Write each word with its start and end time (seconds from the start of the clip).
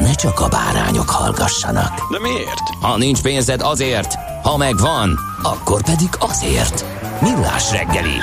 ne 0.00 0.14
csak 0.14 0.40
a 0.40 0.48
bárányok 0.48 1.10
hallgassanak. 1.10 2.10
De 2.10 2.18
miért? 2.20 2.68
Ha 2.80 2.96
nincs 2.96 3.22
pénzed 3.22 3.60
azért, 3.60 4.14
ha 4.42 4.56
megvan, 4.56 5.18
akkor 5.42 5.82
pedig 5.82 6.08
azért. 6.18 6.84
Millás 7.20 7.70
reggeli. 7.70 8.18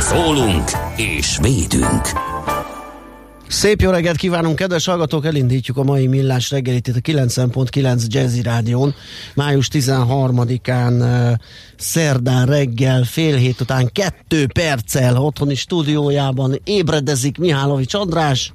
Szólunk 0.00 0.70
és 0.96 1.38
védünk. 1.40 2.32
Szép 3.54 3.80
jó 3.80 3.90
reggelt 3.90 4.16
kívánunk, 4.16 4.56
kedves 4.56 4.84
hallgatók! 4.84 5.26
Elindítjuk 5.26 5.76
a 5.76 5.82
mai 5.82 6.06
millás 6.06 6.50
reggelit 6.50 6.88
itt 6.88 6.96
a 6.96 7.00
90.9 7.00 8.06
Jazzy 8.06 8.42
Rádión. 8.42 8.94
Május 9.34 9.68
13-án 9.72 11.00
uh, 11.00 11.32
szerdán 11.76 12.46
reggel 12.46 13.04
fél 13.04 13.36
hét 13.36 13.60
után 13.60 13.90
kettő 13.92 14.46
perccel 14.46 15.16
otthoni 15.16 15.54
stúdiójában 15.54 16.60
ébredezik 16.64 17.38
Mihálovics 17.38 17.94
András. 17.94 18.52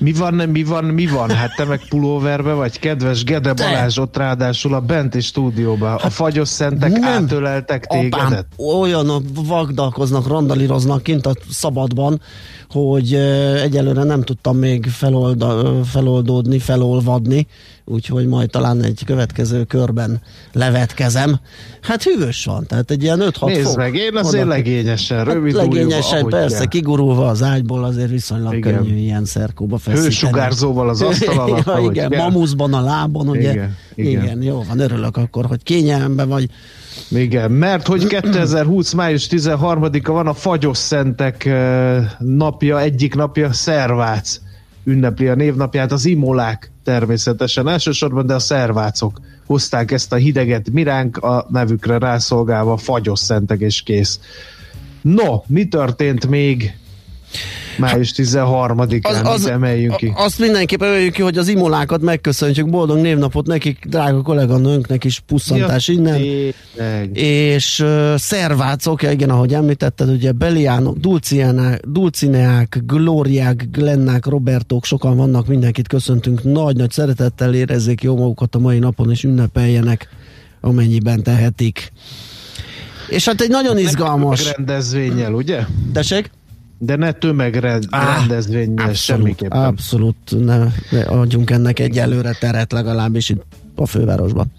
Mi 0.00 0.12
van, 0.12 0.34
mi 0.34 0.64
van, 0.64 0.84
mi 0.84 1.06
van? 1.06 1.30
Hát 1.30 1.54
te 1.56 1.64
meg 1.64 1.80
pulóverbe 1.88 2.52
vagy, 2.52 2.78
kedves 2.78 3.24
Gede 3.24 3.52
Balázs, 3.52 3.98
ott 3.98 4.16
ráadásul 4.16 4.74
a 4.74 4.80
benti 4.80 5.20
stúdióban. 5.20 5.94
A 5.94 6.10
fagyos 6.10 6.48
szentek 6.48 6.92
nem. 6.92 7.02
átöleltek 7.02 7.84
Apám, 7.88 8.10
tégedet? 8.10 8.46
olyan 8.74 9.24
vagdalkoznak, 9.34 10.26
randalíroznak 10.26 11.02
kint 11.02 11.26
a 11.26 11.34
szabadban, 11.50 12.20
hogy 12.68 13.14
egyelőre 13.62 14.02
nem 14.02 14.22
tudtam 14.22 14.56
még 14.56 14.86
felolda, 14.86 15.80
feloldódni, 15.84 16.58
felolvadni, 16.58 17.46
úgyhogy 17.90 18.26
majd 18.26 18.50
talán 18.50 18.82
egy 18.82 19.02
következő 19.06 19.64
körben 19.64 20.20
levetkezem. 20.52 21.38
Hát 21.80 22.02
hűvös 22.02 22.44
van, 22.44 22.66
tehát 22.66 22.90
egy 22.90 23.02
ilyen 23.02 23.20
5-6 23.22 23.46
Nézd 23.46 23.62
fok. 23.66 23.76
meg, 23.76 23.94
én 23.94 24.16
azért 24.16 24.44
Oda- 24.44 24.54
legényesen, 24.54 25.24
rövid 25.24 25.56
hát 25.56 25.66
legényesen, 25.66 26.18
ahogy 26.18 26.30
persze, 26.30 26.56
kell. 26.56 26.66
kigurulva 26.66 27.28
az 27.28 27.42
ágyból 27.42 27.84
azért 27.84 28.10
viszonylag 28.10 28.54
Igen. 28.54 28.74
könnyű 28.76 28.96
ilyen 28.96 29.24
szerkóba 29.24 29.78
feszíteni. 29.78 30.04
Hősugárzóval 30.06 30.88
az 30.88 31.02
asztal 31.02 31.38
alatt, 31.48 31.66
ja, 31.66 31.90
igen, 31.90 32.10
kell. 32.10 32.22
mamuszban 32.22 32.74
a 32.74 32.80
lábon, 32.80 33.28
ugye? 33.28 33.50
Igen, 33.50 33.76
igen. 33.94 34.22
igen. 34.22 34.42
jó 34.42 34.64
van, 34.68 34.78
örülök 34.78 35.16
akkor, 35.16 35.46
hogy 35.46 35.62
kényelemben 35.62 36.28
vagy. 36.28 36.48
Igen, 37.08 37.50
mert 37.50 37.86
hogy 37.86 38.06
2020. 38.06 38.92
május 38.92 39.28
13-a 39.30 40.12
van 40.12 40.26
a 40.26 40.34
fagyos 40.34 40.76
szentek 40.78 41.50
napja, 42.18 42.80
egyik 42.80 43.14
napja, 43.14 43.52
Szervác 43.52 44.40
ünnepli 44.84 45.28
a 45.28 45.34
névnapját, 45.34 45.92
az 45.92 46.04
imolák 46.04 46.72
természetesen 46.90 47.68
elsősorban, 47.68 48.26
de 48.26 48.34
a 48.34 48.38
szervácok 48.38 49.20
hozták 49.46 49.90
ezt 49.90 50.12
a 50.12 50.16
hideget 50.16 50.70
miránk 50.70 51.16
a 51.16 51.46
nevükre 51.50 51.98
rászolgálva, 51.98 52.76
fagyos 52.76 53.18
szentek 53.18 53.60
és 53.60 53.82
kész. 53.82 54.20
No, 55.02 55.42
mi 55.46 55.68
történt 55.68 56.26
még 56.26 56.74
május 57.80 58.12
13-án? 58.16 59.24
Az, 59.24 59.46
emeljünk 59.46 59.96
ki. 59.96 60.12
Azt 60.16 60.38
mindenképp 60.38 60.82
emeljük 60.82 61.12
ki, 61.12 61.22
hogy 61.22 61.38
az 61.38 61.48
imolákat 61.48 62.00
megköszöntjük, 62.00 62.70
boldog 62.70 62.98
névnapot 62.98 63.46
nekik, 63.46 63.84
drága 63.88 64.22
kolléganőnknek 64.22 65.04
is 65.04 65.20
pusszantás 65.20 65.88
Ja, 65.88 65.94
innen. 65.94 66.20
tényleg. 66.20 67.16
És 67.16 67.80
uh, 67.80 68.14
szervácok, 68.16 69.02
ja, 69.02 69.10
igen, 69.10 69.30
ahogy 69.30 69.54
említetted, 69.54 70.08
ugye 70.08 70.32
Beliánok, 70.32 70.96
Dulcineák, 70.96 71.80
Dulcineák, 71.86 72.82
Glóriák, 72.86 73.68
Glennák, 73.72 74.26
Robertók, 74.26 74.84
sokan 74.84 75.16
vannak, 75.16 75.46
mindenkit 75.46 75.88
köszöntünk, 75.88 76.42
nagy-nagy 76.42 76.90
szeretettel 76.90 77.54
érezzék 77.54 78.02
jó 78.02 78.16
magukat 78.16 78.54
a 78.54 78.58
mai 78.58 78.78
napon, 78.78 79.10
és 79.10 79.24
ünnepeljenek, 79.24 80.08
amennyiben 80.60 81.22
tehetik. 81.22 81.92
És 83.08 83.24
hát 83.24 83.40
egy 83.40 83.48
nagyon 83.48 83.78
izgalmas... 83.78 84.52
Rendezvényel, 84.56 85.32
ugye? 85.32 85.64
Tessék? 85.92 86.30
De 86.82 86.96
ne 86.96 87.12
tömegrendezvényel 87.12 88.88
Abszolút, 88.88 88.96
semmiképpen. 88.96 89.64
abszolút 89.64 90.16
ne, 90.44 90.58
ne 90.90 91.02
adjunk 91.02 91.50
ennek 91.50 91.78
egyelőre 91.78 92.36
teret 92.40 92.72
legalábbis 92.72 93.28
itt 93.28 93.42
a 93.74 93.86
fővárosban. 93.86 94.52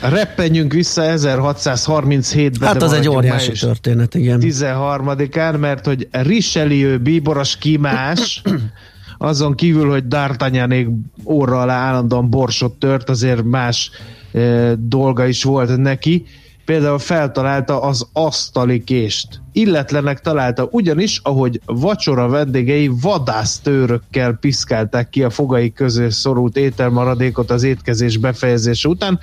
Reppenjünk 0.00 0.72
vissza 0.72 1.02
1637-ben. 1.06 2.68
Hát 2.68 2.82
az 2.82 2.92
egy 2.92 3.08
óriási 3.08 3.52
történet, 3.52 4.14
igen. 4.14 4.40
13-án, 4.42 5.58
mert 5.58 5.86
hogy 5.86 6.08
Richelieu 6.10 6.98
bíboros 6.98 7.56
kimás, 7.56 8.42
azon 9.18 9.54
kívül, 9.54 9.90
hogy 9.90 10.04
D'Artagnanék 10.08 10.88
óra 11.24 11.60
alá 11.60 11.74
állandóan 11.74 12.30
borsot 12.30 12.72
tört, 12.72 13.08
azért 13.08 13.42
más 13.42 13.90
e, 14.32 14.74
dolga 14.78 15.26
is 15.26 15.42
volt 15.42 15.76
neki. 15.76 16.26
Például 16.64 16.98
feltalálta 16.98 17.82
az 17.82 18.08
asztali 18.12 18.84
kést. 18.84 19.40
Illetlenek 19.52 20.20
találta 20.20 20.68
ugyanis, 20.70 21.20
ahogy 21.22 21.60
vacsora 21.66 22.28
vendégei 22.28 22.90
vadásztőrökkel 23.00 24.32
piszkálták 24.32 25.08
ki 25.08 25.22
a 25.22 25.30
fogai 25.30 25.72
közé 25.72 26.08
szorult 26.08 26.56
ételmaradékot 26.56 27.50
az 27.50 27.62
étkezés 27.62 28.16
befejezése 28.16 28.88
után, 28.88 29.18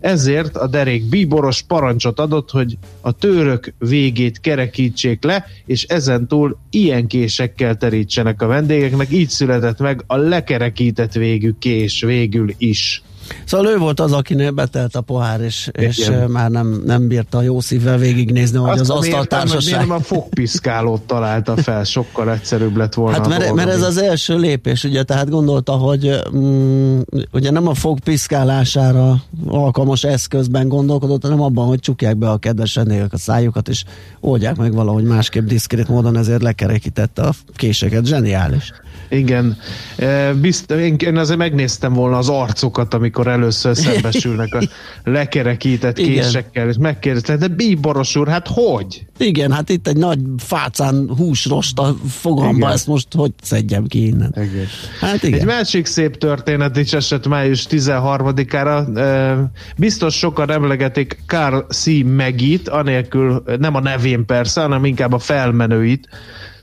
ezért 0.00 0.56
a 0.56 0.66
derék 0.66 1.08
bíboros 1.08 1.62
parancsot 1.62 2.20
adott, 2.20 2.50
hogy 2.50 2.78
a 3.00 3.12
tőrök 3.12 3.74
végét 3.78 4.40
kerekítsék 4.40 5.24
le, 5.24 5.46
és 5.66 5.84
ezentúl 5.84 6.58
ilyen 6.70 7.06
késekkel 7.06 7.76
terítsenek 7.76 8.42
a 8.42 8.46
vendégeknek, 8.46 9.12
így 9.12 9.28
született 9.28 9.78
meg 9.78 10.04
a 10.06 10.16
lekerekített 10.16 11.12
végű 11.12 11.52
kés 11.58 12.00
végül 12.00 12.54
is. 12.58 13.02
Szóval 13.44 13.66
ő 13.66 13.78
volt 13.78 14.00
az, 14.00 14.12
akinél 14.12 14.50
betelt 14.50 14.96
a 14.96 15.00
pohár, 15.00 15.40
és, 15.40 15.68
és 15.72 15.98
Igen. 15.98 16.30
már 16.30 16.50
nem, 16.50 16.82
nem 16.86 17.08
bírta 17.08 17.42
jó 17.42 17.60
szívvel 17.60 17.98
végignézni, 17.98 18.58
hogy 18.58 18.78
az 18.78 18.90
Azt 18.90 18.90
asztaltársaság... 18.90 19.72
miért 19.74 19.88
nem 19.88 19.96
a 19.96 20.00
fogpiszkálót 20.00 21.02
találta 21.02 21.56
fel, 21.56 21.84
sokkal 21.84 22.32
egyszerűbb 22.32 22.76
lett 22.76 22.94
volna 22.94 23.16
Hát 23.16 23.28
mert, 23.28 23.54
mert 23.54 23.70
ez 23.70 23.82
az 23.82 23.96
első 23.96 24.38
lépés, 24.38 24.84
ugye, 24.84 25.02
tehát 25.02 25.30
gondolta, 25.30 25.72
hogy 25.72 26.20
mm, 26.36 27.00
ugye 27.32 27.50
nem 27.50 27.66
a 27.66 27.74
fog 27.74 28.00
piszkálására 28.00 29.22
alkalmas 29.46 30.04
eszközben 30.04 30.68
gondolkodott, 30.68 31.22
hanem 31.22 31.40
abban, 31.40 31.66
hogy 31.66 31.80
csukják 31.80 32.16
be 32.16 32.30
a 32.30 32.36
kedves 32.36 32.76
a 32.76 33.18
szájukat, 33.18 33.68
és 33.68 33.84
oldják 34.20 34.56
meg 34.56 34.74
valahogy 34.74 35.04
másképp 35.04 35.46
diszkrét 35.46 35.88
módon, 35.88 36.16
ezért 36.16 36.42
lekerekítette 36.42 37.22
a 37.22 37.32
késeket. 37.54 38.06
Zseniális. 38.06 38.72
Igen, 39.10 39.56
E, 39.96 40.32
bizt, 40.32 40.70
én, 40.70 40.96
én 40.98 41.16
azért 41.16 41.38
megnéztem 41.38 41.92
volna 41.92 42.16
az 42.16 42.28
arcokat, 42.28 42.94
amikor 42.94 43.26
először 43.26 43.76
szembesülnek 43.86 44.54
a 44.54 44.62
lekerekített 45.04 45.98
Igen. 45.98 46.12
késekkel, 46.12 46.68
és 46.68 46.76
megkérdeztem, 46.78 47.38
de 47.38 47.48
bíboros 47.48 48.16
úr, 48.16 48.28
hát 48.28 48.48
hogy? 48.50 49.06
Igen, 49.18 49.52
hát 49.52 49.68
itt 49.68 49.88
egy 49.88 49.96
nagy 49.96 50.18
fácán 50.38 51.10
húsrost 51.16 51.78
a 51.78 51.96
fogamba, 52.08 52.56
Igen. 52.56 52.70
ezt 52.70 52.86
most 52.86 53.06
hogy 53.14 53.32
szedjem 53.42 53.86
ki 53.86 54.06
innen? 54.06 54.34
Igen. 54.36 54.66
Hát 55.00 55.22
igen. 55.22 55.40
Egy 55.40 55.46
másik 55.46 55.86
szép 55.86 56.16
történet 56.16 56.76
is 56.76 56.92
esett 56.92 57.28
május 57.28 57.66
13-ára. 57.70 58.96
E, 58.98 59.50
Biztos 59.76 60.14
sokan 60.14 60.50
emlegetik 60.50 61.16
Carl 61.26 61.58
C. 61.58 61.86
Megit, 62.04 62.68
anélkül 62.68 63.42
nem 63.58 63.74
a 63.74 63.80
nevén 63.80 64.26
persze, 64.26 64.60
hanem 64.60 64.84
inkább 64.84 65.12
a 65.12 65.18
felmenőit 65.18 66.08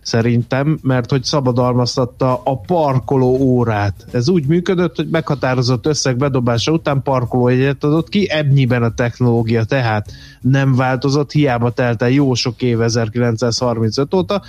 szerintem, 0.07 0.80
mert 0.81 1.09
hogy 1.09 1.24
szabadalmaztatta 1.24 2.42
a 2.44 2.59
parkoló 2.59 3.38
órát. 3.39 4.06
Ez 4.12 4.30
úgy 4.30 4.45
működött, 4.45 4.95
hogy 4.95 5.07
meghatározott 5.09 5.86
összeg 5.86 6.18
bedobása 6.18 6.71
után 6.71 7.01
parkolójegyet 7.01 7.83
adott 7.83 8.09
ki, 8.09 8.27
ennyiben 8.31 8.83
a 8.83 8.94
technológia 8.94 9.63
tehát 9.63 10.12
nem 10.42 10.75
változott, 10.75 11.31
hiába 11.31 11.71
telt 11.71 12.01
el 12.01 12.09
jó 12.09 12.33
sok 12.33 12.62
év 12.62 12.81
1935 12.81 14.13
óta, 14.13 14.42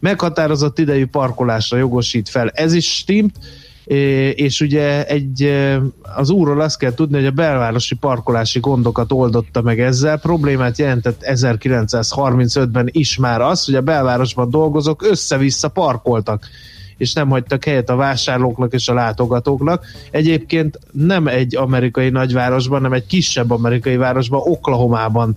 meghatározott 0.00 0.78
idejű 0.78 1.06
parkolásra 1.06 1.76
jogosít 1.76 2.28
fel. 2.28 2.48
Ez 2.48 2.72
is 2.72 2.94
stimmt, 2.94 3.38
és 4.34 4.60
ugye 4.60 5.06
egy, 5.06 5.58
az 6.16 6.30
úrról 6.30 6.60
azt 6.60 6.78
kell 6.78 6.94
tudni, 6.94 7.16
hogy 7.16 7.26
a 7.26 7.30
belvárosi 7.30 7.94
parkolási 7.94 8.60
gondokat 8.60 9.12
oldotta 9.12 9.62
meg 9.62 9.80
ezzel. 9.80 10.18
Problémát 10.18 10.78
jelentett 10.78 11.20
1935-ben 11.24 12.88
is 12.92 13.16
már 13.16 13.40
az, 13.40 13.64
hogy 13.64 13.74
a 13.74 13.80
belvárosban 13.80 14.50
dolgozók 14.50 15.02
össze-vissza 15.02 15.68
parkoltak 15.68 16.48
és 16.96 17.12
nem 17.12 17.28
hagytak 17.28 17.64
helyet 17.64 17.90
a 17.90 17.96
vásárlóknak 17.96 18.72
és 18.72 18.88
a 18.88 18.94
látogatóknak. 18.94 19.84
Egyébként 20.10 20.78
nem 20.92 21.26
egy 21.26 21.56
amerikai 21.56 22.08
nagyvárosban, 22.08 22.76
hanem 22.76 22.92
egy 22.92 23.06
kisebb 23.06 23.50
amerikai 23.50 23.96
városban, 23.96 24.40
Oklahomában 24.44 25.36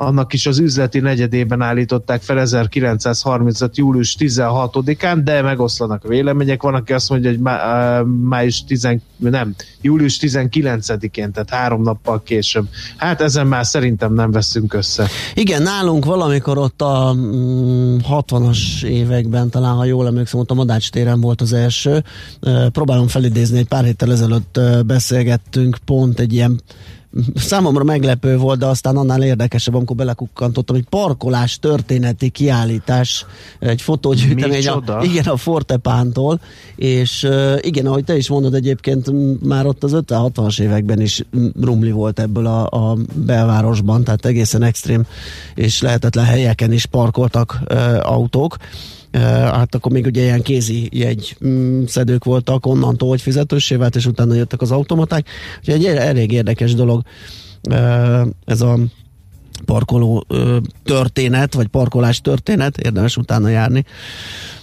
annak 0.00 0.32
is 0.32 0.46
az 0.46 0.58
üzleti 0.58 0.98
negyedében 1.00 1.62
állították 1.62 2.22
fel 2.22 2.40
1935. 2.40 3.76
július 3.76 4.16
16-án, 4.18 5.20
de 5.24 5.42
megoszlanak 5.42 6.08
vélemények. 6.08 6.62
Van, 6.62 6.74
aki 6.74 6.92
azt 6.92 7.10
mondja, 7.10 7.30
hogy 7.30 7.38
má, 7.38 8.00
május 8.02 8.64
10, 8.64 8.88
nem, 9.16 9.54
július 9.80 10.18
19-én, 10.20 11.32
tehát 11.32 11.50
három 11.50 11.82
nappal 11.82 12.22
később. 12.22 12.68
Hát 12.96 13.20
ezen 13.20 13.46
már 13.46 13.66
szerintem 13.66 14.14
nem 14.14 14.30
veszünk 14.30 14.74
össze. 14.74 15.06
Igen, 15.34 15.62
nálunk 15.62 16.04
valamikor 16.04 16.58
ott 16.58 16.82
a 16.82 17.14
mm, 17.16 17.96
60-as 18.10 18.82
években, 18.84 19.50
talán 19.50 19.74
ha 19.74 19.84
jól 19.84 20.06
emlékszem, 20.06 20.40
ott 20.40 20.50
a 20.50 20.54
Madács 20.54 20.90
téren 20.90 21.20
volt 21.20 21.40
az 21.40 21.52
első. 21.52 22.04
Próbálom 22.72 23.08
felidézni, 23.08 23.58
egy 23.58 23.68
pár 23.68 23.84
héttel 23.84 24.12
ezelőtt 24.12 24.60
beszélgettünk 24.86 25.78
pont 25.84 26.20
egy 26.20 26.32
ilyen 26.32 26.60
számomra 27.34 27.84
meglepő 27.84 28.36
volt, 28.36 28.58
de 28.58 28.66
aztán 28.66 28.96
annál 28.96 29.22
érdekesebb, 29.22 29.74
amikor 29.74 29.96
belekukkantottam, 29.96 30.76
hogy 30.76 30.84
parkolás 30.84 31.58
történeti 31.58 32.28
kiállítás, 32.28 33.26
egy 33.58 33.82
fotógyűjtemény, 33.82 34.68
a, 34.68 35.02
igen, 35.02 35.24
a 35.24 35.36
Fortepántól, 35.36 36.40
és 36.76 37.28
igen, 37.60 37.86
ahogy 37.86 38.04
te 38.04 38.16
is 38.16 38.28
mondod, 38.28 38.54
egyébként 38.54 39.10
már 39.42 39.66
ott 39.66 39.84
az 39.84 39.92
50-60-as 39.94 40.60
években 40.60 41.00
is 41.00 41.24
rumli 41.60 41.90
volt 41.90 42.20
ebből 42.20 42.46
a, 42.46 42.90
a 42.90 42.96
belvárosban, 43.14 44.04
tehát 44.04 44.26
egészen 44.26 44.62
extrém 44.62 45.06
és 45.54 45.80
lehetetlen 45.80 46.24
helyeken 46.24 46.72
is 46.72 46.86
parkoltak 46.86 47.58
autók 48.02 48.56
hát 49.12 49.74
akkor 49.74 49.92
még 49.92 50.06
ugye 50.06 50.22
ilyen 50.22 50.42
kézi 50.42 50.88
jegy 50.92 51.36
mm, 51.46 51.84
szedők 51.84 52.24
voltak, 52.24 52.66
onnantól, 52.66 53.08
hogy 53.08 53.20
fizetősé 53.20 53.74
vált, 53.74 53.96
és 53.96 54.06
utána 54.06 54.34
jöttek 54.34 54.60
az 54.60 54.70
automaták. 54.70 55.28
Úgyhogy 55.58 55.74
egy 55.84 55.96
elég 55.96 56.32
érdekes 56.32 56.74
dolog 56.74 57.02
ez 58.44 58.60
a 58.60 58.78
parkoló 59.64 60.26
történet, 60.84 61.54
vagy 61.54 61.66
parkolás 61.66 62.20
történet, 62.20 62.78
érdemes 62.78 63.16
utána 63.16 63.48
járni. 63.48 63.84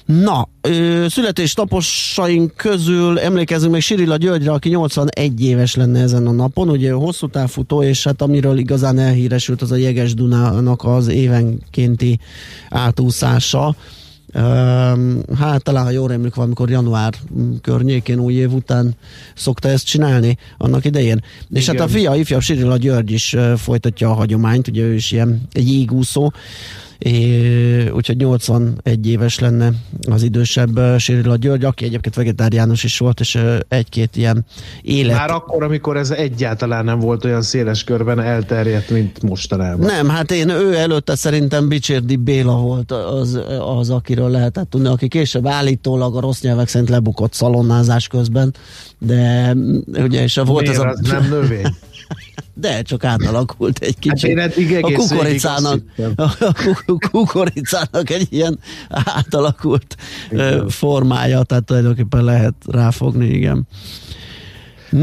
Na, 0.05 0.49
ö, 0.61 1.05
születésnaposaink 1.09 2.55
közül 2.55 3.19
emlékezünk 3.19 3.71
még 3.71 3.81
Sirilla 3.81 4.17
Györgyre, 4.17 4.51
aki 4.51 4.69
81 4.69 5.43
éves 5.43 5.75
lenne 5.75 6.01
ezen 6.01 6.27
a 6.27 6.31
napon, 6.31 6.69
ugye 6.69 6.91
hosszú 6.91 7.27
távfutó, 7.27 7.83
és 7.83 8.03
hát 8.03 8.21
amiről 8.21 8.57
igazán 8.57 8.99
elhíresült 8.99 9.61
az 9.61 9.71
a 9.71 9.75
Jeges 9.75 10.13
Dunának 10.13 10.83
az 10.83 11.07
évenkénti 11.07 12.19
átúszása, 12.69 13.75
hát 15.37 15.63
talán, 15.63 15.83
ha 15.83 15.89
jól 15.89 16.11
emlékszem, 16.11 16.33
valamikor 16.35 16.69
január 16.69 17.13
környékén, 17.61 18.19
új 18.19 18.33
év 18.33 18.53
után 18.53 18.95
szokta 19.35 19.69
ezt 19.69 19.85
csinálni 19.85 20.37
annak 20.57 20.85
idején. 20.85 21.07
Igen. 21.07 21.61
És 21.61 21.67
hát 21.67 21.79
a 21.79 21.87
fia, 21.87 22.15
ifjabb 22.15 22.41
Sirilla 22.41 22.77
György 22.77 23.11
is 23.11 23.35
folytatja 23.57 24.09
a 24.09 24.13
hagyományt, 24.13 24.67
ugye 24.67 24.81
ő 24.81 24.93
is 24.93 25.11
ilyen 25.11 25.41
egy 25.51 25.71
jégúszó, 25.71 26.31
É, 26.99 27.89
úgyhogy 27.89 28.17
81 28.17 29.07
éves 29.07 29.39
lenne 29.39 29.71
az 30.09 30.23
idősebb 30.23 30.79
Sérila 30.97 31.35
György, 31.35 31.63
aki 31.63 31.85
egyébként 31.85 32.15
vegetáriánus 32.15 32.83
is 32.83 32.97
volt, 32.97 33.19
és 33.19 33.39
egy-két 33.67 34.15
ilyen 34.15 34.45
élet... 34.81 35.17
Már 35.17 35.31
akkor, 35.31 35.63
amikor 35.63 35.97
ez 35.97 36.11
egyáltalán 36.11 36.85
nem 36.85 36.99
volt 36.99 37.25
olyan 37.25 37.41
széles 37.41 37.83
körben 37.83 38.19
elterjedt, 38.19 38.89
mint 38.89 39.21
mostanában. 39.21 39.85
Nem, 39.85 40.09
hát 40.09 40.31
én 40.31 40.49
ő 40.49 40.75
előtte 40.75 41.15
szerintem 41.15 41.67
Bicsérdi 41.67 42.15
Béla 42.15 42.57
volt 42.57 42.91
az, 42.91 43.39
az, 43.77 43.89
akiről 43.89 44.29
lehetett 44.29 44.69
tudni, 44.69 44.87
aki 44.87 45.07
később 45.07 45.47
állítólag 45.47 46.15
a 46.15 46.19
rossz 46.19 46.41
nyelvek 46.41 46.67
szerint 46.67 46.89
lebukott 46.89 47.33
szalonnázás 47.33 48.07
közben, 48.07 48.53
de 48.97 49.53
ugye 49.97 50.23
és 50.23 50.35
volt 50.35 50.61
Miért, 50.61 50.73
ez 50.73 50.79
a... 50.79 50.87
az 50.87 50.99
nem 50.99 51.27
növény? 51.29 51.65
De 52.53 52.81
csak 52.81 53.03
átalakult 53.03 53.79
egy 53.79 53.99
kicsit. 53.99 54.39
Hát 54.39 54.55
én 54.55 54.83
a 54.83 54.91
kukoricának, 54.91 55.81
a 56.15 57.09
kukoricának 57.11 58.09
egy 58.09 58.27
ilyen 58.29 58.59
átalakult 58.89 59.95
igen. 60.31 60.69
formája, 60.69 61.43
tehát 61.43 61.63
tulajdonképpen 61.63 62.23
lehet 62.23 62.53
ráfogni, 62.65 63.27
igen. 63.27 63.67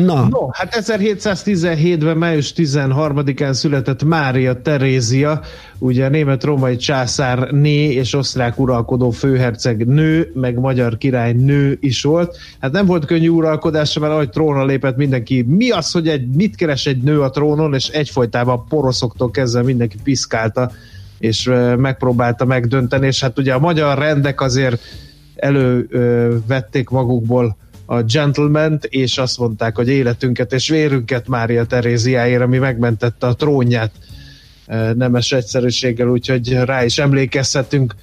Na. 0.02 0.28
No, 0.28 0.48
hát 0.50 0.76
1717-ben, 0.80 2.16
május 2.16 2.52
13-án 2.56 3.52
született 3.52 4.04
Mária 4.04 4.62
Terézia, 4.62 5.40
ugye 5.78 6.08
német-római 6.08 6.76
császár 6.76 7.50
né 7.50 7.92
és 7.92 8.14
osztrák 8.14 8.58
uralkodó 8.58 9.10
főherceg 9.10 9.86
nő, 9.86 10.30
meg 10.34 10.58
magyar 10.58 10.98
király 10.98 11.32
nő 11.32 11.76
is 11.80 12.02
volt. 12.02 12.36
Hát 12.60 12.72
nem 12.72 12.86
volt 12.86 13.04
könnyű 13.04 13.28
uralkodása, 13.28 14.00
mert 14.00 14.12
ahogy 14.12 14.30
trónra 14.30 14.64
lépett 14.64 14.96
mindenki, 14.96 15.42
mi 15.42 15.70
az, 15.70 15.90
hogy 15.90 16.08
egy, 16.08 16.26
mit 16.28 16.56
keres 16.56 16.86
egy 16.86 17.02
nő 17.02 17.20
a 17.20 17.30
trónon, 17.30 17.74
és 17.74 17.88
egyfolytában 17.88 18.64
poroszoktól 18.68 19.30
kezdve 19.30 19.62
mindenki 19.62 19.96
piszkálta, 20.02 20.70
és 21.18 21.50
megpróbálta 21.76 22.44
megdönteni, 22.44 23.06
és 23.06 23.20
hát 23.20 23.38
ugye 23.38 23.54
a 23.54 23.58
magyar 23.58 23.98
rendek 23.98 24.40
azért 24.40 24.80
elővették 25.36 26.88
magukból 26.88 27.56
a 27.86 28.02
gentleman 28.02 28.78
és 28.88 29.18
azt 29.18 29.38
mondták, 29.38 29.76
hogy 29.76 29.88
életünket 29.88 30.52
és 30.52 30.68
vérünket 30.68 31.28
Mária 31.28 31.64
Teréziáért, 31.64 32.42
ami 32.42 32.58
megmentette 32.58 33.26
a 33.26 33.34
trónját 33.34 33.90
e, 34.66 34.92
nemes 34.92 35.32
egyszerűséggel, 35.32 36.08
úgyhogy 36.08 36.52
rá 36.52 36.84
is 36.84 36.98
emlékezhetünk. 36.98 37.94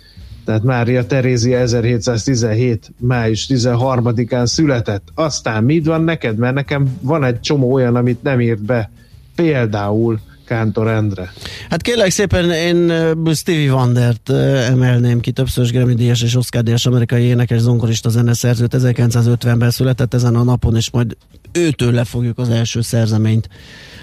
Tehát 0.45 0.63
Mária 0.63 1.05
Terézia 1.05 1.57
1717. 1.57 2.91
május 2.97 3.47
13-án 3.49 4.45
született. 4.45 5.07
Aztán 5.15 5.63
mit 5.63 5.85
van 5.85 6.03
neked? 6.03 6.37
Mert 6.37 6.53
nekem 6.53 6.97
van 7.01 7.23
egy 7.23 7.39
csomó 7.39 7.73
olyan, 7.73 7.95
amit 7.95 8.23
nem 8.23 8.41
írt 8.41 8.63
be. 8.63 8.91
Például 9.35 10.19
Kántor 10.51 10.87
Endre. 10.87 11.31
Hát 11.69 11.81
kérlek 11.81 12.09
szépen 12.09 12.51
én 12.51 12.93
Stevie 13.33 13.73
Wondert 13.73 14.29
emelném 14.29 15.19
ki, 15.19 15.31
többszörös 15.31 15.71
Grammy 15.71 15.93
díjas 15.93 16.21
és 16.21 16.35
Oscar 16.35 16.63
díjas 16.63 16.85
amerikai 16.85 17.23
énekes 17.23 17.59
zongorista 17.59 18.09
zeneszerzőt 18.09 18.75
1950-ben 18.77 19.69
született 19.69 20.13
ezen 20.13 20.35
a 20.35 20.43
napon, 20.43 20.75
és 20.75 20.91
majd 20.91 21.17
őtől 21.51 21.91
le 21.91 22.03
fogjuk 22.03 22.37
az 22.37 22.49
első 22.49 22.81
szerzeményt 22.81 23.49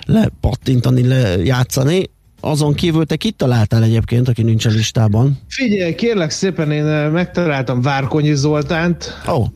lepattintani, 0.07 1.07
lejátszani. 1.07 2.11
Azon 2.41 2.75
kívül 2.75 3.07
te 3.07 3.17
kit 3.17 3.37
találtál 3.37 3.83
egyébként, 3.83 4.29
aki 4.29 4.43
nincs 4.43 4.67
a 4.67 4.71
listában? 4.71 5.39
Figyelj, 5.49 5.95
kérlek 5.95 6.31
szépen, 6.31 6.71
én 6.71 6.85
megtaláltam 7.11 7.81
Várkonyi 7.81 8.35
Zoltánt. 8.35 9.21
Oh 9.27 9.47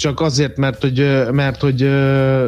csak 0.00 0.20
azért, 0.20 0.56
mert 0.56 0.80
hogy, 0.82 0.98
mert 1.32 1.60
hogy, 1.60 1.88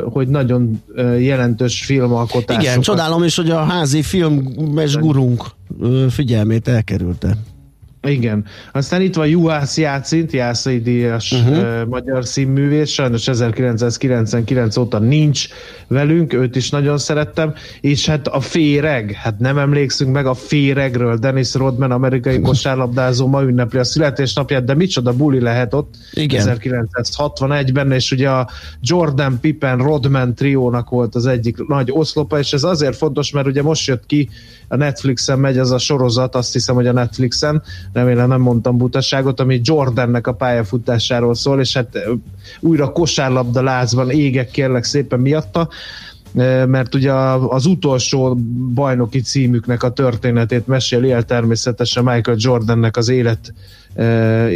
hogy 0.04 0.28
nagyon 0.28 0.82
jelentős 1.18 1.84
filmalkotás. 1.84 2.62
Igen, 2.62 2.80
csodálom 2.80 3.22
is, 3.22 3.36
hogy 3.36 3.50
a 3.50 3.64
házi 3.64 4.02
filmes 4.02 4.96
gurunk 4.96 5.44
figyelmét 6.10 6.68
elkerülte. 6.68 7.36
Igen. 8.06 8.44
Aztán 8.72 9.00
itt 9.00 9.14
van 9.14 9.26
Juhász 9.26 9.78
Játszint, 9.78 10.32
Jászai 10.32 10.80
Díjas 10.80 11.32
uh-huh. 11.32 11.58
uh, 11.58 11.86
magyar 11.86 12.24
színművész, 12.24 12.90
sajnos 12.90 13.28
1999 13.28 14.76
óta 14.76 14.98
nincs 14.98 15.48
velünk, 15.88 16.32
őt 16.32 16.56
is 16.56 16.70
nagyon 16.70 16.98
szerettem, 16.98 17.54
és 17.80 18.06
hát 18.06 18.28
a 18.28 18.40
Féreg, 18.40 19.12
hát 19.12 19.38
nem 19.38 19.58
emlékszünk 19.58 20.12
meg 20.12 20.26
a 20.26 20.34
Féregről, 20.34 21.16
Dennis 21.16 21.54
Rodman, 21.54 21.90
amerikai 21.90 22.40
kosárlabdázó 22.50 23.26
ma 23.26 23.42
ünnepli 23.42 23.78
a 23.78 23.84
születésnapját, 23.84 24.64
de 24.64 24.74
micsoda 24.74 25.12
buli 25.12 25.40
lehet 25.40 25.74
ott 25.74 25.94
Igen. 26.12 26.58
1961-ben, 26.60 27.92
és 27.92 28.10
ugye 28.10 28.30
a 28.30 28.48
Jordan 28.80 29.38
Pippen 29.40 29.78
Rodman 29.78 30.34
triónak 30.34 30.90
volt 30.90 31.14
az 31.14 31.26
egyik 31.26 31.66
nagy 31.66 31.90
oszlopa, 31.92 32.38
és 32.38 32.52
ez 32.52 32.62
azért 32.62 32.96
fontos, 32.96 33.30
mert 33.30 33.46
ugye 33.46 33.62
most 33.62 33.86
jött 33.86 34.06
ki 34.06 34.28
a 34.68 34.76
Netflixen 34.76 35.38
megy 35.38 35.58
az 35.58 35.70
a 35.70 35.78
sorozat, 35.78 36.34
azt 36.34 36.52
hiszem, 36.52 36.74
hogy 36.74 36.86
a 36.86 36.92
Netflixen, 36.92 37.62
remélem 37.92 38.28
nem 38.28 38.40
mondtam 38.40 38.76
butaságot, 38.76 39.40
ami 39.40 39.60
Jordannek 39.62 40.26
a 40.26 40.32
pályafutásáról 40.32 41.34
szól, 41.34 41.60
és 41.60 41.74
hát 41.74 41.98
újra 42.60 42.92
kosárlabda 42.92 43.62
lázban 43.62 44.10
égek 44.10 44.50
kérlek 44.50 44.84
szépen 44.84 45.20
miatta, 45.20 45.68
mert 46.66 46.94
ugye 46.94 47.12
az 47.48 47.66
utolsó 47.66 48.34
bajnoki 48.74 49.20
címüknek 49.20 49.82
a 49.82 49.92
történetét 49.92 50.66
meséli 50.66 51.10
el 51.12 51.22
természetesen 51.22 52.04
Michael 52.04 52.36
Jordannek 52.40 52.96
az 52.96 53.08
élet 53.08 53.54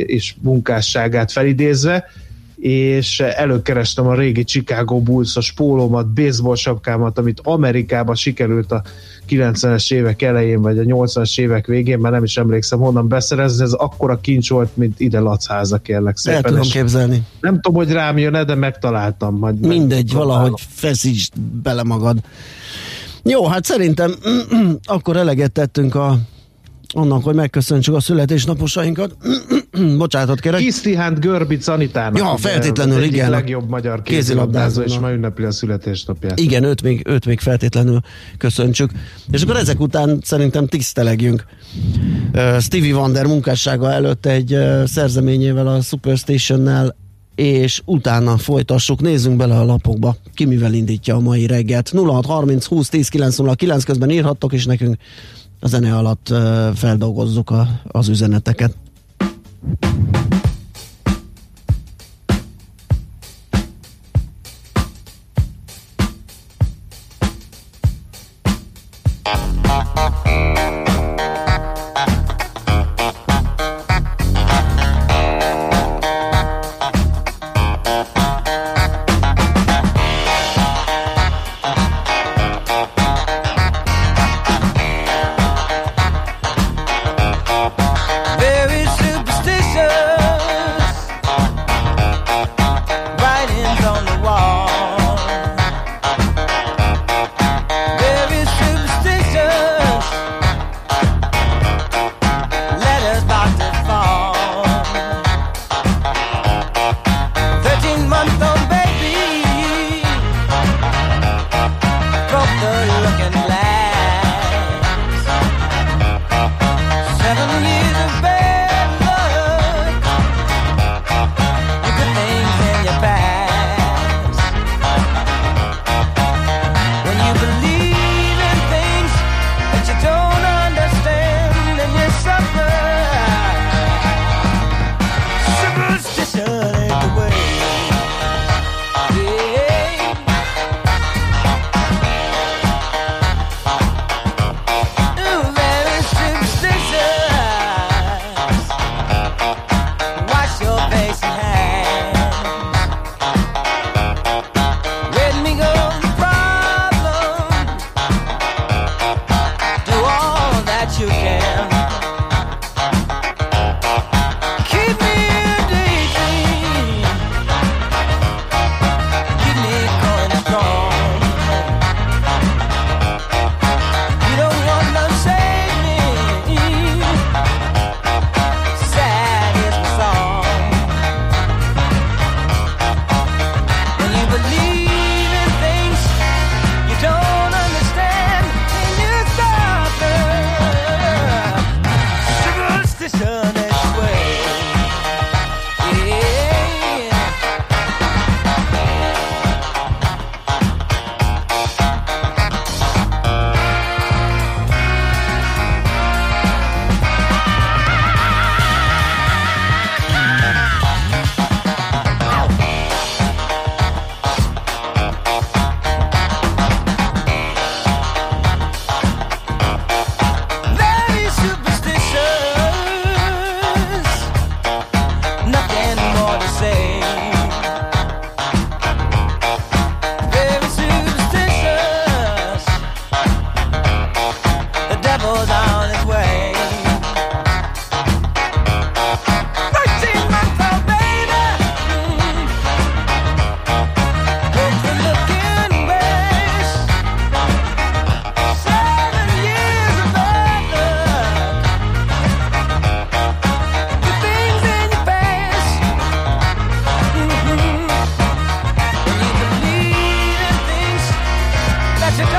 és 0.06 0.34
munkásságát 0.40 1.32
felidézve, 1.32 2.04
és 2.56 3.20
előkerestem 3.20 4.06
a 4.06 4.14
régi 4.14 4.44
Chicago 4.44 5.00
Bulls-os 5.00 5.52
pólómat, 5.52 6.06
baseball 6.06 6.54
sapkámat, 6.54 7.18
amit 7.18 7.40
Amerikában 7.42 8.14
sikerült 8.14 8.72
a 8.72 8.82
90-es 9.28 9.92
évek 9.92 10.22
elején, 10.22 10.60
vagy 10.60 10.78
a 10.78 10.82
80-as 10.82 11.38
évek 11.38 11.66
végén, 11.66 11.98
már 11.98 12.12
nem 12.12 12.25
is 12.25 12.36
emlékszem 12.36 12.78
honnan 12.78 13.08
beszerezni, 13.08 13.62
ez 13.62 13.72
akkora 13.72 14.20
kincs 14.20 14.50
volt, 14.50 14.76
mint 14.76 15.00
ide 15.00 15.20
Lacháza, 15.20 15.78
kérlek 15.78 16.16
szépen. 16.16 16.44
El 16.44 16.50
tudom 16.50 16.68
képzelni. 16.68 17.22
Nem 17.40 17.54
tudom, 17.60 17.75
hogy 17.75 17.92
rám 17.92 18.18
jön 18.18 18.46
de 18.46 18.54
megtaláltam. 18.54 19.38
Majd 19.38 19.66
Mindegy, 19.66 20.12
valahogy 20.12 20.52
feszítsd 20.68 21.32
bele 21.62 21.82
magad. 21.82 22.18
Jó, 23.22 23.46
hát 23.46 23.64
szerintem 23.64 24.14
akkor 24.84 25.16
eleget 25.16 25.52
tettünk 25.52 25.94
a, 25.94 26.18
annak, 26.94 27.24
hogy 27.24 27.34
megköszöntsük 27.34 27.94
a 27.94 28.00
születésnaposainkat. 28.00 29.16
Bocsánatot 29.98 30.40
kérek. 30.40 30.60
Kisztihánt 30.60 31.20
Görbic 31.20 31.68
Anitának. 31.68 32.18
Ja, 32.18 32.36
feltétlenül, 32.36 33.00
egyik 33.00 33.12
igen. 33.12 33.30
legjobb 33.30 33.68
magyar 33.68 34.02
kézilabdázó, 34.02 34.82
és 34.82 34.98
ma 34.98 35.12
ünnepli 35.12 35.44
a 35.44 35.50
születésnapját. 35.50 36.40
Igen, 36.40 36.64
őt 36.64 36.82
még, 36.82 37.02
őt 37.08 37.26
még 37.26 37.40
feltétlenül 37.40 38.00
köszöntsük. 38.38 38.90
És 39.30 39.42
akkor 39.42 39.56
ezek 39.56 39.80
után 39.80 40.18
szerintem 40.22 40.66
tisztelegjünk 40.66 41.44
uh, 42.34 42.60
Stevie 42.60 42.94
Wonder 42.94 43.26
munkássága 43.26 43.92
előtt 43.92 44.26
egy 44.26 44.52
uh, 44.52 44.84
szerzeményével 44.84 45.66
a 45.66 45.80
Superstation-nel 45.80 46.96
és 47.36 47.82
utána 47.84 48.36
folytassuk, 48.36 49.00
nézzünk 49.00 49.36
bele 49.36 49.58
a 49.58 49.64
lapokba, 49.64 50.16
ki 50.34 50.44
mivel 50.44 50.72
indítja 50.72 51.14
a 51.14 51.20
mai 51.20 51.46
reggelt. 51.46 51.88
0630 51.88 52.64
20 52.66 52.88
10 52.88 53.08
909 53.08 53.84
közben 53.84 54.10
írhattok, 54.10 54.52
és 54.52 54.64
nekünk 54.64 54.96
a 55.60 55.68
zene 55.68 55.96
alatt 55.96 56.34
feldolgozzuk 56.75 57.50
a, 57.50 57.68
az 57.88 58.08
üzeneteket. 58.08 58.75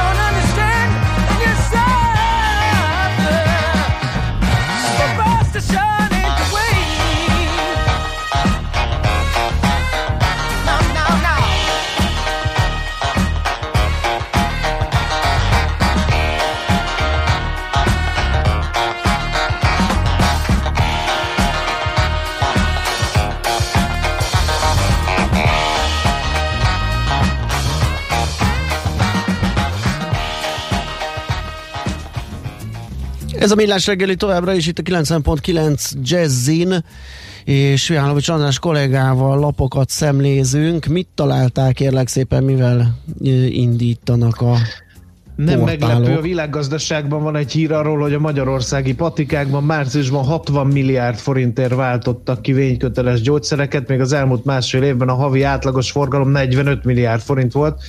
don't 0.07 0.17
understand. 0.19 0.46
Ez 33.47 33.53
a 33.53 33.55
millás 33.55 33.87
reggeli 33.87 34.15
továbbra 34.15 34.53
is 34.53 34.67
itt 34.67 34.79
a 34.79 34.81
90.9 34.81 35.91
Jazzin, 36.01 36.83
és 37.43 37.89
Jánovics 37.89 38.29
András 38.29 38.59
kollégával 38.59 39.39
lapokat 39.39 39.89
szemlézünk. 39.89 40.85
Mit 40.85 41.07
találták 41.15 41.73
kérlek 41.73 42.07
szépen, 42.07 42.43
mivel 42.43 42.97
indítanak 43.49 44.41
a 44.41 44.57
nem 45.35 45.59
portálok. 45.59 45.79
meglepő, 45.79 46.17
a 46.17 46.21
világgazdaságban 46.21 47.23
van 47.23 47.35
egy 47.35 47.51
hír 47.51 47.71
arról, 47.71 47.99
hogy 47.99 48.13
a 48.13 48.19
magyarországi 48.19 48.93
patikákban 48.93 49.63
márciusban 49.63 50.23
60 50.23 50.67
milliárd 50.67 51.17
forintért 51.17 51.75
váltottak 51.75 52.41
ki 52.41 52.53
vényköteles 52.53 53.21
gyógyszereket, 53.21 53.87
még 53.87 53.99
az 53.99 54.13
elmúlt 54.13 54.45
másfél 54.45 54.83
évben 54.83 55.09
a 55.09 55.15
havi 55.15 55.43
átlagos 55.43 55.91
forgalom 55.91 56.29
45 56.29 56.83
milliárd 56.83 57.21
forint 57.21 57.51
volt. 57.51 57.81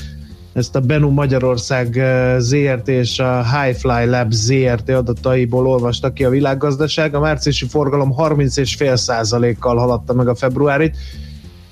Ezt 0.58 0.76
a 0.76 0.80
Benu 0.80 1.10
Magyarország 1.10 1.98
eh, 1.98 2.36
ZRT 2.38 2.88
és 2.88 3.18
a 3.18 3.44
Highfly 3.44 4.04
Labs 4.04 4.34
ZRT 4.34 4.88
adataiból 4.88 5.66
olvastak 5.66 6.14
ki 6.14 6.24
a 6.24 6.30
világgazdaság. 6.30 7.14
A 7.14 7.20
márciusi 7.20 7.66
forgalom 7.66 8.14
30,5 8.18 8.96
százalékkal 8.96 9.76
haladta 9.76 10.14
meg 10.14 10.28
a 10.28 10.34
februárit, 10.34 10.96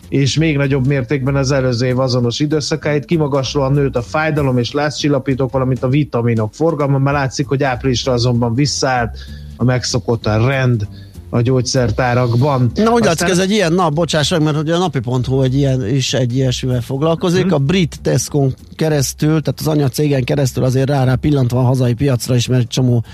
és 0.08 0.38
még 0.38 0.56
nagyobb 0.56 0.86
mértékben 0.86 1.36
az 1.36 1.50
előző 1.50 1.86
év 1.86 1.98
azonos 1.98 2.40
időszakáit. 2.40 3.04
Kimagaslóan 3.04 3.72
nőtt 3.72 3.96
a 3.96 4.02
fájdalom 4.02 4.58
és 4.58 4.72
lázcsillapítók, 4.72 5.52
valamint 5.52 5.82
a 5.82 5.88
vitaminok 5.88 6.54
forgalma, 6.54 6.98
már 6.98 7.14
látszik, 7.14 7.46
hogy 7.46 7.62
áprilisra 7.62 8.12
azonban 8.12 8.54
visszaállt 8.54 9.18
a 9.56 9.64
megszokott 9.64 10.26
a 10.26 10.46
rend 10.46 10.88
a 11.36 11.42
gyógyszertárakban. 11.42 12.70
Na, 12.74 12.90
úgy 12.90 13.04
látszik, 13.04 13.28
ez 13.28 13.38
egy 13.38 13.50
ilyen 13.50 13.72
nap, 13.72 13.92
bocsáss 13.92 14.30
meg, 14.30 14.42
mert 14.42 14.56
ugye 14.56 14.74
a 14.74 14.78
napi.hu 14.78 15.42
egy 15.42 15.54
ilyen, 15.54 15.88
is 15.88 16.14
egy 16.14 16.36
ilyesmivel 16.36 16.80
foglalkozik. 16.80 17.42
Hmm. 17.42 17.52
A 17.52 17.58
brit 17.58 17.98
tesco 18.02 18.48
keresztül, 18.76 19.42
tehát 19.42 19.60
az 19.60 19.66
anyacégen 19.66 20.24
keresztül 20.24 20.64
azért 20.64 20.88
rá, 20.88 21.04
rá 21.04 21.14
pillantva 21.14 21.58
a 21.58 21.62
hazai 21.62 21.94
piacra 21.94 22.34
is, 22.34 22.46
mert 22.46 22.62
egy 22.62 22.68
csomó 22.68 23.04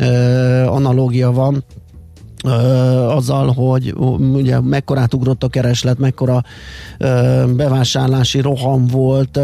uh, 0.00 0.74
analógia 0.74 1.32
van 1.32 1.64
azzal, 3.08 3.52
hogy 3.52 3.94
ugye 4.18 4.60
mekkorát 4.60 5.14
ugrott 5.14 5.42
a 5.42 5.48
kereslet, 5.48 5.98
mekkora 5.98 6.42
bevásárlási 7.56 8.40
roham 8.40 8.86
volt, 8.86 9.40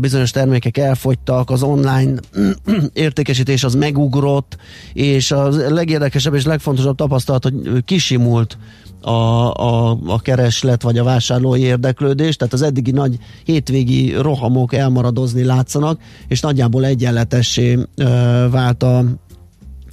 bizonyos 0.00 0.30
termékek 0.30 0.76
elfogytak, 0.76 1.50
az 1.50 1.62
online 1.62 2.20
értékesítés 2.92 3.64
az 3.64 3.74
megugrott, 3.74 4.56
és 4.92 5.30
a 5.30 5.48
legérdekesebb 5.68 6.34
és 6.34 6.44
legfontosabb 6.44 6.96
tapasztalat, 6.96 7.42
hogy 7.42 7.84
kisimult 7.84 8.56
a, 9.02 9.10
a, 9.10 9.98
a 10.06 10.20
kereslet 10.20 10.82
vagy 10.82 10.98
a 10.98 11.04
vásárlói 11.04 11.60
érdeklődés, 11.60 12.36
tehát 12.36 12.52
az 12.52 12.62
eddigi 12.62 12.90
nagy 12.90 13.18
hétvégi 13.44 14.12
rohamok 14.12 14.74
elmaradozni 14.74 15.44
látszanak, 15.44 16.00
és 16.28 16.40
nagyjából 16.40 16.84
egyenletessé 16.84 17.78
ö, 17.94 18.04
vált 18.50 18.82
a, 18.82 19.04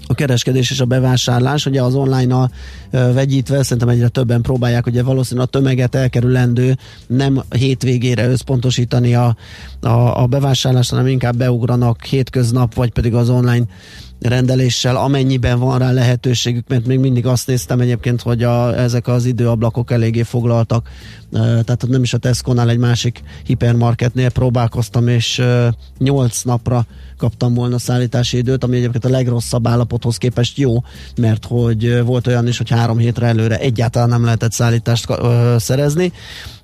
a 0.09 0.13
kereskedés 0.13 0.71
és 0.71 0.79
a 0.79 0.85
bevásárlás. 0.85 1.65
Ugye 1.65 1.81
az 1.81 1.95
online 1.95 2.35
a 2.35 2.49
vegyítve 2.89 3.63
szerintem 3.63 3.89
egyre 3.89 4.07
többen 4.07 4.41
próbálják 4.41 4.85
ugye 4.85 5.03
valószínűleg 5.03 5.47
a 5.47 5.51
tömeget 5.51 5.95
elkerülendő 5.95 6.77
nem 7.07 7.43
hétvégére 7.49 8.27
összpontosítani 8.27 9.15
a, 9.15 9.35
a, 9.81 10.21
a 10.21 10.25
bevásárlást, 10.25 10.89
hanem 10.89 11.07
inkább 11.07 11.35
beugranak 11.35 12.03
hétköznap, 12.03 12.73
vagy 12.73 12.91
pedig 12.91 13.13
az 13.13 13.29
online 13.29 13.65
rendeléssel, 14.21 14.95
amennyiben 14.95 15.59
van 15.59 15.79
rá 15.79 15.91
lehetőségük, 15.91 16.67
mert 16.67 16.85
még 16.85 16.99
mindig 16.99 17.25
azt 17.25 17.47
néztem 17.47 17.79
egyébként, 17.79 18.21
hogy 18.21 18.43
a, 18.43 18.79
ezek 18.79 19.07
az 19.07 19.25
időablakok 19.25 19.91
eléggé 19.91 20.21
foglaltak, 20.21 20.89
tehát 21.31 21.87
nem 21.87 22.03
is 22.03 22.13
a 22.13 22.17
Tesco-nál 22.17 22.69
egy 22.69 22.77
másik 22.77 23.21
hipermarketnél 23.43 24.29
próbálkoztam, 24.29 25.07
és 25.07 25.41
8 25.97 26.41
napra 26.41 26.85
kaptam 27.17 27.53
volna 27.53 27.77
szállítási 27.77 28.37
időt, 28.37 28.63
ami 28.63 28.77
egyébként 28.77 29.05
a 29.05 29.09
legrosszabb 29.09 29.67
állapothoz 29.67 30.17
képest 30.17 30.57
jó, 30.57 30.83
mert 31.17 31.45
hogy 31.45 32.03
volt 32.03 32.27
olyan 32.27 32.47
is, 32.47 32.57
hogy 32.57 32.69
három 32.69 32.97
hétre 32.97 33.27
előre 33.27 33.57
egyáltalán 33.59 34.09
nem 34.09 34.23
lehetett 34.23 34.51
szállítást 34.51 35.07
szerezni, 35.57 36.11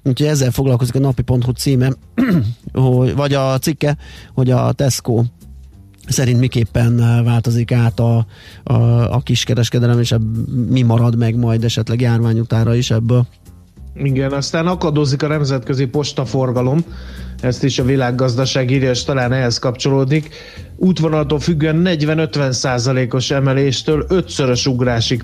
úgyhogy 0.04 0.28
ezzel 0.28 0.52
foglalkozik 0.52 0.96
a 0.96 1.00
napi.hu 1.00 1.52
címe, 1.52 1.92
vagy 3.16 3.34
a 3.34 3.58
cikke, 3.58 3.98
hogy 4.34 4.52
a 4.52 4.72
Tesco 4.72 5.24
szerint 6.08 6.40
miképpen 6.40 7.02
eh, 7.02 7.24
változik 7.24 7.72
át 7.72 8.00
a, 8.00 8.26
a, 8.64 8.74
a 9.14 9.20
kiskereskedelem, 9.20 10.00
és 10.00 10.12
ebb, 10.12 10.48
mi 10.70 10.82
marad 10.82 11.18
meg 11.18 11.36
majd 11.36 11.64
esetleg 11.64 12.02
járvány 12.02 12.40
utára 12.40 12.76
is 12.76 12.92
ebből. 12.92 13.28
Igen, 13.98 14.32
aztán 14.32 14.68
akadozik 14.68 15.24
a 15.24 15.28
nemzetközi 15.28 15.86
postaforgalom, 15.86 16.86
ezt 17.42 17.64
is 17.64 17.80
a 17.80 17.84
világgazdaság 17.84 18.72
írja, 18.72 18.90
és 18.90 19.04
talán 19.04 19.32
ehhez 19.32 19.60
kapcsolódik. 19.60 20.30
Útvonaltól 20.76 21.40
függően 21.40 21.82
40-50 21.86 22.52
százalékos 22.52 23.32
emeléstől 23.32 24.06
ötszörös 24.10 24.68
ugrásig 24.68 25.24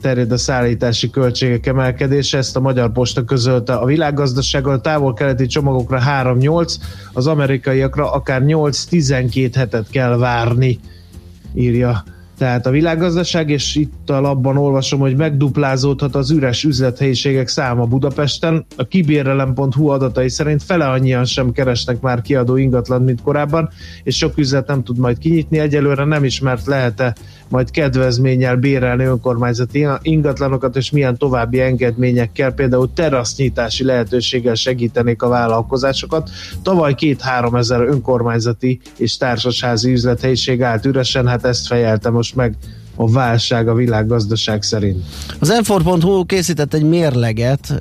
terjed 0.00 0.32
a 0.32 0.36
szállítási 0.36 1.10
költségek 1.10 1.66
emelkedése, 1.66 2.38
ezt 2.38 2.56
a 2.56 2.60
Magyar 2.60 2.92
Posta 2.92 3.24
közölte 3.24 3.74
a 3.74 3.84
világgazdasággal, 3.84 4.72
a 4.72 4.80
távol-keleti 4.80 5.46
csomagokra 5.46 6.02
3-8, 6.06 6.74
az 7.12 7.26
amerikaiakra 7.26 8.12
akár 8.12 8.42
8-12 8.44 9.50
hetet 9.54 9.90
kell 9.90 10.16
várni, 10.16 10.78
írja 11.54 12.04
tehát 12.38 12.66
a 12.66 12.70
világgazdaság, 12.70 13.50
és 13.50 13.74
itt 13.74 14.10
a 14.10 14.20
labban 14.20 14.56
olvasom, 14.56 15.00
hogy 15.00 15.16
megduplázódhat 15.16 16.14
az 16.14 16.30
üres 16.30 16.64
üzlethelyiségek 16.64 17.48
száma 17.48 17.84
Budapesten. 17.84 18.66
A 18.76 18.84
kibérelem.hu 18.84 19.88
adatai 19.88 20.28
szerint 20.28 20.62
fele 20.62 20.88
annyian 20.88 21.24
sem 21.24 21.52
keresnek 21.52 22.00
már 22.00 22.20
kiadó 22.20 22.56
ingatlan, 22.56 23.02
mint 23.02 23.22
korábban, 23.22 23.68
és 24.02 24.16
sok 24.16 24.38
üzlet 24.38 24.66
nem 24.66 24.82
tud 24.82 24.98
majd 24.98 25.18
kinyitni. 25.18 25.58
Egyelőre 25.58 26.04
nem 26.04 26.24
ismert 26.24 26.66
lehet-e 26.66 27.14
majd 27.48 27.70
kedvezménnyel 27.70 28.56
bérelni 28.56 29.04
önkormányzati 29.04 29.86
ingatlanokat, 30.02 30.76
és 30.76 30.90
milyen 30.90 31.16
további 31.16 31.60
engedményekkel, 31.60 32.52
például 32.52 32.92
terasznyitási 32.94 33.84
lehetőséggel 33.84 34.54
segítenék 34.54 35.22
a 35.22 35.28
vállalkozásokat. 35.28 36.30
Tavaly 36.62 36.94
két-három 36.94 37.54
ezer 37.54 37.80
önkormányzati 37.80 38.80
és 38.96 39.16
társasházi 39.16 39.92
üzlethelyiség 39.92 40.62
állt 40.62 40.86
üresen, 40.86 41.26
hát 41.26 41.44
ezt 41.44 41.66
fejelte 41.66 42.10
most 42.10 42.34
meg 42.34 42.56
a 43.00 43.10
válság 43.10 43.68
a 43.68 43.74
világgazdaság 43.74 44.62
szerint. 44.62 45.04
Az 45.38 45.62
m 45.68 46.26
készített 46.26 46.74
egy 46.74 46.82
mérleget, 46.82 47.74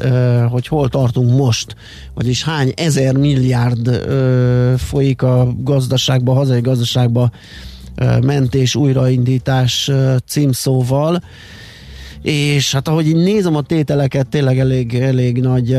hogy 0.50 0.68
hol 0.68 0.90
tartunk 0.90 1.38
most, 1.38 1.76
vagyis 2.14 2.44
hány 2.44 2.74
ezer 2.76 3.18
milliárd 3.18 4.06
folyik 4.78 5.22
a 5.22 5.54
gazdaságba, 5.58 6.32
a 6.32 6.36
hazai 6.36 6.62
gazdaságba 6.62 7.32
mentés, 8.22 8.76
újraindítás 8.76 9.92
címszóval, 10.26 11.22
és 12.22 12.72
hát 12.72 12.88
ahogy 12.88 13.08
így 13.08 13.16
nézem 13.16 13.56
a 13.56 13.62
tételeket, 13.62 14.28
tényleg 14.28 14.60
elég, 14.60 14.96
elég 14.96 15.40
nagy 15.40 15.78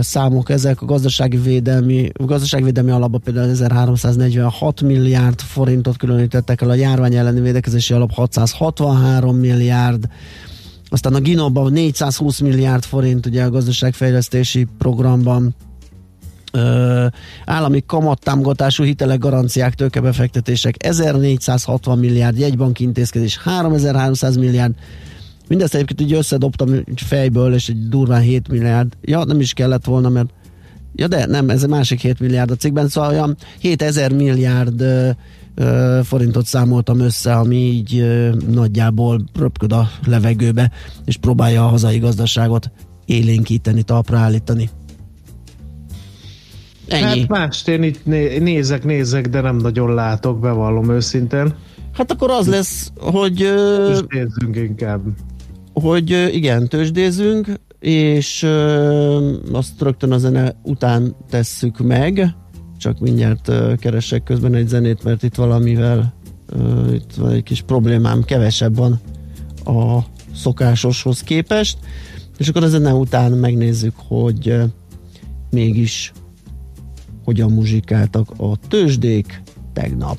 számok 0.00 0.50
ezek, 0.50 0.82
a 0.82 0.84
gazdasági 0.84 1.36
védelmi, 1.36 2.10
a 2.12 2.24
gazdaságvédelmi 2.24 2.90
alapba 2.90 3.18
például 3.18 3.48
1346 3.48 4.80
milliárd 4.80 5.40
forintot 5.40 5.96
különítettek 5.96 6.60
el, 6.60 6.70
a 6.70 6.74
járvány 6.74 7.14
elleni 7.14 7.40
védekezési 7.40 7.92
alap 7.92 8.12
663 8.12 9.36
milliárd, 9.36 10.08
aztán 10.88 11.14
a 11.14 11.20
Ginóban 11.20 11.72
420 11.72 12.40
milliárd 12.40 12.84
forint 12.84 13.26
ugye 13.26 13.44
a 13.44 13.50
gazdaságfejlesztési 13.50 14.66
programban 14.78 15.54
állami 17.44 17.82
kamattámogatású 17.86 18.84
hitelek, 18.84 19.18
garanciák, 19.18 19.74
tőkebefektetések 19.74 20.74
1460 20.78 21.98
milliárd, 21.98 22.38
jegybanki 22.38 22.82
intézkedés 22.82 23.38
3300 23.38 24.36
milliárd, 24.36 24.74
Mindezt 25.48 25.74
egyébként 25.74 26.00
így 26.00 26.12
összedobtam 26.12 26.68
fejből, 26.94 27.54
és 27.54 27.68
egy 27.68 27.88
durván 27.88 28.20
7 28.20 28.48
milliárd. 28.48 28.92
Ja, 29.00 29.24
nem 29.24 29.40
is 29.40 29.52
kellett 29.52 29.84
volna, 29.84 30.08
mert 30.08 30.28
Ja 30.98 31.08
de, 31.08 31.26
nem, 31.26 31.50
ez 31.50 31.62
a 31.62 31.66
másik 31.66 32.00
7 32.00 32.20
milliárd 32.20 32.50
a 32.50 32.54
cikkben, 32.54 32.88
szóval 32.88 33.10
olyan 33.10 33.36
7000 33.60 34.12
milliárd 34.12 34.80
ö, 34.80 35.10
ö, 35.54 36.00
forintot 36.02 36.46
számoltam 36.46 37.00
össze, 37.00 37.34
ami 37.34 37.56
így 37.56 37.98
ö, 37.98 38.34
nagyjából 38.50 39.24
röpköd 39.38 39.72
a 39.72 39.90
levegőbe, 40.06 40.70
és 41.04 41.16
próbálja 41.16 41.64
a 41.64 41.68
hazai 41.68 41.98
gazdaságot 41.98 42.70
élénkíteni, 43.04 43.82
talpra 43.82 44.18
állítani. 44.18 44.70
Ennyi. 46.88 47.20
Hát 47.20 47.28
mást 47.28 47.68
én 47.68 47.82
itt 47.82 48.04
nézek, 48.40 48.84
nézek, 48.84 49.28
de 49.28 49.40
nem 49.40 49.56
nagyon 49.56 49.94
látok, 49.94 50.40
bevallom 50.40 50.90
őszintén. 50.90 51.54
Hát 51.92 52.12
akkor 52.12 52.30
az 52.30 52.46
lesz, 52.48 52.92
hogy... 52.96 53.40
És 53.90 53.98
nézzünk 54.08 54.56
inkább 54.56 55.00
hogy 55.80 56.34
igen, 56.34 56.68
tőzsdézünk, 56.68 57.46
és 57.80 58.42
azt 59.52 59.82
rögtön 59.82 60.12
a 60.12 60.18
zene 60.18 60.54
után 60.62 61.16
tesszük 61.30 61.78
meg, 61.78 62.34
csak 62.78 62.98
mindjárt 62.98 63.52
keresek 63.78 64.22
közben 64.22 64.54
egy 64.54 64.68
zenét, 64.68 65.04
mert 65.04 65.22
itt 65.22 65.34
valamivel 65.34 66.14
itt 66.92 67.14
van 67.16 67.30
egy 67.30 67.42
kis 67.42 67.62
problémám, 67.62 68.22
kevesebb 68.24 68.76
van 68.76 69.00
a 69.64 69.98
szokásoshoz 70.34 71.20
képest, 71.20 71.78
és 72.38 72.48
akkor 72.48 72.62
a 72.62 72.68
zene 72.68 72.92
után 72.92 73.32
megnézzük, 73.32 73.94
hogy 74.08 74.56
mégis 75.50 76.12
hogyan 77.26 77.52
muzsikáltak 77.52 78.30
a 78.36 78.56
tőzsdék 78.68 79.42
tegnap. 79.72 80.18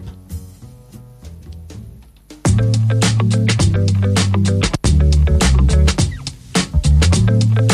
I 7.60 7.67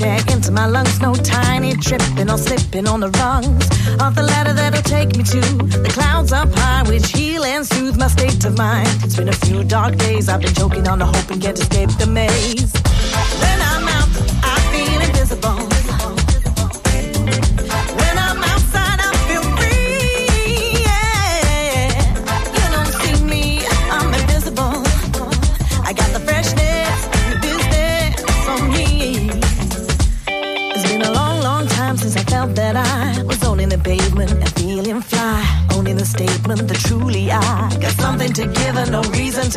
the 0.00 0.32
into 0.32 0.50
my 0.50 0.66
lungs. 0.66 1.00
No 1.00 1.14
tiny 1.14 1.74
tripping 1.74 2.30
or 2.30 2.38
slipping 2.38 2.88
on 2.88 3.00
the 3.00 3.10
rungs 3.10 3.66
of 4.00 4.14
the 4.14 4.22
ladder 4.22 4.52
that'll 4.52 4.82
take 4.82 5.16
me 5.16 5.22
to 5.24 5.40
the 5.40 5.90
clouds 5.92 6.32
up 6.32 6.48
high, 6.54 6.88
which 6.88 7.10
heal 7.12 7.44
and 7.44 7.66
soothe 7.66 7.98
my 7.98 8.08
state 8.08 8.44
of 8.44 8.56
mind. 8.56 8.88
It's 9.04 9.16
been 9.16 9.28
a 9.28 9.32
few 9.32 9.62
dark 9.62 9.96
days, 9.96 10.28
I've 10.28 10.40
been 10.40 10.54
choking 10.54 10.88
on 10.88 10.98
the 11.00 11.06
hope 11.06 11.30
and 11.30 11.42
can't 11.42 11.58
escape 11.58 11.90
the 11.98 12.06
maze. 12.06 12.89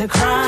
To 0.06 0.18
cry. 0.18 0.43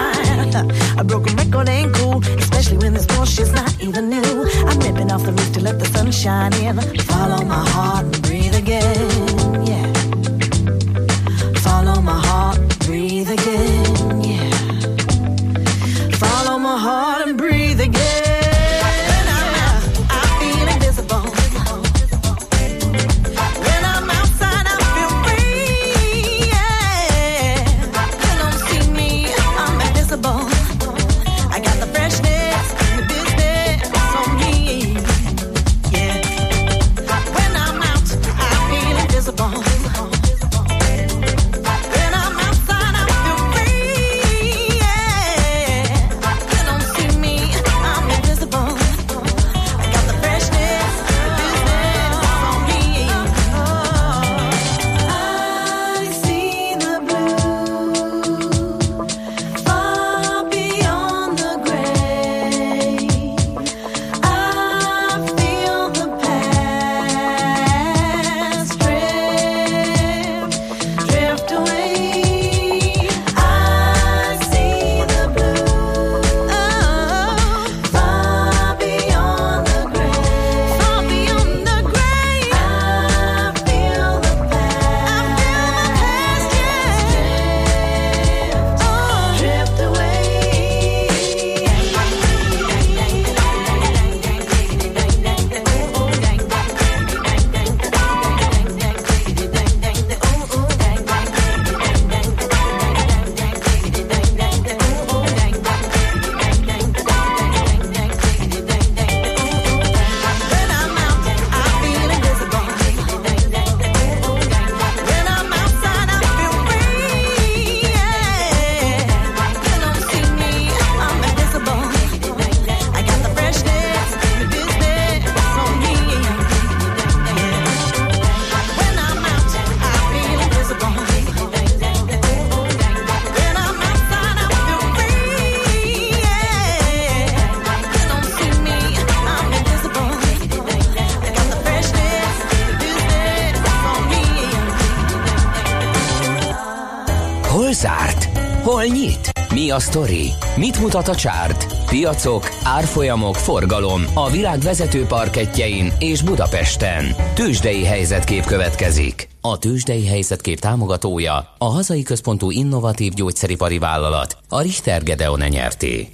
Sztori? 149.86 150.28
Mit 150.56 150.80
mutat 150.80 151.08
a 151.08 151.14
csárt? 151.14 151.66
Piacok, 151.86 152.48
árfolyamok, 152.64 153.34
forgalom 153.34 154.02
a 154.14 154.30
világ 154.30 154.58
vezető 154.58 155.04
parketjein 155.04 155.92
és 155.98 156.22
Budapesten. 156.22 157.04
Tősdei 157.34 157.84
helyzetkép 157.84 158.44
következik. 158.44 159.28
A 159.40 159.58
Tősdei 159.58 160.06
helyzetkép 160.06 160.58
támogatója 160.58 161.54
a 161.58 161.64
hazai 161.64 162.02
központú 162.02 162.50
innovatív 162.50 163.12
gyógyszeripari 163.12 163.78
vállalat, 163.78 164.36
a 164.48 164.60
Richter 164.60 165.02
Gedeon 165.02 165.42
nyerté. 165.48 166.08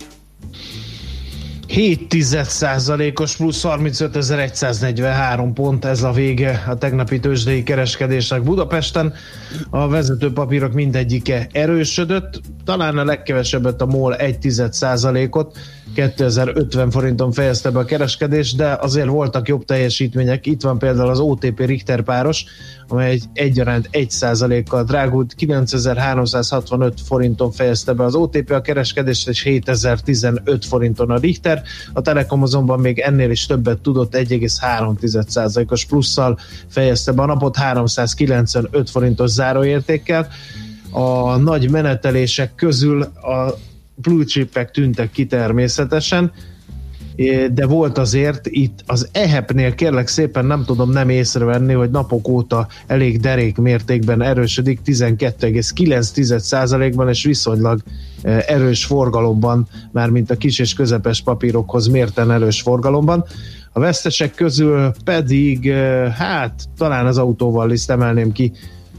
7% 1.75 3.21
os 3.21 3.37
plusz 3.37 3.65
35.143 3.65 5.51
pont, 5.55 5.85
ez 5.85 6.03
a 6.03 6.11
vége 6.11 6.65
a 6.69 6.75
tegnapi 6.75 7.21
tőzsdei 7.21 7.63
kereskedésnek 7.63 8.43
Budapesten. 8.43 9.15
A 9.71 9.89
vezető 9.89 10.33
papírok 10.33 10.73
mindegyike 10.73 11.47
erősödött, 11.53 12.41
talán 12.65 12.99
a 12.99 13.05
legkevesebbet 13.05 13.81
a 13.81 13.87
MOL 13.87 14.17
1% 14.19 15.31
ot 15.31 15.59
2050 15.95 16.91
forinton 16.91 17.33
fejezte 17.33 17.71
be 17.71 17.79
a 17.79 17.85
kereskedés, 17.85 18.55
de 18.55 18.77
azért 18.81 19.07
voltak 19.07 19.49
jobb 19.49 19.65
teljesítmények. 19.65 20.47
Itt 20.47 20.63
van 20.63 20.79
például 20.79 21.09
az 21.09 21.19
OTP 21.19 21.67
Richter 21.67 22.03
páros, 22.03 22.45
amely 22.89 23.11
egy 23.11 23.25
egyaránt 23.33 23.89
1 23.91 24.63
kal 24.69 24.85
drágult, 24.85 25.35
9365 25.35 27.01
forinton 27.01 27.53
fejezte 27.53 27.93
be 27.93 28.05
az 28.05 28.15
OTP 28.15 28.51
a 28.51 28.61
kereskedést, 28.61 29.29
és 29.29 29.43
7015 29.43 30.65
forinton 30.65 31.11
a 31.11 31.19
Richter. 31.19 31.63
A 31.93 32.01
Telekom 32.01 32.43
azonban 32.43 32.81
még 32.81 32.99
ennél 32.99 33.31
is 33.31 33.47
többet 33.47 33.79
tudott, 33.79 34.17
1,3%-os 34.17 35.85
plusszal 35.85 36.39
fejezte 36.69 37.13
be 37.13 37.23
a 37.23 37.27
napot 37.27 37.57
395 37.57 38.91
forintos 38.91 39.31
záróértékkel. 39.31 40.29
A 40.91 41.37
nagy 41.37 41.71
menetelések 41.71 42.55
közül 42.55 43.03
a 43.03 43.55
blue 43.95 44.25
chipek 44.25 44.71
tűntek 44.71 45.11
ki 45.11 45.27
természetesen, 45.27 46.33
de 47.53 47.67
volt 47.67 47.99
azért 47.99 48.47
itt 48.47 48.83
az 48.87 49.09
EHEP-nél 49.13 49.75
kérlek 49.75 50.09
szépen 50.09 50.45
nem 50.45 50.65
tudom 50.65 50.91
nem 50.91 51.09
észrevenni, 51.09 51.73
hogy 51.73 51.91
napok 51.91 52.29
óta 52.29 52.69
elég 52.87 53.21
derék 53.21 53.57
mértékben 53.57 54.23
erősödik, 54.23 54.81
12,9%-ban 54.85 57.09
és 57.09 57.25
viszonylag 57.25 57.81
erős 58.47 58.85
forgalomban, 58.85 59.69
mármint 59.91 60.31
a 60.31 60.37
kis 60.37 60.59
és 60.59 60.75
közepes 60.75 61.23
papírokhoz 61.23 61.87
mérten 61.87 62.31
erős 62.31 62.63
forgalomban. 62.63 63.25
A 63.73 63.81
vesztesek 63.81 64.35
közül 64.35 64.93
pedig, 65.05 65.73
hát 66.17 66.65
talán 66.77 67.07
az 67.07 67.19
autóval 67.19 67.69
liszt 67.69 67.91
emelném 67.91 68.33
ki, 68.33 68.53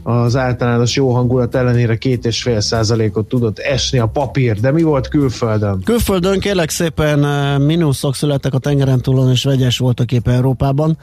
az 0.06 0.36
általános 0.36 0.96
jó 0.96 1.14
hangulat 1.14 1.54
ellenére 1.54 1.96
két 1.96 2.24
és 2.24 2.42
fél 2.42 2.60
százalékot 2.60 3.28
tudott 3.28 3.58
esni 3.58 3.98
a 3.98 4.06
papír. 4.06 4.60
De 4.60 4.72
mi 4.72 4.82
volt 4.82 5.08
külföldön? 5.08 5.80
Külföldön 5.84 6.40
kérlek 6.40 6.70
szépen 6.70 7.24
eh, 7.24 7.58
mínuszok 7.58 8.14
születtek 8.14 8.54
a 8.54 8.58
tengeren 8.58 9.00
túlon, 9.00 9.30
és 9.30 9.44
vegyes 9.44 9.78
volt 9.78 10.00
a 10.00 10.04
kép 10.04 10.28
Európában. 10.28 10.98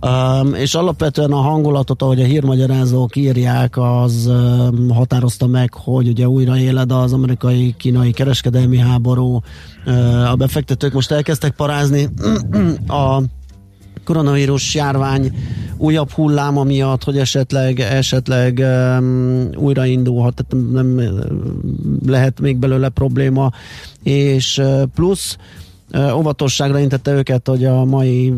Um, 0.00 0.54
és 0.54 0.74
alapvetően 0.74 1.32
a 1.32 1.40
hangulatot, 1.40 2.02
ahogy 2.02 2.20
a 2.20 2.24
hírmagyarázók 2.24 3.16
írják, 3.16 3.76
az 3.76 4.26
um, 4.26 4.90
határozta 4.90 5.46
meg, 5.46 5.74
hogy 5.74 6.08
ugye 6.08 6.28
újra 6.28 6.56
éled 6.56 6.92
az 6.92 7.12
amerikai-kínai 7.12 8.12
kereskedelmi 8.12 8.78
háború, 8.78 9.40
uh, 9.86 10.30
a 10.30 10.34
befektetők 10.34 10.92
most 10.92 11.10
elkezdtek 11.10 11.52
parázni 11.52 12.08
a 12.88 13.22
koronavírus 14.06 14.74
járvány 14.74 15.32
újabb 15.76 16.10
hulláma 16.10 16.64
miatt, 16.64 17.04
hogy 17.04 17.18
esetleg, 17.18 17.80
esetleg 17.80 18.62
um, 18.98 19.48
újraindulhat, 19.56 20.34
tehát 20.34 20.72
nem 20.72 21.00
lehet 22.06 22.40
még 22.40 22.56
belőle 22.56 22.88
probléma, 22.88 23.52
és 24.02 24.62
plusz 24.94 25.36
óvatosságra 26.14 26.78
intette 26.78 27.12
őket, 27.12 27.48
hogy 27.48 27.64
a 27.64 27.84
mai 27.84 28.34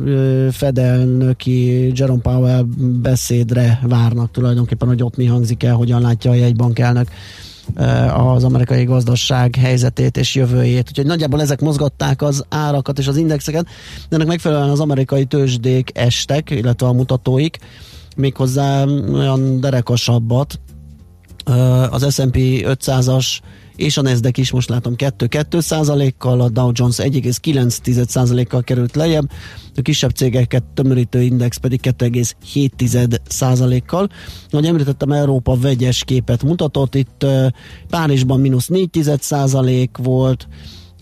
fedelnöki 0.51 1.93
Jerome 1.99 2.21
Powell 2.21 2.67
beszédre 3.03 3.81
várnak 3.83 4.31
tulajdonképpen, 4.31 4.89
hogy 4.89 5.03
ott 5.03 5.17
mi 5.17 5.27
hangzik 5.27 5.63
el, 5.63 5.75
hogyan 5.75 6.01
látja 6.01 6.31
a 6.31 6.35
jegybank 6.35 6.79
elnök 6.79 7.09
az 8.15 8.45
amerikai 8.45 8.85
gazdaság 8.85 9.57
helyzetét 9.57 10.17
és 10.17 10.35
jövőjét. 10.35 10.89
Úgyhogy 10.89 11.07
nagyjából 11.07 11.41
ezek 11.41 11.61
mozgatták 11.61 12.23
az 12.23 12.45
árakat 12.49 12.99
és 12.99 13.07
az 13.07 13.17
indexeket, 13.17 13.67
de 14.09 14.17
ennek 14.17 14.27
megfelelően 14.27 14.71
az 14.71 14.81
amerikai 14.81 15.25
tőzsdék 15.25 15.91
estek, 15.95 16.51
illetve 16.51 16.87
a 16.87 16.93
mutatóik, 16.93 17.59
méghozzá 18.17 18.85
olyan 19.13 19.61
derekasabbat. 19.61 20.61
Ö, 21.45 21.53
Az 21.91 22.15
S&P 22.15 22.37
500-as 22.37 23.39
és 23.79 23.97
a 23.97 24.03
Nasdaq 24.03 24.41
is 24.41 24.51
most 24.51 24.69
látom 24.69 24.95
2-2 24.97 25.61
százalékkal, 25.61 26.41
a 26.41 26.49
Dow 26.49 26.71
Jones 26.73 26.97
1,9 26.97 28.09
százalékkal 28.09 28.63
került 28.63 28.97
lejjebb, 28.97 29.31
a 29.77 29.83
kisebb 29.83 30.11
cégeket 30.11 30.63
tömörítő 30.75 31.23
index 31.23 31.57
pedig 31.57 31.81
2,7 31.83 33.19
százalékkal. 33.29 34.09
Ahogy 34.51 34.67
említettem, 34.67 35.13
Európa 35.13 35.57
vegyes 35.57 36.05
képet 36.05 36.43
mutatott, 36.43 36.95
itt 36.95 37.27
Párizsban 37.89 38.41
mínusz 38.41 38.67
4 38.67 39.11
százalék 39.21 39.97
volt, 39.97 40.49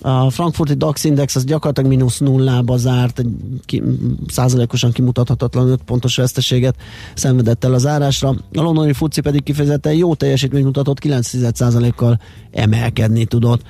a 0.01 0.31
frankfurti 0.31 0.75
DAX 0.75 1.05
index 1.05 1.37
az 1.37 1.45
gyakorlatilag 1.45 1.91
mínusz 1.91 2.19
nullába 2.19 2.77
zárt, 2.77 3.19
egy 3.19 3.29
ki, 3.65 3.83
százalékosan 4.29 4.93
kimutathatatlan 4.93 5.69
5 5.69 5.81
pontos 5.83 6.17
veszteséget 6.17 6.77
szenvedett 7.15 7.65
el 7.65 7.75
az 7.75 7.87
árásra. 7.87 8.29
A 8.29 8.61
londoni 8.61 8.93
FUCI 8.93 9.21
pedig 9.21 9.43
kifejezetten 9.43 9.95
jó 9.95 10.15
teljesítményt 10.15 10.65
mutatott, 10.65 10.99
9 10.99 11.57
százalékkal 11.57 12.21
emelkedni 12.53 13.25
tudott. 13.25 13.63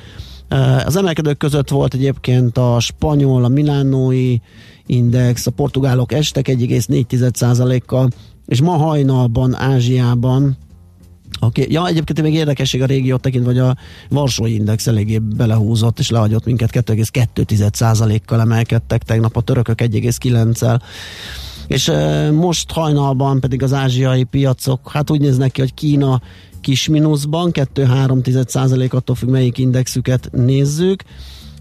Az 0.85 0.97
emelkedők 0.97 1.37
között 1.37 1.69
volt 1.69 1.95
egyébként 1.95 2.59
a 2.59 2.81
spanyol, 2.81 3.45
a 3.45 3.49
milánói 3.49 4.37
index, 4.87 5.47
a 5.47 5.51
portugálok 5.51 6.13
estek 6.13 6.49
1,4%-kal, 6.49 8.09
és 8.47 8.61
ma 8.61 8.77
hajnalban 8.77 9.55
Ázsiában 9.55 10.57
Okay. 11.41 11.67
Ja, 11.69 11.87
egyébként 11.87 12.23
még 12.23 12.35
érdekesség 12.35 12.83
a 12.83 12.87
régiót 12.87 13.21
tekintve, 13.21 13.51
hogy 13.51 13.61
a 13.61 13.77
Varsói 14.09 14.55
Index 14.55 14.87
eléggé 14.87 15.19
belehúzott, 15.19 15.99
és 15.99 16.11
lehagyott 16.11 16.45
minket 16.45 16.71
2,2%-kal 16.73 18.41
emelkedtek, 18.41 19.03
tegnap 19.03 19.37
a 19.37 19.41
törökök 19.41 19.81
1,9-el. 19.81 20.81
És 21.67 21.89
e, 21.89 22.31
most 22.31 22.71
hajnalban 22.71 23.41
pedig 23.41 23.63
az 23.63 23.73
ázsiai 23.73 24.25
piacok, 24.25 24.91
hát 24.91 25.11
úgy 25.11 25.21
néznek 25.21 25.53
ki, 25.53 25.61
hogy 25.61 25.75
Kína 25.75 26.21
kis 26.61 26.89
mínuszban, 26.89 27.51
2-3 27.53 28.93
attól 28.93 29.17
függ, 29.17 29.29
melyik 29.29 29.59
indexüket 29.59 30.29
nézzük. 30.33 31.03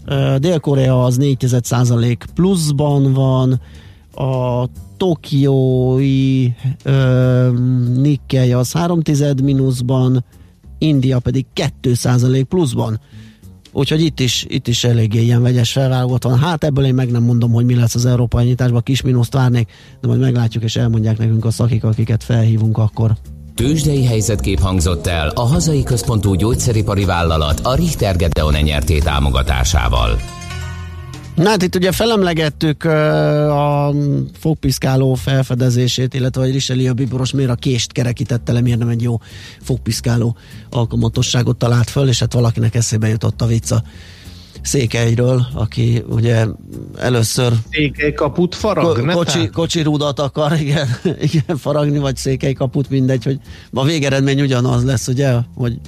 E, 0.04 0.38
Dél-Korea 0.38 1.04
az 1.04 1.16
4 1.16 1.46
pluszban 2.34 3.12
van, 3.12 3.60
a 4.16 4.68
Tokiói 4.96 6.48
ö, 6.82 7.50
Nikkei 7.96 8.52
az 8.52 8.72
3 8.72 9.00
mínuszban, 9.42 10.24
India 10.78 11.18
pedig 11.18 11.46
2% 11.82 12.44
pluszban. 12.48 13.00
Úgyhogy 13.72 14.00
itt 14.00 14.20
is, 14.20 14.44
itt 14.48 14.68
is 14.68 14.84
eléggé 14.84 15.22
ilyen 15.22 15.42
vegyes 15.42 15.72
felvágott 15.72 16.22
van. 16.22 16.38
Hát 16.38 16.64
ebből 16.64 16.84
én 16.84 16.94
meg 16.94 17.10
nem 17.10 17.22
mondom, 17.22 17.52
hogy 17.52 17.64
mi 17.64 17.74
lesz 17.74 17.94
az 17.94 18.06
európai 18.06 18.44
nyitásban, 18.44 18.82
kis 18.82 19.02
mínuszt 19.02 19.32
várnék, 19.32 19.72
de 20.00 20.08
majd 20.08 20.20
meglátjuk 20.20 20.62
és 20.64 20.76
elmondják 20.76 21.18
nekünk 21.18 21.44
a 21.44 21.50
szakik, 21.50 21.84
akiket 21.84 22.24
felhívunk 22.24 22.78
akkor. 22.78 23.16
Tőzsdei 23.54 24.04
helyzetkép 24.04 24.60
hangzott 24.60 25.06
el 25.06 25.28
a 25.28 25.40
hazai 25.40 25.82
központú 25.82 26.34
gyógyszeripari 26.34 27.04
vállalat 27.04 27.60
a 27.60 27.74
Richter 27.74 28.16
Gedeon 28.16 28.54
nyerté 28.62 28.98
támogatásával. 28.98 30.18
Na 31.36 31.48
hát 31.48 31.62
itt 31.62 31.74
ugye 31.74 31.92
felemlegettük 31.92 32.84
a 32.84 33.94
fogpiszkáló 34.38 35.14
felfedezését, 35.14 36.14
illetve 36.14 36.42
hogy 36.42 36.52
Richelieu 36.52 36.94
Biboros 36.94 37.32
miért 37.32 37.50
a 37.50 37.54
kést 37.54 37.92
kerekítette 37.92 38.52
le, 38.52 38.60
miért 38.60 38.78
nem 38.78 38.88
egy 38.88 39.02
jó 39.02 39.20
fogpiszkáló 39.60 40.36
alkalmatosságot 40.70 41.56
talált 41.56 41.90
föl, 41.90 42.08
és 42.08 42.18
hát 42.18 42.32
valakinek 42.32 42.74
eszébe 42.74 43.08
jutott 43.08 43.42
a 43.42 43.46
vicca 43.46 43.82
Székelyről, 44.62 45.46
aki 45.54 46.02
ugye 46.08 46.46
először 46.98 47.52
Székely 47.70 48.12
kaput 48.12 48.54
farag, 48.54 48.98
ko- 48.98 49.12
kocsi, 49.12 49.48
kocsi 49.48 49.82
rúdat 49.82 50.20
akar, 50.20 50.52
igen, 50.60 50.88
igen, 51.20 51.56
faragni, 51.56 51.98
vagy 51.98 52.16
székely 52.16 52.52
kaput, 52.52 52.90
mindegy, 52.90 53.24
hogy 53.24 53.38
a 53.72 53.84
végeredmény 53.84 54.40
ugyanaz 54.40 54.84
lesz, 54.84 55.08
ugye, 55.08 55.34
hogy 55.54 55.78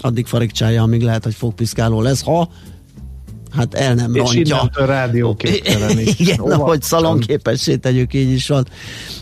addig 0.00 0.26
farigcsája, 0.26 0.82
amíg 0.82 1.02
lehet, 1.02 1.24
hogy 1.24 1.34
fogpiszkáló 1.34 2.00
lesz, 2.00 2.22
ha 2.22 2.48
hát 3.56 3.74
el 3.74 3.94
nem 3.94 4.14
És 4.14 4.20
rontja. 4.20 4.40
innentől 4.40 4.86
rádióképtelen 4.86 5.98
is. 5.98 6.18
Igen, 6.18 6.40
Óvatosan. 6.40 6.66
hogy 6.66 6.82
szalonképessé 6.82 7.76
tegyük, 7.76 8.14
így 8.14 8.30
is 8.30 8.48
van. 8.48 8.66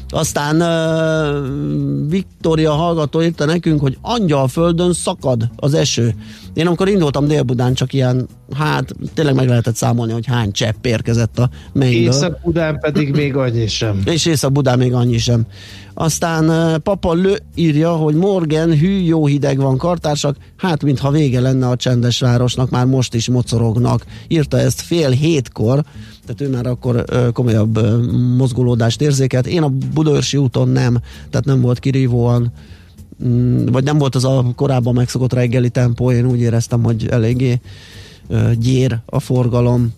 Aztán 0.08 0.60
uh, 0.60 2.08
Viktória 2.08 2.72
hallgató 2.72 3.22
írta 3.22 3.44
nekünk, 3.44 3.80
hogy 3.80 3.98
Angyalföldön 4.00 4.92
szakad 4.92 5.50
az 5.56 5.74
eső. 5.74 6.14
Én 6.54 6.66
amikor 6.66 6.88
indultam 6.88 7.26
Dél-Budán, 7.26 7.74
csak 7.74 7.92
ilyen, 7.92 8.26
hát 8.56 8.94
tényleg 9.14 9.34
meg 9.34 9.48
lehetett 9.48 9.76
számolni, 9.76 10.12
hogy 10.12 10.26
hány 10.26 10.52
csepp 10.52 10.86
érkezett 10.86 11.38
a 11.38 11.50
mennyből. 11.72 12.00
Észak-Budán 12.00 12.78
pedig 12.80 13.10
még 13.14 13.36
annyi 13.36 13.66
sem. 13.66 14.02
És 14.04 14.26
Észak-Budán 14.26 14.78
még 14.78 14.92
annyi 14.92 15.18
sem. 15.18 15.46
Aztán 15.98 16.80
Papa 16.82 17.12
Lő 17.12 17.38
írja, 17.54 17.92
hogy 17.92 18.14
Morgan, 18.14 18.78
hű, 18.78 18.98
jó 18.98 19.26
hideg 19.26 19.58
van 19.58 19.76
kartársak, 19.76 20.36
hát 20.56 20.82
mintha 20.82 21.10
vége 21.10 21.40
lenne 21.40 21.68
a 21.68 21.76
csendes 21.76 22.20
városnak, 22.20 22.70
már 22.70 22.86
most 22.86 23.14
is 23.14 23.28
mocorognak. 23.28 24.04
Írta 24.28 24.58
ezt 24.58 24.80
fél 24.80 25.10
hétkor, 25.10 25.84
tehát 26.26 26.40
ő 26.40 26.48
már 26.50 26.66
akkor 26.66 27.04
komolyabb 27.32 27.78
mozgolódást 28.36 29.00
érzékelt. 29.00 29.46
Én 29.46 29.62
a 29.62 29.72
Budaörsi 29.94 30.36
úton 30.36 30.68
nem, 30.68 30.98
tehát 31.30 31.46
nem 31.46 31.60
volt 31.60 31.78
kirívóan 31.78 32.52
mm, 33.24 33.66
vagy 33.66 33.84
nem 33.84 33.98
volt 33.98 34.14
az 34.14 34.24
a 34.24 34.52
korábban 34.56 34.94
megszokott 34.94 35.32
reggeli 35.32 35.70
tempó, 35.70 36.10
én 36.10 36.26
úgy 36.26 36.40
éreztem, 36.40 36.82
hogy 36.82 37.06
eléggé 37.10 37.60
gyér 38.58 38.98
a 39.06 39.20
forgalom. 39.20 39.92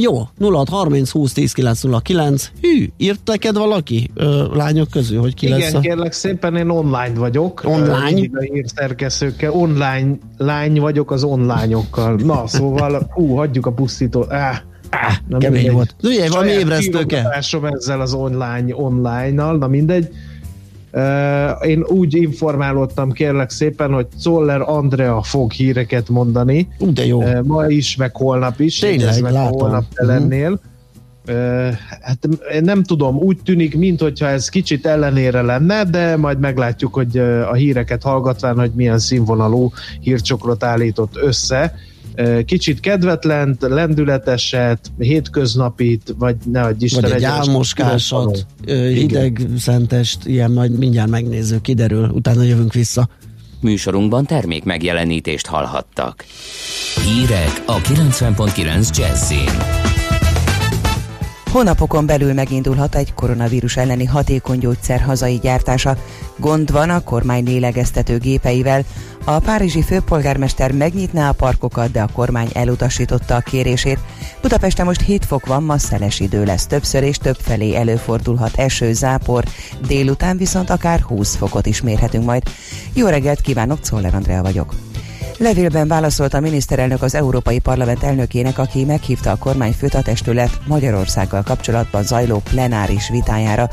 Jó, 0.00 0.28
0630 0.40 1.10
20 1.10 1.32
10 1.32 1.52
909. 1.52 2.50
Hű, 2.62 2.88
írt 2.96 3.20
neked 3.24 3.56
valaki 3.56 4.10
ö, 4.14 4.46
lányok 4.54 4.90
közül, 4.90 5.20
hogy 5.20 5.34
ki 5.34 5.46
Igen, 5.46 5.58
lesz 5.58 5.74
a... 5.74 5.80
kérlek 5.80 6.12
szépen, 6.12 6.56
én 6.56 6.68
online 6.68 7.12
vagyok. 7.14 7.62
Online? 7.64 8.28
Ö, 8.32 8.42
hírszerkesztőkkel. 8.52 9.50
Online 9.52 10.16
lány 10.36 10.80
vagyok 10.80 11.10
az 11.10 11.24
onlányokkal. 11.24 12.14
Na, 12.14 12.46
szóval, 12.46 13.10
hú, 13.10 13.34
hagyjuk 13.34 13.66
a 13.66 13.72
pusztítót. 13.72 14.32
Á, 14.32 14.62
Á, 14.90 15.12
na 15.28 15.38
kemény 15.38 15.56
mindegy. 15.56 15.74
volt. 15.74 15.94
Ugye, 16.02 16.28
valami 16.28 16.50
ébresztőke. 16.50 17.42
ezzel 17.62 18.00
az 18.00 18.12
online, 18.12 18.74
online-nal, 18.74 19.56
na 19.56 19.66
mindegy. 19.66 20.08
Én 21.66 21.82
úgy 21.86 22.14
informálódtam 22.14 23.12
kérlek 23.12 23.50
szépen, 23.50 23.92
hogy 23.92 24.06
Zoller 24.16 24.60
Andrea 24.60 25.22
fog 25.22 25.52
híreket 25.52 26.08
mondani. 26.08 26.68
Ú, 26.78 26.92
de 26.92 27.06
jó. 27.06 27.22
Ma 27.44 27.66
is, 27.66 27.96
meg 27.96 28.16
holnap 28.16 28.60
is. 28.60 28.78
Tényleg, 28.78 29.00
egyezve, 29.00 29.30
látom. 29.30 29.58
Holnap 29.58 29.84
te 29.94 30.02
Mhm. 30.04 30.12
lennél. 30.12 30.60
Uh, 31.30 31.70
hát 32.00 32.28
nem 32.60 32.82
tudom, 32.82 33.16
úgy 33.16 33.38
tűnik, 33.44 33.76
mintha 33.76 34.26
ez 34.28 34.48
kicsit 34.48 34.86
ellenére 34.86 35.42
lenne, 35.42 35.84
de 35.84 36.16
majd 36.16 36.38
meglátjuk, 36.38 36.94
hogy 36.94 37.18
a 37.50 37.54
híreket 37.54 38.02
hallgatván, 38.02 38.58
hogy 38.58 38.70
milyen 38.74 38.98
színvonalú 38.98 39.72
hírcsokrot 40.00 40.64
állított 40.64 41.16
össze. 41.22 41.74
Kicsit 42.44 42.80
kedvetlent, 42.80 43.62
lendületeset, 43.62 44.92
hétköznapit, 44.98 46.14
vagy 46.18 46.36
ne 46.44 46.62
adj 46.62 46.84
Isten 46.84 47.02
Vagy 47.02 47.10
egy 47.10 47.24
álmoskásat, 47.24 48.46
hideg 48.66 49.46
szentest, 49.58 50.26
ilyen 50.26 50.50
majd 50.50 50.78
mindjárt 50.78 51.10
megnézzük, 51.10 51.62
kiderül, 51.62 52.08
utána 52.08 52.42
jövünk 52.42 52.72
vissza. 52.72 53.08
Műsorunkban 53.60 54.26
termék 54.26 54.64
megjelenítést 54.64 55.46
hallhattak. 55.46 56.24
Hírek 57.04 57.62
a 57.66 57.76
90.9 57.76 58.96
Jazzin. 58.96 59.87
Hónapokon 61.52 62.06
belül 62.06 62.32
megindulhat 62.32 62.94
egy 62.94 63.14
koronavírus 63.14 63.76
elleni 63.76 64.04
hatékony 64.04 64.58
gyógyszer 64.58 65.00
hazai 65.00 65.38
gyártása. 65.38 65.96
Gond 66.36 66.72
van 66.72 66.90
a 66.90 67.00
kormány 67.00 67.44
lélegeztető 67.44 68.18
gépeivel. 68.18 68.84
A 69.24 69.38
párizsi 69.38 69.82
főpolgármester 69.82 70.72
megnyitná 70.72 71.28
a 71.28 71.32
parkokat, 71.32 71.90
de 71.90 72.02
a 72.02 72.08
kormány 72.12 72.48
elutasította 72.52 73.34
a 73.34 73.40
kérését. 73.40 73.98
Budapesten 74.42 74.86
most 74.86 75.00
7 75.00 75.24
fok 75.24 75.46
van, 75.46 75.62
ma 75.62 75.78
szeles 75.78 76.20
idő 76.20 76.44
lesz 76.44 76.66
többször 76.66 77.02
és 77.02 77.18
többfelé 77.18 77.74
előfordulhat 77.74 78.56
eső, 78.56 78.92
zápor, 78.92 79.44
délután 79.86 80.36
viszont 80.36 80.70
akár 80.70 81.00
20 81.00 81.36
fokot 81.36 81.66
is 81.66 81.82
mérhetünk 81.82 82.24
majd. 82.24 82.42
Jó 82.92 83.06
reggelt 83.06 83.40
kívánok, 83.40 83.80
Czoller 83.80 84.14
Andrea 84.14 84.42
vagyok. 84.42 84.87
Levélben 85.38 85.88
válaszolt 85.88 86.34
a 86.34 86.40
miniszterelnök 86.40 87.02
az 87.02 87.14
Európai 87.14 87.58
Parlament 87.58 88.02
elnökének, 88.02 88.58
aki 88.58 88.84
meghívta 88.84 89.30
a 89.30 89.36
kormány 89.36 89.72
főtatestület 89.72 90.60
Magyarországgal 90.66 91.42
kapcsolatban 91.42 92.02
zajló 92.02 92.42
plenáris 92.50 93.08
vitájára. 93.08 93.68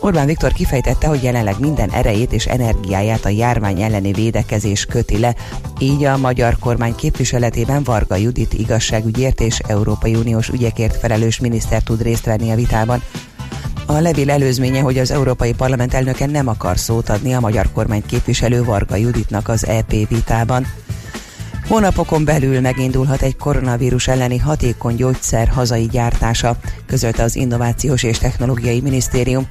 Orbán 0.00 0.26
Viktor 0.26 0.52
kifejtette, 0.52 1.06
hogy 1.06 1.22
jelenleg 1.22 1.54
minden 1.58 1.90
erejét 1.90 2.32
és 2.32 2.46
energiáját 2.46 3.24
a 3.24 3.28
járvány 3.28 3.82
elleni 3.82 4.12
védekezés 4.12 4.84
köti 4.84 5.18
le, 5.18 5.34
így 5.78 6.04
a 6.04 6.16
magyar 6.16 6.56
kormány 6.58 6.94
képviseletében 6.94 7.82
Varga 7.82 8.16
Judit 8.16 8.52
igazságügyért 8.52 9.40
és 9.40 9.58
Európai 9.58 10.14
Uniós 10.14 10.48
ügyekért 10.48 10.96
felelős 10.96 11.40
miniszter 11.40 11.82
tud 11.82 12.02
részt 12.02 12.24
venni 12.24 12.50
a 12.50 12.54
vitában. 12.54 13.02
A 13.86 13.92
levél 13.92 14.30
előzménye, 14.30 14.80
hogy 14.80 14.98
az 14.98 15.10
Európai 15.10 15.52
Parlament 15.52 15.94
elnöke 15.94 16.26
nem 16.26 16.48
akar 16.48 16.78
szót 16.78 17.08
adni 17.08 17.34
a 17.34 17.40
magyar 17.40 17.72
kormány 17.72 18.06
képviselő 18.06 18.64
Varga 18.64 18.96
Juditnak 18.96 19.48
az 19.48 19.66
EP 19.66 19.90
vitában. 20.08 20.66
Hónapokon 21.68 22.24
belül 22.24 22.60
megindulhat 22.60 23.22
egy 23.22 23.36
koronavírus 23.36 24.08
elleni 24.08 24.38
hatékony 24.38 24.94
gyógyszer 24.94 25.48
hazai 25.48 25.86
gyártása, 25.86 26.56
közölte 26.86 27.22
az 27.22 27.36
Innovációs 27.36 28.02
és 28.02 28.18
Technológiai 28.18 28.80
Minisztérium. 28.80 29.46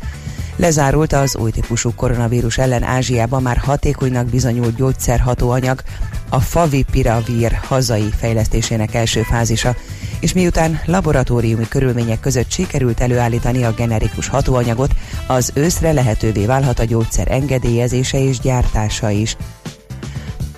Lezárult 0.56 1.13
az 1.13 1.36
új 1.36 1.51
típusú 1.51 1.91
koronavírus 1.95 2.58
ellen 2.58 2.84
Ázsiában 2.84 3.41
már 3.41 3.58
hatékonynak 3.58 4.25
bizonyult 4.25 4.75
gyógyszerhatóanyag, 4.75 5.82
a 6.30 6.39
Favipiravir 6.39 7.51
hazai 7.51 8.10
fejlesztésének 8.17 8.93
első 8.93 9.21
fázisa, 9.21 9.75
és 10.19 10.34
miután 10.34 10.82
laboratóriumi 10.86 11.67
körülmények 11.67 12.19
között 12.19 12.51
sikerült 12.51 12.99
előállítani 12.99 13.63
a 13.63 13.73
generikus 13.73 14.28
hatóanyagot, 14.28 14.91
az 15.28 15.51
őszre 15.54 15.91
lehetővé 15.91 16.45
válhat 16.45 16.80
a 16.80 16.84
gyógyszer 16.84 17.32
engedélyezése 17.32 18.23
és 18.23 18.39
gyártása 18.39 19.10
is. 19.10 19.36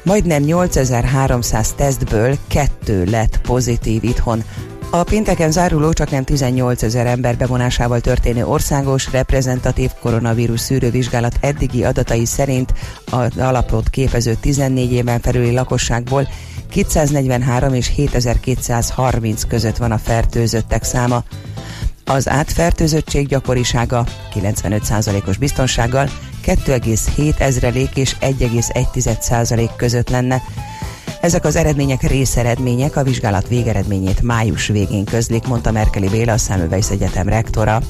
Majdnem 0.07 0.43
8300 0.43 1.73
tesztből 1.73 2.37
kettő 2.47 3.03
lett 3.03 3.41
pozitív 3.41 4.03
itthon. 4.03 4.43
A 4.89 5.03
pénteken 5.03 5.51
záruló 5.51 5.93
csak 5.93 6.11
nem 6.11 6.23
18 6.23 6.83
ezer 6.83 7.05
ember 7.05 7.37
bevonásával 7.37 7.99
történő 7.99 8.45
országos 8.45 9.11
reprezentatív 9.11 9.91
koronavírus 10.01 10.59
szűrővizsgálat 10.59 11.37
eddigi 11.41 11.83
adatai 11.83 12.25
szerint 12.25 12.73
az 13.11 13.37
alapot 13.37 13.89
képező 13.89 14.35
14 14.39 14.91
éven 14.91 15.19
felüli 15.19 15.51
lakosságból 15.51 16.27
243 16.69 17.73
és 17.73 17.91
7230 17.95 19.43
között 19.43 19.77
van 19.77 19.91
a 19.91 19.97
fertőzöttek 19.97 20.83
száma. 20.83 21.23
Az 22.05 22.29
átfertőzöttség 22.29 23.27
gyakorisága 23.27 24.05
95%-os 24.33 25.37
biztonsággal 25.37 26.09
2,7 26.47 27.39
ezrelék 27.39 27.95
és 27.95 28.15
1,1 28.21 29.19
százalék 29.19 29.69
között 29.77 30.09
lenne. 30.09 30.41
Ezek 31.21 31.45
az 31.45 31.55
eredmények 31.55 32.01
részeredmények 32.01 32.95
a 32.95 33.03
vizsgálat 33.03 33.47
végeredményét 33.47 34.21
május 34.21 34.67
végén 34.67 35.05
közlik, 35.05 35.47
mondta 35.47 35.71
Merkeli 35.71 36.07
Béla, 36.07 36.33
a 36.33 36.37
Szemüvejsz 36.37 36.89
Egyetem 36.89 37.29
rektora. 37.29 37.81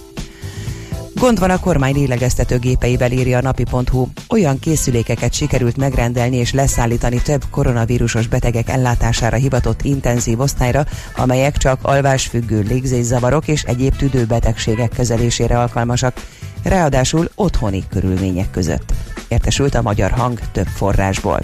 Gond 1.13 1.39
van 1.39 1.49
a 1.49 1.59
kormány 1.59 1.93
lélegeztető 1.93 2.59
gépeivel, 2.59 3.11
írja 3.11 3.37
a 3.37 3.41
napi.hu. 3.41 4.07
Olyan 4.29 4.59
készülékeket 4.59 5.33
sikerült 5.33 5.77
megrendelni 5.77 6.35
és 6.35 6.53
leszállítani 6.53 7.21
több 7.21 7.43
koronavírusos 7.51 8.27
betegek 8.27 8.69
ellátására 8.69 9.35
hivatott 9.35 9.83
intenzív 9.83 10.39
osztályra, 10.39 10.85
amelyek 11.15 11.57
csak 11.57 11.79
alvásfüggő 11.81 12.59
légzészavarok 12.59 13.47
és 13.47 13.63
egyéb 13.63 13.95
tüdőbetegségek 13.95 14.89
kezelésére 14.89 15.59
alkalmasak, 15.59 16.13
ráadásul 16.67 17.29
otthoni 17.35 17.83
körülmények 17.89 18.51
között. 18.51 18.93
Értesült 19.27 19.75
a 19.75 19.81
magyar 19.81 20.11
hang 20.11 20.39
több 20.51 20.67
forrásból. 20.67 21.39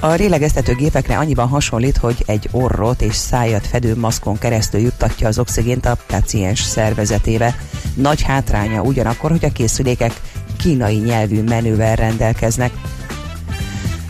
A 0.00 0.14
rélegeztető 0.14 0.74
gépekre 0.74 1.18
annyiban 1.18 1.48
hasonlít, 1.48 1.96
hogy 1.96 2.22
egy 2.26 2.48
orrot 2.50 3.02
és 3.02 3.14
szájat 3.14 3.66
fedő 3.66 3.96
maszkon 3.96 4.38
keresztül 4.38 4.80
juttatja 4.80 5.28
az 5.28 5.38
oxigént 5.38 5.86
a 5.86 5.96
paciens 6.06 6.60
szervezetébe. 6.60 7.56
Nagy 7.94 8.22
hátránya 8.22 8.82
ugyanakkor, 8.82 9.30
hogy 9.30 9.44
a 9.44 9.52
készülékek 9.52 10.20
kínai 10.58 10.96
nyelvű 10.96 11.42
menüvel 11.42 11.96
rendelkeznek. 11.96 12.72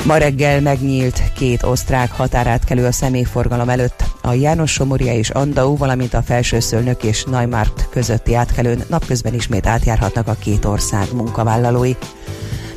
Ma 0.05 0.17
reggel 0.17 0.61
megnyílt 0.61 1.23
két 1.33 1.63
osztrák 1.63 2.13
határátkelő 2.13 2.85
a 2.85 2.93
személyforgalom 2.93 3.69
előtt. 3.69 4.05
A 4.23 4.33
János 4.33 4.73
Somoria 4.73 5.13
és 5.13 5.31
Andau, 5.31 5.77
valamint 5.77 6.15
a 6.15 6.23
Felsőszölnök 6.23 7.03
és 7.03 7.25
Neumarkt 7.25 7.89
közötti 7.91 8.35
átkelőn 8.35 8.83
napközben 8.89 9.35
ismét 9.35 9.67
átjárhatnak 9.67 10.29
a 10.29 10.37
két 10.41 10.65
ország 10.65 11.07
munkavállalói. 11.13 11.93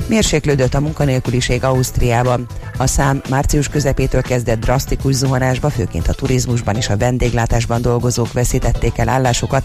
Mérséklődött 0.07 0.73
a 0.73 0.79
munkanélküliség 0.79 1.63
Ausztriában. 1.63 2.45
A 2.77 2.87
szám 2.87 3.21
március 3.29 3.67
közepétől 3.67 4.21
kezdett 4.21 4.59
drasztikus 4.59 5.13
zuhanásba, 5.13 5.69
főként 5.69 6.07
a 6.07 6.13
turizmusban 6.13 6.75
és 6.75 6.89
a 6.89 6.97
vendéglátásban 6.97 7.81
dolgozók 7.81 8.33
veszítették 8.33 8.97
el 8.97 9.09
állásukat. 9.09 9.63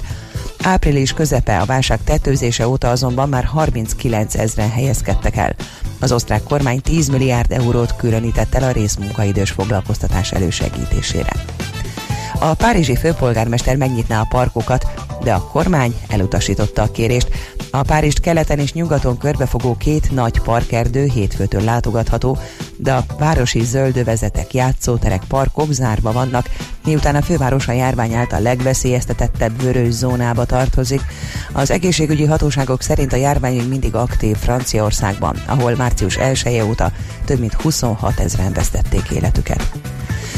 Április 0.63 1.13
közepe 1.13 1.59
a 1.59 1.65
válság 1.65 1.99
tetőzése 2.05 2.69
óta 2.69 2.91
azonban 2.91 3.29
már 3.29 3.45
39 3.45 4.35
ezeren 4.35 4.71
helyezkedtek 4.71 5.37
el. 5.37 5.55
Az 6.01 6.13
osztrák 6.13 6.43
kormány 6.43 6.81
10 6.81 7.09
milliárd 7.09 7.53
eurót 7.53 7.97
különített 7.97 8.55
el 8.55 8.63
a 8.63 8.73
részmunkaidős 8.73 9.51
foglalkoztatás 9.51 10.33
elősegítésére. 10.33 11.33
A 12.39 12.55
párizsi 12.55 12.97
főpolgármester 12.97 13.77
megnyitná 13.77 14.21
a 14.21 14.27
parkokat, 14.29 14.87
de 15.23 15.33
a 15.33 15.49
kormány 15.53 15.95
elutasította 16.09 16.83
a 16.83 16.91
kérést. 16.91 17.29
A 17.71 17.83
Párizst 17.83 18.21
keleten 18.21 18.59
és 18.59 18.73
nyugaton 18.73 19.19
körbefogó 19.19 19.77
két 19.77 20.11
nagy 20.11 20.41
parkerdő 20.41 21.05
hétfőtől 21.15 21.63
látogatható, 21.63 22.39
de 22.77 22.93
a 22.93 23.05
városi 23.19 23.65
zöldövezetek, 23.65 24.55
játszóterek, 24.55 25.23
parkok 25.29 25.73
zárva 25.73 26.13
vannak, 26.13 26.51
miután 26.85 27.15
a 27.15 27.23
főváros 27.23 27.69
a 27.69 27.73
járvány 27.73 28.15
által 28.15 28.41
legveszélyeztetettebb 28.41 29.63
vörös 29.63 29.93
zónába 29.93 30.45
tartozik. 30.45 31.01
Az 31.53 31.71
egészségügyi 31.71 32.25
hatóságok 32.25 32.83
szerint 32.83 33.13
a 33.13 33.17
járvány 33.17 33.57
még 33.57 33.69
mindig 33.69 33.95
aktív 33.95 34.37
Franciaországban, 34.37 35.43
ahol 35.47 35.75
március 35.77 36.17
1 36.17 36.43
-e 36.45 36.65
óta 36.65 36.93
több 37.25 37.39
mint 37.39 37.55
26 37.55 38.21
ezeren 38.21 38.53
vesztették 38.53 39.11
életüket. 39.11 39.71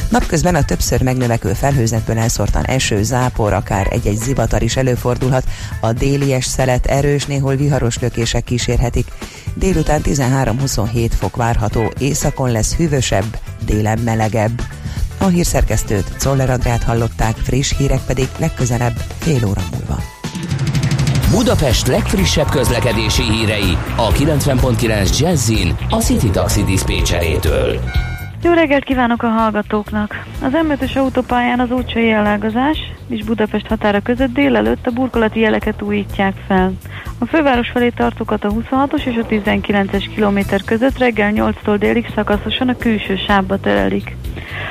Napközben 0.08 0.54
a 0.54 0.64
többször 0.64 1.02
megnövekvő 1.02 1.52
felhőzetből 1.52 2.18
elszórtan 2.18 2.64
eső, 2.64 3.02
zápor, 3.02 3.52
akár 3.52 3.86
egy-egy 3.90 4.18
zivatar 4.18 4.62
is 4.62 4.76
előfordulhat, 4.76 5.44
a 5.80 5.92
délies 5.92 6.44
szelet 6.44 6.86
erős, 6.86 7.26
néhol 7.26 7.56
viharos 7.56 7.98
lökések 7.98 8.44
kísérhetik. 8.44 9.06
Délután 9.54 10.00
13-27 10.04 11.10
fok 11.18 11.36
várható, 11.36 11.92
északon 11.98 12.50
lesz 12.50 12.74
hűvösebb, 12.74 13.38
délen 13.64 13.98
melegebb. 13.98 14.62
A 15.18 15.26
hírszerkesztőt, 15.26 16.12
Czoller 16.18 16.50
Andrát 16.50 16.82
hallották, 16.82 17.36
friss 17.36 17.76
hírek 17.76 18.00
pedig 18.06 18.28
legközelebb 18.38 19.04
fél 19.18 19.44
óra 19.46 19.62
múlva. 19.70 20.02
Budapest 21.30 21.86
legfrissebb 21.86 22.48
közlekedési 22.48 23.22
hírei 23.22 23.78
a 23.96 24.12
90.9 24.12 25.18
Jazzin 25.18 25.76
a 25.88 25.96
City 25.96 26.30
Taxi 26.30 26.64
Dispécsejétől. 26.64 27.80
Jó 28.42 28.52
reggelt 28.52 28.84
kívánok 28.84 29.22
a 29.22 29.28
hallgatóknak! 29.28 30.24
Az 30.42 30.52
m 30.52 30.98
autópályán 30.98 31.60
az 31.60 31.70
útcsai 31.70 32.10
elágazás 32.10 32.78
és 33.08 33.24
Budapest 33.24 33.66
határa 33.66 34.00
között 34.00 34.32
délelőtt 34.32 34.86
a 34.86 34.90
burkolati 34.90 35.40
jeleket 35.40 35.82
újítják 35.82 36.34
fel. 36.46 36.72
A 37.18 37.26
főváros 37.26 37.68
felé 37.68 37.88
tartókat 37.88 38.44
a 38.44 38.48
26-os 38.48 39.04
és 39.04 39.16
a 39.16 39.26
19-es 39.26 40.04
kilométer 40.14 40.64
között 40.64 40.98
reggel 40.98 41.32
8-tól 41.34 41.76
délig 41.78 42.10
szakaszosan 42.14 42.68
a 42.68 42.76
külső 42.76 43.16
sávba 43.16 43.60
terelik. 43.60 44.16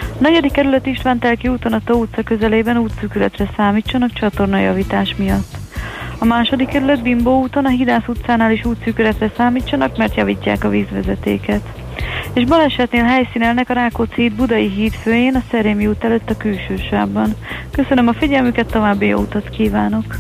A 0.02 0.22
negyedik 0.22 0.52
kerület 0.52 0.86
István 0.86 1.20
Telki 1.20 1.48
úton 1.48 1.74
a 1.74 1.82
Tó 1.86 2.00
utca 2.00 2.24
közelében 2.24 2.78
útszűkületre 2.78 3.50
számítsanak 3.56 4.14
csatornajavítás 4.14 5.16
miatt. 5.16 5.58
A 6.20 6.26
második 6.26 6.68
kerület 6.68 7.02
Bimbó 7.02 7.42
úton 7.42 7.66
a 7.66 7.70
Hidász 7.70 8.08
utcánál 8.08 8.52
is 8.52 8.66
útszűkületre 8.66 9.32
számítsanak, 9.38 9.98
mert 9.98 10.16
javítják 10.16 10.64
a 10.64 10.70
vízvezetéket. 10.70 11.79
És 12.34 12.44
balesetnél 12.44 13.04
helyszínelnek 13.04 13.70
a 13.70 13.74
Rákóczi 13.74 14.22
híd 14.22 14.34
Budai 14.34 14.70
híd 14.70 14.94
főjén 14.94 15.36
a 15.36 15.44
Szerémi 15.52 15.88
út 15.88 16.04
előtt 16.04 16.30
a 16.30 16.38
külső 16.38 16.76
sávban. 16.90 17.36
Köszönöm 17.72 18.08
a 18.08 18.14
figyelmüket, 18.14 18.72
további 18.72 19.06
jó 19.06 19.20
utat 19.20 19.50
kívánok! 19.50 20.16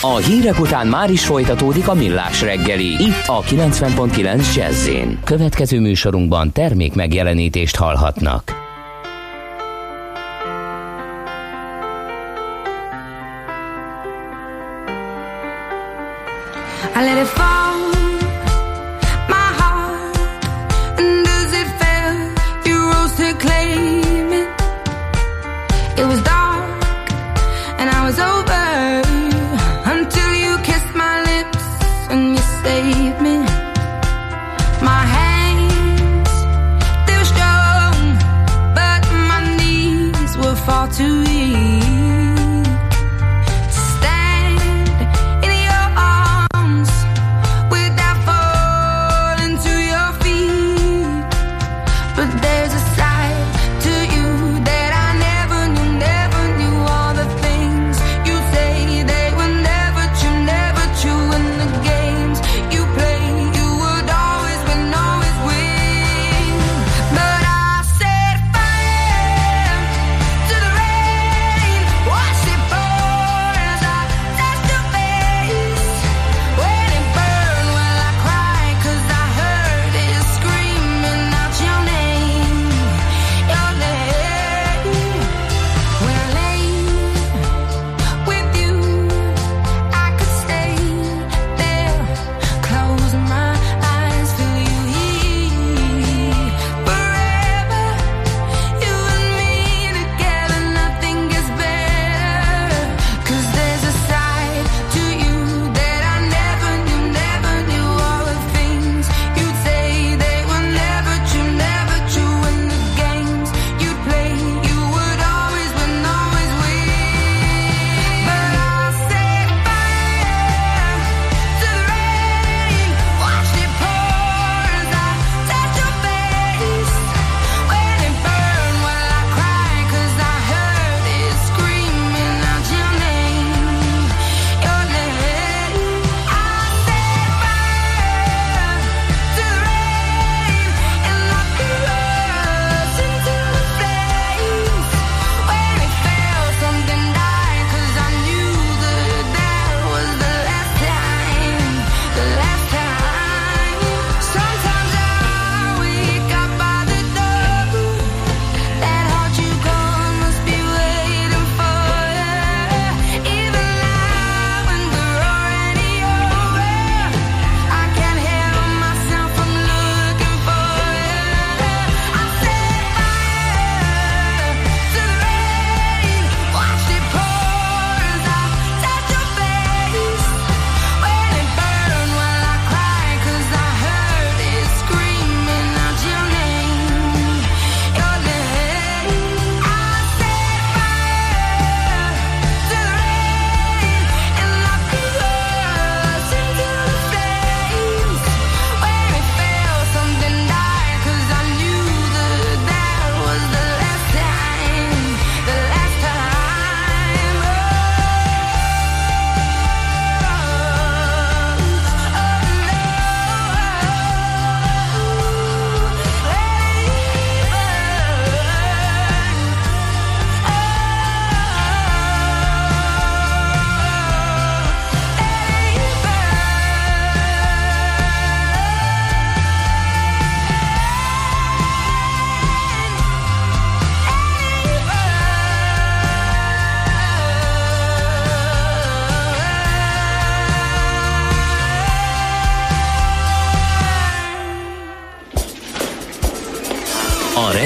A 0.00 0.16
hírek 0.16 0.60
után 0.60 0.86
már 0.86 1.10
is 1.10 1.24
folytatódik 1.24 1.88
a 1.88 1.94
millás 1.94 2.42
reggeli, 2.42 2.86
itt 2.86 3.26
a 3.26 3.40
90.9 3.40 4.54
jazz 4.54 4.88
Következő 5.24 5.80
műsorunkban 5.80 6.52
termék 6.52 6.94
megjelenítést 6.94 7.76
hallhatnak. 7.76 8.63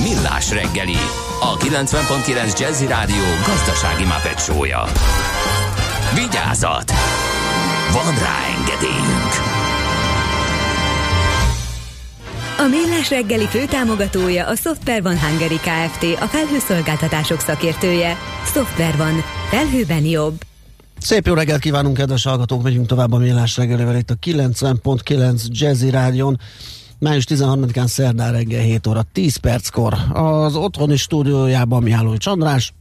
Millás 0.00 0.50
reggeli, 0.50 0.96
a 1.40 1.56
90.9 1.56 2.58
Jazzy 2.58 2.86
Rádió 2.86 3.24
gazdasági 3.46 4.04
mapetsója. 4.04 4.84
Vigyázat! 6.14 6.92
Van 7.92 8.14
rá 8.14 8.38
engedélyünk! 8.58 9.32
A 12.58 12.66
Millás 12.68 13.10
reggeli 13.10 13.46
főtámogatója 13.46 14.46
a 14.46 14.54
Software 14.54 15.02
van 15.02 15.18
Hungary 15.18 15.56
Kft. 15.56 16.02
A 16.20 16.26
felhőszolgáltatások 16.26 17.40
szakértője. 17.40 18.16
Software 18.44 18.96
van. 18.96 19.22
Felhőben 19.48 20.04
jobb. 20.04 20.40
Szép 20.98 21.26
jó 21.26 21.34
reggelt 21.34 21.60
kívánunk, 21.60 21.96
kedves 21.96 22.24
hallgatók! 22.24 22.62
Megyünk 22.62 22.86
tovább 22.86 23.12
a 23.12 23.18
Millás 23.18 23.56
reggelivel 23.56 23.96
itt 23.96 24.10
a 24.10 24.14
90.9 24.14 25.46
Jazzy 25.48 25.90
Rádion 25.90 26.40
május 27.02 27.24
13-án 27.28 27.86
szerdán 27.86 28.32
reggel 28.32 28.62
7 28.62 28.86
óra 28.86 29.02
10 29.12 29.36
perckor 29.36 29.94
az 30.12 30.56
otthoni 30.56 30.96
stúdiójában 30.96 31.82
Mihály 31.82 32.16
Csandrás. 32.16 32.72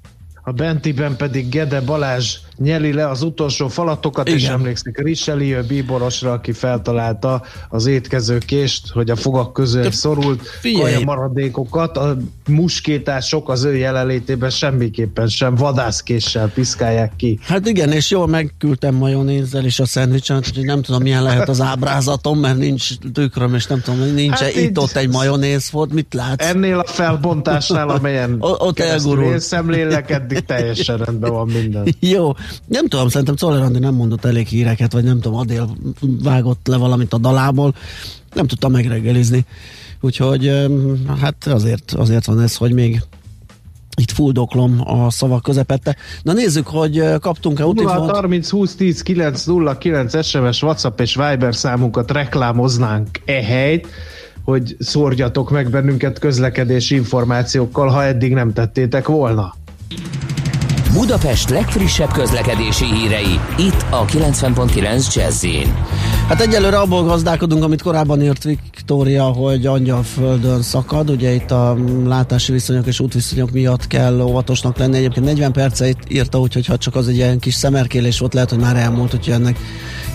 A 0.43 0.51
bentiben 0.51 1.15
pedig 1.15 1.49
Gede 1.49 1.81
Balázs 1.81 2.37
nyeli 2.63 2.93
le 2.93 3.07
az 3.09 3.21
utolsó 3.21 3.67
falatokat, 3.67 4.27
Igen. 4.27 4.39
és 4.39 4.47
emlékszik 4.47 4.97
Richelieu 4.97 5.63
bíborosra, 5.67 6.31
aki 6.31 6.51
feltalálta 6.51 7.41
az 7.69 7.85
étkezőkést, 7.85 8.89
hogy 8.91 9.09
a 9.09 9.15
fogak 9.15 9.53
közül 9.53 9.91
szorult 9.91 10.41
figyelj! 10.59 10.81
kaja 10.93 11.05
maradékokat, 11.05 11.97
a 11.97 12.17
muskétások 12.47 13.49
az 13.49 13.63
ő 13.63 13.75
jelenlétében 13.75 14.49
semmiképpen 14.49 15.27
sem 15.27 15.55
vadászkéssel 15.55 16.49
piszkálják 16.49 17.11
ki. 17.15 17.39
Hát 17.41 17.67
igen, 17.67 17.91
és 17.91 18.09
jól 18.09 18.27
megküldtem 18.27 18.95
majonézzel 18.95 19.65
is 19.65 19.79
a 19.79 19.85
szendvicset, 19.85 20.37
úgyhogy 20.47 20.65
nem 20.65 20.81
tudom, 20.81 21.01
milyen 21.01 21.23
lehet 21.23 21.49
az 21.49 21.61
ábrázatom, 21.61 22.39
mert 22.39 22.57
nincs 22.57 22.89
tükröm, 23.13 23.53
és 23.53 23.65
nem 23.67 23.81
tudom, 23.81 23.99
hogy 23.99 24.13
nincs 24.13 24.29
Hát 24.31 24.39
hát 24.39 24.55
itt 24.55 24.69
így- 24.69 24.77
ott 24.79 24.95
egy 24.95 25.09
majonéz 25.09 25.71
volt, 25.71 25.93
mit 25.93 26.13
látsz? 26.13 26.45
Ennél 26.45 26.79
a 26.79 26.83
felbontásnál, 26.85 27.89
amelyen 27.89 28.35
ott 28.67 28.79
elgurult. 28.79 29.31
én 29.31 29.39
szemlélek, 29.39 30.11
eddig 30.11 30.39
teljesen 30.45 30.97
rendben 30.97 31.31
van 31.31 31.47
minden. 31.47 31.87
Jó, 31.99 32.33
nem 32.65 32.87
tudom, 32.87 33.09
szerintem 33.09 33.35
Czoller 33.35 33.61
Andi 33.61 33.79
nem 33.79 33.93
mondott 33.93 34.25
elég 34.25 34.47
híreket, 34.47 34.91
vagy 34.91 35.03
nem 35.03 35.19
tudom, 35.19 35.39
Adél 35.39 35.77
vágott 36.01 36.67
le 36.67 36.77
valamit 36.77 37.13
a 37.13 37.17
dalából, 37.17 37.75
nem 38.33 38.47
tudtam 38.47 38.71
megreggelizni. 38.71 39.45
Úgyhogy 40.01 40.67
hát 41.19 41.47
azért, 41.47 41.91
azért 41.91 42.25
van 42.25 42.41
ez, 42.41 42.55
hogy 42.55 42.73
még 42.73 43.01
itt 44.01 44.11
fuldoklom 44.11 44.81
a 44.85 45.09
szavak 45.09 45.41
közepette. 45.41 45.95
Na 46.23 46.33
nézzük, 46.33 46.67
hogy 46.67 46.97
ö, 46.97 47.17
kaptunk-e 47.17 47.61
0 47.61 47.73
útinfót. 47.73 48.09
30 48.09 48.49
20 48.49 48.75
10 48.75 49.01
9 49.01 49.43
0 49.43 49.77
9 49.77 50.25
SMS, 50.25 50.63
WhatsApp 50.63 50.99
és 50.99 51.15
Viber 51.15 51.55
számunkat 51.55 52.11
reklámoznánk 52.11 53.07
e 53.25 53.43
helyt, 53.43 53.87
hogy 54.43 54.75
szórjatok 54.79 55.49
meg 55.49 55.69
bennünket 55.69 56.19
közlekedési 56.19 56.95
információkkal, 56.95 57.87
ha 57.87 58.03
eddig 58.03 58.33
nem 58.33 58.53
tettétek 58.53 59.07
volna. 59.07 59.53
Budapest 60.93 61.49
legfrissebb 61.49 62.11
közlekedési 62.11 62.85
hírei, 62.85 63.39
itt 63.57 63.85
a 63.89 64.05
90.9 64.05 65.13
jazz 65.15 65.45
Hát 66.27 66.41
egyelőre 66.41 66.77
abból 66.77 67.03
gazdálkodunk, 67.03 67.63
amit 67.63 67.81
korábban 67.81 68.21
írt 68.21 68.43
Viktória, 68.43 69.23
hogy 69.23 69.65
Angyalföldön 69.65 70.61
szakad. 70.61 71.09
Ugye 71.09 71.31
itt 71.33 71.51
a 71.51 71.77
látási 72.05 72.51
viszonyok 72.51 72.87
és 72.87 72.99
útviszonyok 72.99 73.51
miatt 73.51 73.87
kell 73.87 74.19
óvatosnak 74.19 74.77
lenni. 74.77 74.97
Egyébként 74.97 75.25
40 75.25 75.51
perceit 75.51 75.97
írta, 76.07 76.39
úgyhogy 76.39 76.65
ha 76.65 76.77
csak 76.77 76.95
az 76.95 77.07
egy 77.07 77.15
ilyen 77.15 77.39
kis 77.39 77.53
szemerkélés 77.53 78.19
volt, 78.19 78.33
lehet, 78.33 78.49
hogy 78.49 78.59
már 78.59 78.75
elmúlt, 78.75 79.13
úgyhogy 79.13 79.33
ennek 79.33 79.57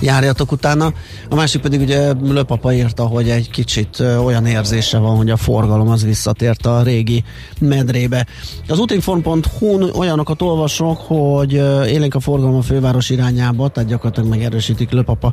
járjatok 0.01 0.53
utána. 0.53 0.93
A 1.31 1.35
másik 1.35 1.61
pedig 1.61 1.81
ugye 1.81 2.13
Löpapa 2.13 2.73
írta, 2.73 3.07
hogy 3.07 3.29
egy 3.29 3.51
kicsit 3.51 4.01
olyan 4.01 4.47
érzése 4.47 4.99
van, 4.99 5.17
hogy 5.17 5.31
a 5.31 5.37
forgalom 5.37 5.89
az 5.89 6.05
visszatért 6.05 6.67
a 6.67 6.83
régi 6.83 7.25
medrébe. 7.61 8.27
Az 8.69 8.79
útinform.hu-n 8.79 9.83
olyanokat 9.83 10.43
olvasok, 10.43 10.99
hogy 10.99 11.53
élénk 11.87 12.15
a 12.15 12.21
forgalom 12.21 12.57
a 12.57 12.63
főváros 12.63 13.11
irányába, 13.11 13.69
tehát 13.69 13.89
gyakorlatilag 13.89 14.29
megerősítik 14.29 14.91
Löpapa 14.91 15.33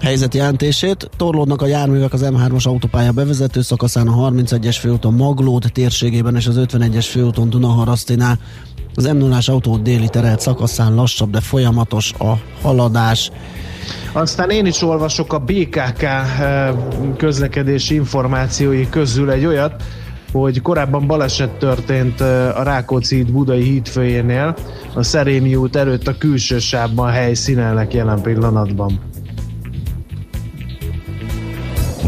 helyzeti 0.00 0.36
jelentését. 0.36 1.10
Torlódnak 1.16 1.62
a 1.62 1.66
járművek 1.66 2.12
az 2.12 2.24
M3-as 2.24 2.66
autópálya 2.66 3.12
bevezető 3.12 3.62
szakaszán, 3.62 4.08
a 4.08 4.30
31-es 4.30 4.76
főúton 4.80 5.14
Maglód 5.14 5.70
térségében 5.72 6.36
és 6.36 6.46
az 6.46 6.56
51-es 6.58 7.06
főúton 7.10 7.50
Dunaharasztinál. 7.50 8.38
Az 8.94 9.04
m 9.04 9.16
0 9.16 9.38
autó 9.46 9.76
déli 9.76 10.08
terelt 10.08 10.40
szakaszán 10.40 10.94
lassabb, 10.94 11.30
de 11.30 11.40
folyamatos 11.40 12.12
a 12.12 12.32
haladás. 12.62 13.30
Aztán 14.16 14.50
én 14.50 14.66
is 14.66 14.82
olvasok 14.82 15.32
a 15.32 15.38
BKK 15.38 16.02
eh, 16.02 16.74
közlekedési 17.16 17.94
információi 17.94 18.88
közül 18.88 19.30
egy 19.30 19.44
olyat, 19.44 19.82
hogy 20.32 20.62
korábban 20.62 21.06
baleset 21.06 21.50
történt 21.50 22.20
eh, 22.20 22.58
a 22.58 22.62
Rákóczi 22.62 23.16
híd 23.16 23.32
Budai 23.32 23.62
hídfőjénél, 23.62 24.56
a 24.94 25.02
Szerémi 25.02 25.54
út 25.54 25.76
előtt 25.76 26.06
a 26.06 26.18
külső 26.18 26.58
sávban 26.58 27.10
helyszínelnek 27.10 27.94
jelen 27.94 28.22
pillanatban. 28.22 29.00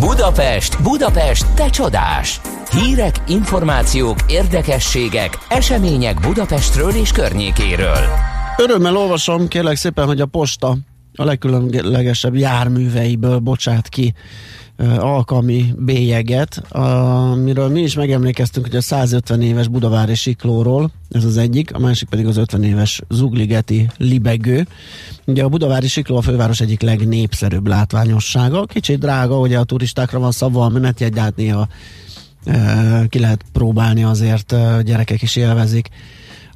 Budapest, 0.01 0.83
Budapest, 0.83 1.47
te 1.55 1.71
csodás! 1.71 2.41
Hírek, 2.71 3.15
információk, 3.29 4.17
érdekességek, 4.29 5.39
események 5.49 6.21
Budapestről 6.21 6.91
és 6.91 7.13
környékéről. 7.13 8.05
Örömmel 8.57 8.97
olvasom, 8.97 9.49
kérlek 9.49 9.77
szépen, 9.77 10.07
hogy 10.07 10.21
a 10.21 10.27
posta 10.27 10.77
a 11.17 11.25
legkülönlegesebb 11.25 12.37
járműveiből 12.37 13.39
bocsát 13.39 13.89
ki 13.89 14.15
alkalmi 14.99 15.75
bélyeget, 15.79 16.63
amiről 16.69 17.69
mi 17.69 17.81
is 17.81 17.95
megemlékeztünk, 17.95 18.67
hogy 18.67 18.77
a 18.77 18.81
150 18.81 19.43
éves 19.43 19.69
Budavári 19.69 20.15
Siklóról, 20.15 20.91
ez 21.11 21.25
az 21.25 21.37
egyik, 21.37 21.75
a 21.75 21.79
másik 21.79 22.09
pedig 22.09 22.27
az 22.27 22.37
50 22.37 22.63
éves 22.63 23.03
Zugligeti 23.09 23.91
Libegő. 23.97 24.67
Ugye 25.25 25.43
a 25.43 25.49
Budavári 25.49 25.89
Sikló 25.89 26.17
a 26.17 26.21
főváros 26.21 26.61
egyik 26.61 26.81
legnépszerűbb 26.81 27.67
látványossága, 27.67 28.65
kicsit 28.65 28.99
drága, 28.99 29.39
ugye 29.39 29.59
a 29.59 29.65
turistákra 29.65 30.19
van 30.19 30.33
szabva 30.33 30.65
a 30.65 30.69
menetjegy, 30.69 31.19
hát 31.19 31.37
néha 31.37 31.69
ki 33.09 33.19
lehet 33.19 33.45
próbálni 33.53 34.05
azért, 34.05 34.55
gyerekek 34.85 35.23
is 35.23 35.37
élvezik 35.37 35.89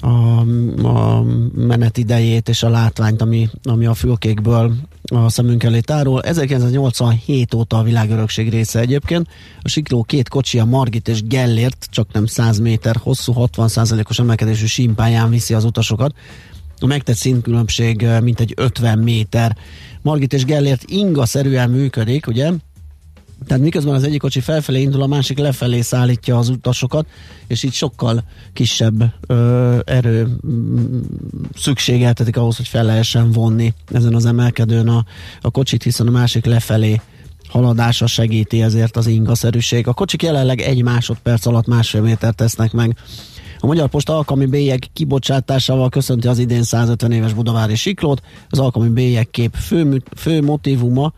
a, 0.01 0.41
a 0.87 1.25
menet 1.55 1.99
idejét 1.99 2.49
és 2.49 2.63
a 2.63 2.69
látványt, 2.69 3.23
ami, 3.23 3.49
ami 3.63 3.87
a 3.87 3.95
fülkékből 3.95 4.75
a 5.03 5.29
szemünk 5.29 5.63
elé 5.63 5.81
tárul. 5.81 6.21
1987 6.21 7.55
óta 7.55 7.79
a 7.79 7.83
világörökség 7.83 8.51
része 8.51 8.81
egyébként. 8.81 9.29
A 9.63 9.69
sikló 9.69 10.03
két 10.03 10.29
kocsi, 10.29 10.59
a 10.59 10.65
Margit 10.65 11.09
és 11.09 11.23
Gellért, 11.23 11.87
csak 11.91 12.13
nem 12.13 12.27
100 12.27 12.59
méter 12.59 12.97
hosszú, 12.97 13.33
60%-os 13.37 14.19
emelkedésű 14.19 14.67
símpályán 14.67 15.31
viszi 15.31 15.55
az 15.55 15.65
utasokat. 15.65 16.15
A 16.79 16.87
megtett 16.87 17.17
színkülönbség 17.17 18.03
eh, 18.03 18.21
mintegy 18.21 18.53
50 18.57 18.99
méter. 18.99 19.57
Margit 20.03 20.33
és 20.33 20.45
Gellért 20.45 20.83
inga-szerűen 20.87 21.71
működik, 21.71 22.27
ugye? 22.27 22.53
Tehát 23.47 23.63
miközben 23.63 23.95
az 23.95 24.05
egyik 24.05 24.21
kocsi 24.21 24.41
felfelé 24.41 24.81
indul, 24.81 25.03
a 25.03 25.07
másik 25.07 25.39
lefelé 25.39 25.81
szállítja 25.81 26.39
az 26.39 26.49
utasokat, 26.49 27.07
és 27.47 27.63
így 27.63 27.73
sokkal 27.73 28.23
kisebb 28.53 29.13
ö, 29.27 29.79
erő 29.85 30.37
szükségeltetik 31.55 32.37
ahhoz, 32.37 32.57
hogy 32.57 32.69
fel 32.69 32.85
lehessen 32.85 33.33
vonni 33.33 33.75
ezen 33.93 34.15
az 34.15 34.27
emelkedőn 34.27 34.89
a, 34.89 35.05
a 35.41 35.51
kocsit, 35.51 35.83
hiszen 35.83 36.07
a 36.07 36.11
másik 36.11 36.45
lefelé 36.45 37.01
haladása 37.49 38.07
segíti 38.07 38.63
ezért 38.63 38.97
az 38.97 39.07
ingaszerűség. 39.07 39.87
A 39.87 39.93
kocsik 39.93 40.23
jelenleg 40.23 40.61
egy 40.61 40.83
másodperc 40.83 41.47
alatt 41.47 41.67
másfél 41.67 42.01
méter 42.01 42.35
tesznek 42.35 42.73
meg. 42.73 42.97
A 43.59 43.67
Magyar 43.67 43.89
Posta 43.89 44.17
alkalmi 44.17 44.47
bélyeg 44.47 44.87
kibocsátásával 44.93 45.89
köszönti 45.89 46.29
az 46.29 46.39
idén 46.39 46.63
150 46.63 47.13
éves 47.13 47.33
Budavári 47.33 47.75
Siklót. 47.75 48.23
Az 48.49 48.59
alkalmi 48.59 48.89
bélyeg 48.89 49.31
kép 49.31 49.55
fő, 49.55 50.03
fő 50.17 50.43
motivuma 50.43 51.13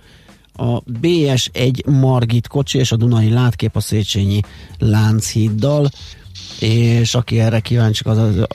a 0.53 0.83
BS1 0.83 1.85
Margit 2.01 2.47
kocsi 2.47 2.79
és 2.79 2.93
a 2.93 2.97
Dunai 2.97 3.31
látkép 3.31 3.77
a 3.77 3.81
Széchenyi 3.81 4.41
Lánchíddal, 4.79 5.89
és 6.61 7.15
aki 7.15 7.41
erre 7.41 7.61
kíváncsi, 7.61 8.03
az 8.05 8.19
az, 8.19 8.47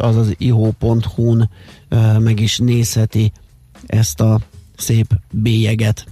az, 0.00 0.16
az 0.16 0.34
iho.hu-n 0.38 1.50
ö, 1.88 2.18
meg 2.18 2.40
is 2.40 2.58
nézheti 2.58 3.32
ezt 3.86 4.20
a 4.20 4.40
szép 4.76 5.06
bélyeget. 5.30 6.06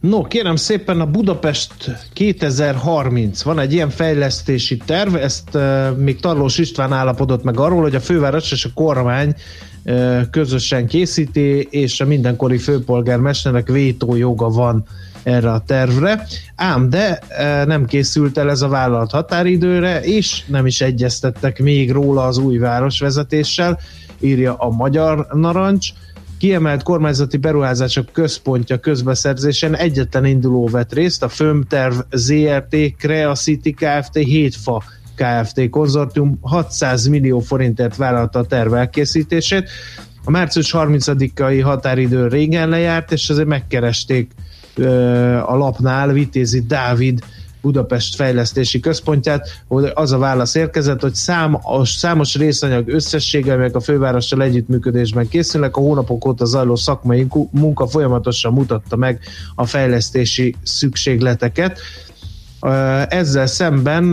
No, 0.00 0.22
kérem 0.22 0.56
szépen 0.56 1.00
a 1.00 1.06
Budapest 1.06 1.74
2030 2.12 3.42
van 3.42 3.58
egy 3.58 3.72
ilyen 3.72 3.90
fejlesztési 3.90 4.76
terv, 4.76 5.14
ezt 5.14 5.48
uh, 5.52 5.96
még 5.96 6.20
Tarlós 6.20 6.58
István 6.58 6.92
állapodott 6.92 7.42
meg 7.42 7.58
arról, 7.58 7.82
hogy 7.82 7.94
a 7.94 8.00
főváros 8.00 8.52
és 8.52 8.64
a 8.64 8.70
kormány 8.74 9.34
közösen 10.30 10.86
készíti, 10.86 11.68
és 11.70 12.00
a 12.00 12.04
mindenkori 12.04 12.58
főpolgármesternek 12.58 13.68
vétójoga 13.68 14.48
van 14.48 14.84
erre 15.22 15.50
a 15.50 15.62
tervre, 15.66 16.26
ám 16.56 16.90
de 16.90 17.18
nem 17.64 17.84
készült 17.84 18.38
el 18.38 18.50
ez 18.50 18.62
a 18.62 18.68
vállalat 18.68 19.10
határidőre, 19.10 20.00
és 20.00 20.44
nem 20.46 20.66
is 20.66 20.80
egyeztettek 20.80 21.58
még 21.58 21.92
róla 21.92 22.24
az 22.24 22.38
új 22.38 22.58
városvezetéssel, 22.58 23.78
írja 24.20 24.54
a 24.54 24.70
Magyar 24.70 25.26
Narancs 25.32 25.88
kiemelt 26.38 26.82
kormányzati 26.82 27.36
beruházások 27.36 28.12
központja 28.12 28.78
közbeszerzésen 28.78 29.76
egyetlen 29.76 30.24
induló 30.24 30.68
vett 30.68 30.92
részt, 30.92 31.22
a 31.22 31.28
Fömterv 31.28 31.94
ZRT, 32.10 32.76
Creacity 32.98 33.74
Kft. 33.74 34.14
Hétfa 34.14 34.82
Kft. 35.16 35.70
konzortium 35.70 36.38
600 36.40 37.06
millió 37.06 37.40
forintért 37.40 37.96
vállalta 37.96 38.38
a 38.38 38.44
terv 38.44 38.74
elkészítését. 38.74 39.70
A 40.24 40.30
március 40.30 40.74
30-ai 40.76 41.60
határidő 41.64 42.26
régen 42.26 42.68
lejárt, 42.68 43.12
és 43.12 43.28
ezért 43.28 43.48
megkeresték 43.48 44.30
a 45.46 45.56
lapnál 45.56 46.12
Vitézi 46.12 46.60
Dávid 46.60 47.20
Budapest 47.64 48.14
Fejlesztési 48.14 48.80
Központját, 48.80 49.62
hogy 49.68 49.90
az 49.94 50.12
a 50.12 50.18
válasz 50.18 50.54
érkezett, 50.54 51.00
hogy 51.00 51.14
számos, 51.14 51.90
számos 51.90 52.34
részanyag 52.34 52.88
összessége, 52.88 53.52
amelyek 53.52 53.74
a 53.74 53.80
fővárossal 53.80 54.42
együttműködésben 54.42 55.28
készülnek, 55.28 55.76
a 55.76 55.80
hónapok 55.80 56.26
óta 56.26 56.44
zajló 56.44 56.76
szakmai 56.76 57.26
munka 57.50 57.86
folyamatosan 57.86 58.52
mutatta 58.52 58.96
meg 58.96 59.20
a 59.54 59.66
fejlesztési 59.66 60.54
szükségleteket. 60.62 61.78
Ezzel 63.08 63.46
szemben 63.46 64.12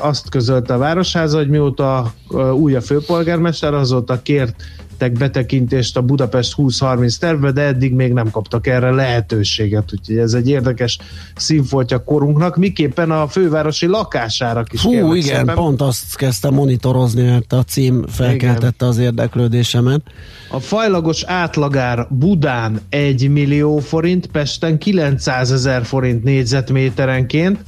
azt 0.00 0.28
közölte 0.28 0.74
a 0.74 0.78
Városháza, 0.78 1.36
hogy 1.36 1.48
mióta 1.48 2.12
új 2.54 2.74
a 2.74 2.80
főpolgármester, 2.80 3.74
azóta 3.74 4.22
kért 4.22 4.54
kértek 5.02 5.18
betekintést 5.18 5.96
a 5.96 6.02
Budapest 6.02 6.54
2030 6.54 7.16
tervbe, 7.16 7.50
de 7.50 7.62
eddig 7.62 7.94
még 7.94 8.12
nem 8.12 8.30
kaptak 8.30 8.66
erre 8.66 8.90
lehetőséget, 8.90 9.92
úgyhogy 9.92 10.16
ez 10.16 10.34
egy 10.34 10.48
érdekes 10.48 10.98
színfoltja 11.36 12.04
korunknak. 12.04 12.56
Miképpen 12.56 13.10
a 13.10 13.28
fővárosi 13.28 13.86
lakásárak 13.86 14.72
is 14.72 14.82
Hú, 14.82 15.12
igen, 15.12 15.38
szépen. 15.38 15.54
pont 15.54 15.80
azt 15.80 16.16
kezdtem 16.16 16.54
monitorozni, 16.54 17.22
mert 17.22 17.52
a 17.52 17.62
cím 17.62 18.04
felkeltette 18.08 18.86
az 18.86 18.98
érdeklődésemet. 18.98 20.02
A 20.50 20.60
fajlagos 20.60 21.24
átlagár 21.24 22.06
Budán 22.10 22.80
1 22.88 23.30
millió 23.30 23.78
forint, 23.78 24.26
Pesten 24.26 24.78
900 24.78 25.52
ezer 25.52 25.84
forint 25.84 26.24
négyzetméterenként, 26.24 27.58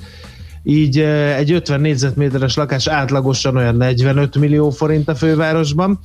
így 0.62 0.98
eh, 0.98 1.38
egy 1.38 1.52
50 1.52 1.80
négyzetméteres 1.80 2.56
lakás 2.56 2.86
átlagosan 2.86 3.56
olyan 3.56 3.76
45 3.76 4.36
millió 4.36 4.70
forint 4.70 5.08
a 5.08 5.14
fővárosban. 5.14 6.00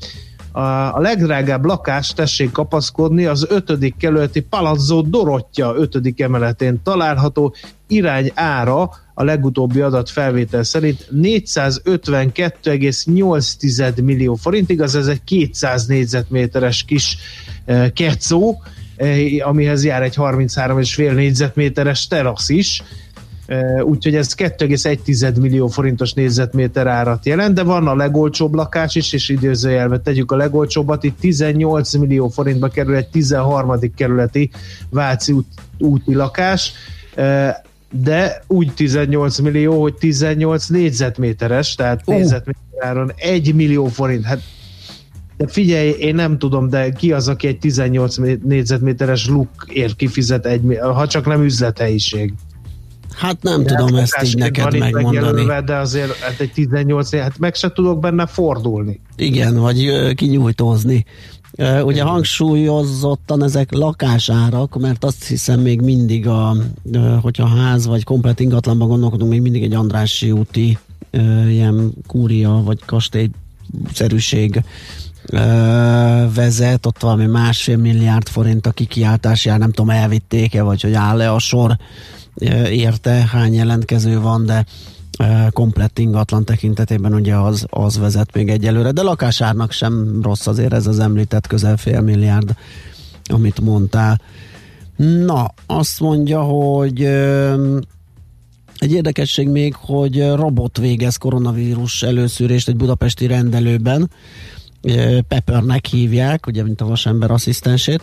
A, 0.51 0.95
a 0.95 0.99
legdrágább 0.99 1.65
lakás, 1.65 2.13
tessék 2.13 2.51
kapaszkodni, 2.51 3.25
az 3.25 3.45
5. 3.49 3.93
kerületi 3.97 4.41
Palazzo 4.41 5.01
Dorottya 5.01 5.73
5. 5.77 6.13
emeletén 6.17 6.81
található 6.83 7.55
irány 7.87 8.31
ára 8.33 8.89
a 9.13 9.23
legutóbbi 9.23 9.81
adat 9.81 10.09
felvétel 10.09 10.63
szerint 10.63 11.07
452,8 11.15 14.03
millió 14.03 14.35
forint, 14.35 14.69
igaz, 14.69 14.95
ez 14.95 15.07
egy 15.07 15.23
200 15.23 15.85
négyzetméteres 15.85 16.83
kis 16.83 17.17
eh, 17.65 17.89
kecó, 17.89 18.61
eh, 18.95 19.19
amihez 19.39 19.83
jár 19.83 20.01
egy 20.01 20.15
33,5 20.15 21.13
négyzetméteres 21.13 22.07
terasz 22.07 22.49
is, 22.49 22.83
úgyhogy 23.81 24.15
ez 24.15 24.35
2,1 24.35 25.39
millió 25.39 25.67
forintos 25.67 26.13
négyzetméter 26.13 26.87
árat 26.87 27.25
jelent, 27.25 27.53
de 27.53 27.63
van 27.63 27.87
a 27.87 27.95
legolcsóbb 27.95 28.53
lakás 28.53 28.95
is, 28.95 29.13
és 29.13 29.29
időzőjelbe 29.29 29.99
tegyük 29.99 30.31
a 30.31 30.35
legolcsóbbat, 30.35 31.03
itt 31.03 31.19
18 31.19 31.93
millió 31.93 32.27
forintba 32.27 32.67
kerül 32.67 32.95
egy 32.95 33.07
13. 33.07 33.79
kerületi 33.95 34.49
Váci 34.89 35.31
út, 35.31 35.47
úti 35.77 36.15
lakás, 36.15 36.73
de 37.91 38.43
úgy 38.47 38.73
18 38.73 39.39
millió, 39.39 39.81
hogy 39.81 39.93
18 39.93 40.67
négyzetméteres, 40.67 41.75
tehát 41.75 42.01
Ó. 42.07 42.13
négyzetméter 42.13 42.85
áron 42.85 43.11
1 43.15 43.55
millió 43.55 43.85
forint, 43.85 44.23
hát 44.23 44.41
de 45.37 45.47
figyelj, 45.47 45.89
én 45.89 46.15
nem 46.15 46.37
tudom, 46.37 46.69
de 46.69 46.89
ki 46.89 47.11
az, 47.11 47.27
aki 47.27 47.47
egy 47.47 47.59
18 47.59 48.17
né- 48.17 48.43
négyzetméteres 48.43 49.27
lukért 49.27 49.95
kifizet, 49.95 50.45
egy, 50.45 50.77
ha 50.81 51.07
csak 51.07 51.25
nem 51.25 51.43
üzlethelyiség. 51.43 52.33
Hát 53.19 53.43
nem 53.43 53.65
tudom 53.65 53.95
ezt 53.95 54.21
így 54.23 54.35
neked 54.35 54.77
megmondani. 54.77 55.45
De 55.65 55.75
azért 55.75 56.15
hát 56.15 56.39
egy 56.39 56.51
18 56.51 57.15
hát 57.15 57.39
meg 57.39 57.55
se 57.55 57.71
tudok 57.71 57.99
benne 57.99 58.25
fordulni. 58.25 58.99
Igen, 59.15 59.59
vagy 59.59 60.13
kinyújtózni. 60.15 61.05
Ugye 61.83 62.03
hangsúlyozottan 62.03 63.43
ezek 63.43 63.71
lakásárak, 63.71 64.79
mert 64.79 65.03
azt 65.03 65.27
hiszem 65.27 65.59
még 65.59 65.81
mindig, 65.81 66.27
a, 66.27 66.55
hogyha 67.21 67.47
ház 67.47 67.87
vagy 67.87 68.03
komplet 68.03 68.39
ingatlanban 68.39 68.87
gondolkodunk, 68.87 69.31
még 69.31 69.41
mindig 69.41 69.63
egy 69.63 69.73
Andrássy 69.73 70.31
úti 70.31 70.77
ilyen 71.47 71.93
kúria 72.07 72.61
vagy 72.65 72.79
kastélyszerűség 72.85 74.63
ö, 75.25 75.37
vezet, 76.35 76.85
ott 76.85 77.01
valami 77.01 77.25
másfél 77.25 77.77
milliárd 77.77 78.27
forint 78.27 78.65
a 78.65 78.71
kikiáltás 78.71 79.45
jár, 79.45 79.59
nem 79.59 79.71
tudom 79.71 79.89
elvitték-e, 79.89 80.61
vagy 80.61 80.81
hogy 80.81 80.93
áll-e 80.93 81.33
a 81.33 81.39
sor 81.39 81.77
érte, 82.69 83.11
hány 83.11 83.53
jelentkező 83.53 84.19
van, 84.19 84.45
de 84.45 84.65
komplett 85.49 85.99
ingatlan 85.99 86.45
tekintetében 86.45 87.13
ugye 87.13 87.35
az, 87.35 87.65
az 87.69 87.97
vezet 87.97 88.33
még 88.33 88.49
egyelőre, 88.49 88.91
de 88.91 89.01
lakásárnak 89.01 89.71
sem 89.71 90.19
rossz 90.21 90.47
azért 90.47 90.73
ez 90.73 90.87
az 90.87 90.99
említett 90.99 91.47
közel 91.47 91.77
fél 91.77 92.01
milliárd, 92.01 92.55
amit 93.23 93.61
mondtál. 93.61 94.21
Na, 95.25 95.53
azt 95.65 95.99
mondja, 95.99 96.41
hogy 96.41 97.03
egy 98.77 98.91
érdekesség 98.91 99.47
még, 99.47 99.75
hogy 99.75 100.27
robot 100.35 100.77
végez 100.77 101.17
koronavírus 101.17 102.03
előszűrést 102.03 102.67
egy 102.67 102.75
budapesti 102.75 103.27
rendelőben, 103.27 104.09
Peppernek 105.27 105.85
hívják, 105.85 106.47
ugye, 106.47 106.63
mint 106.63 106.81
a 106.81 106.85
vasember 106.85 107.31
asszisztensét. 107.31 108.01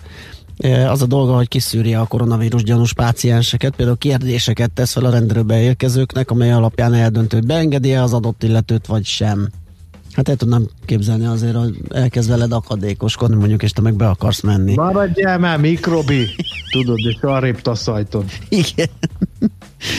Az 0.88 1.02
a 1.02 1.06
dolga, 1.06 1.34
hogy 1.34 1.48
kiszűri 1.48 1.94
a 1.94 2.04
koronavírus 2.06 2.62
gyanús 2.62 2.92
pácienseket, 2.92 3.76
például 3.76 3.98
kérdéseket 3.98 4.70
tesz 4.70 4.92
fel 4.92 5.04
a 5.04 5.10
rendelőbe 5.10 5.60
érkezőknek, 5.60 6.30
amely 6.30 6.52
alapján 6.52 6.94
eldöntő, 6.94 7.36
hogy 7.36 7.46
beengedi 7.46 7.94
az 7.94 8.12
adott 8.12 8.42
illetőt, 8.42 8.86
vagy 8.86 9.04
sem. 9.04 9.48
Hát 10.12 10.28
el 10.28 10.36
tudnám 10.36 10.68
képzelni 10.84 11.26
azért, 11.26 11.56
hogy 11.56 11.80
elkezd 11.90 12.28
veled 12.28 12.52
akadékoskodni 12.52 13.36
mondjuk, 13.36 13.62
és 13.62 13.70
te 13.70 13.80
meg 13.80 13.94
be 13.94 14.08
akarsz 14.08 14.40
menni. 14.40 14.74
Maradjál 14.74 15.38
már, 15.38 15.58
mikrobi! 15.58 16.26
Tudod, 16.70 16.98
és 16.98 17.16
arrébb 17.20 17.60
taszajtod. 17.60 18.24
Igen. 18.48 18.88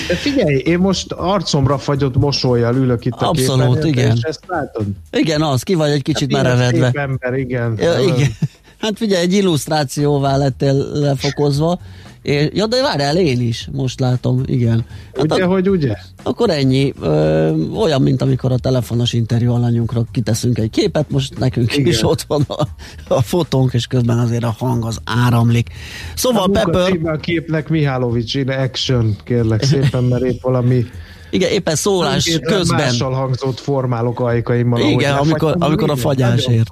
De 0.07 0.15
figyelj, 0.15 0.55
én 0.55 0.79
most 0.79 1.11
arcomra 1.11 1.77
fagyott 1.77 2.15
mosolyjal 2.17 2.75
ülök 2.75 3.05
itt 3.05 3.13
a 3.13 3.27
Abszolút, 3.29 3.83
igen. 3.85 4.15
És 4.15 4.21
ezt 4.21 4.43
látod? 4.47 4.85
Igen, 5.11 5.41
az, 5.41 5.63
ki 5.63 5.73
vagy 5.73 5.91
egy 5.91 6.01
kicsit 6.01 6.35
Hát 6.35 6.43
merevedve. 6.43 6.85
szép 6.85 6.97
ember, 6.97 7.33
igen. 7.33 7.77
Ja, 7.79 7.99
igen. 7.99 8.29
Hát 8.77 8.97
figyelj, 8.97 9.23
egy 9.23 9.33
illusztrációvá 9.33 10.37
lettél 10.37 10.73
lefokozva. 10.93 11.79
És, 12.21 12.49
ja, 12.53 12.67
de 12.67 12.81
várjál, 12.81 13.17
én 13.17 13.41
is, 13.41 13.69
most 13.71 13.99
látom, 13.99 14.41
igen. 14.45 14.85
Hát 15.15 15.31
Ugye, 15.31 15.43
a, 15.43 15.47
hogy 15.47 15.69
ugye? 15.69 15.93
akkor 16.23 16.49
ennyi. 16.49 16.93
Ö, 17.01 17.51
olyan, 17.75 18.01
mint 18.01 18.21
amikor 18.21 18.51
a 18.51 18.57
telefonos 18.57 19.13
interjú 19.13 19.51
alanyunkra 19.51 20.03
kiteszünk 20.11 20.57
egy 20.57 20.69
képet, 20.69 21.09
most 21.09 21.39
nekünk 21.39 21.75
Igen. 21.75 21.87
is 21.87 22.03
ott 22.03 22.21
van 22.21 22.45
a, 22.47 22.67
a 23.07 23.21
fotónk, 23.21 23.73
és 23.73 23.87
közben 23.87 24.19
azért 24.19 24.43
a 24.43 24.55
hang 24.57 24.85
az 24.85 24.99
áramlik. 25.03 25.69
Szóval 26.15 26.43
a 26.43 26.47
Pepper, 26.47 26.99
a 27.03 27.17
képnek 27.17 27.69
Mihálovics 27.69 28.35
in 28.35 28.49
action, 28.49 29.15
kérlek 29.23 29.63
szépen, 29.63 30.03
mert 30.03 30.23
épp 30.23 30.41
valami 30.41 30.85
igen, 31.29 31.51
éppen 31.51 31.75
szólás 31.75 32.25
Mindképpen 32.25 32.57
közben. 32.57 32.77
mással 32.79 33.11
hangzott 33.13 33.59
formálok 33.59 34.19
ajkaimmal. 34.19 34.79
Igen, 34.79 35.13
amikor- 35.15 35.41
lefagytam, 35.41 35.69
amikor 35.69 35.89
a 35.89 35.95
fagyásért. 35.95 36.67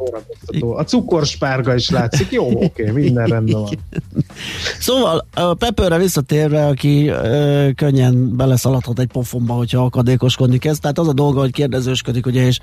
A 0.75 0.81
cukorspárga 0.83 1.75
is 1.75 1.89
látszik. 1.89 2.31
Jó, 2.31 2.63
oké, 2.63 2.89
minden 2.91 3.25
rendben 3.27 3.61
van. 3.61 3.77
Szóval 4.79 5.25
a 5.33 5.53
Pepperre 5.53 5.97
visszatérve, 5.97 6.65
aki 6.67 7.07
ö, 7.07 7.69
könnyen 7.75 8.35
beleszaladhat 8.35 8.99
egy 8.99 9.07
pofonba, 9.07 9.53
hogyha 9.53 9.83
akadékoskodni 9.83 10.57
kezd, 10.57 10.81
tehát 10.81 10.99
az 10.99 11.07
a 11.07 11.13
dolga, 11.13 11.39
hogy 11.39 11.51
kérdezősködik, 11.51 12.25
ugye, 12.25 12.45
és 12.45 12.59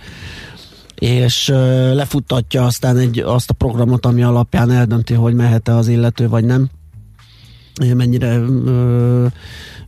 és 0.94 1.48
ö, 1.48 1.94
lefuttatja 1.94 2.64
aztán 2.64 2.96
egy, 2.96 3.18
azt 3.18 3.50
a 3.50 3.54
programot, 3.54 4.06
ami 4.06 4.22
alapján 4.22 4.70
eldönti, 4.70 5.14
hogy 5.14 5.34
mehet-e 5.34 5.74
az 5.76 5.88
illető, 5.88 6.28
vagy 6.28 6.44
nem. 6.44 6.70
Mennyire 7.90 8.36
ö, 8.36 9.26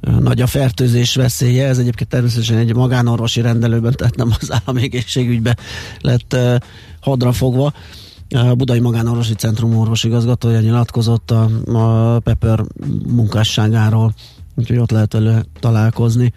nagy 0.00 0.40
a 0.40 0.46
fertőzés 0.46 1.14
veszélye, 1.14 1.66
ez 1.66 1.78
egyébként 1.78 2.08
természetesen 2.08 2.56
egy 2.56 2.74
magánorvosi 2.74 3.40
rendelőben, 3.40 3.92
tehát 3.92 4.16
nem 4.16 4.32
az 4.40 4.52
állami 4.52 4.82
egészségügybe 4.82 5.56
lett 6.00 6.32
ö, 6.32 6.56
hadrafogva. 7.00 7.72
A 8.28 8.54
Budai 8.54 8.80
Magánorvosi 8.80 9.34
Centrum 9.34 9.76
orvosigazgatója 9.76 10.60
nyilatkozott 10.60 11.30
a, 11.30 11.50
a 11.64 12.18
Pepper 12.18 12.60
munkásságáról, 13.06 14.14
úgyhogy 14.54 14.78
ott 14.78 14.90
lehet 14.90 15.12
vele 15.12 15.44
találkozni. 15.60 16.32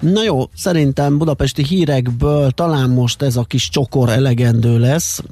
Na 0.00 0.22
jó, 0.24 0.44
szerintem 0.54 1.18
budapesti 1.18 1.64
hírekből 1.64 2.50
talán 2.50 2.90
most 2.90 3.22
ez 3.22 3.36
a 3.36 3.42
kis 3.42 3.68
csokor 3.68 4.08
elegendő 4.08 4.78
lesz. 4.78 5.22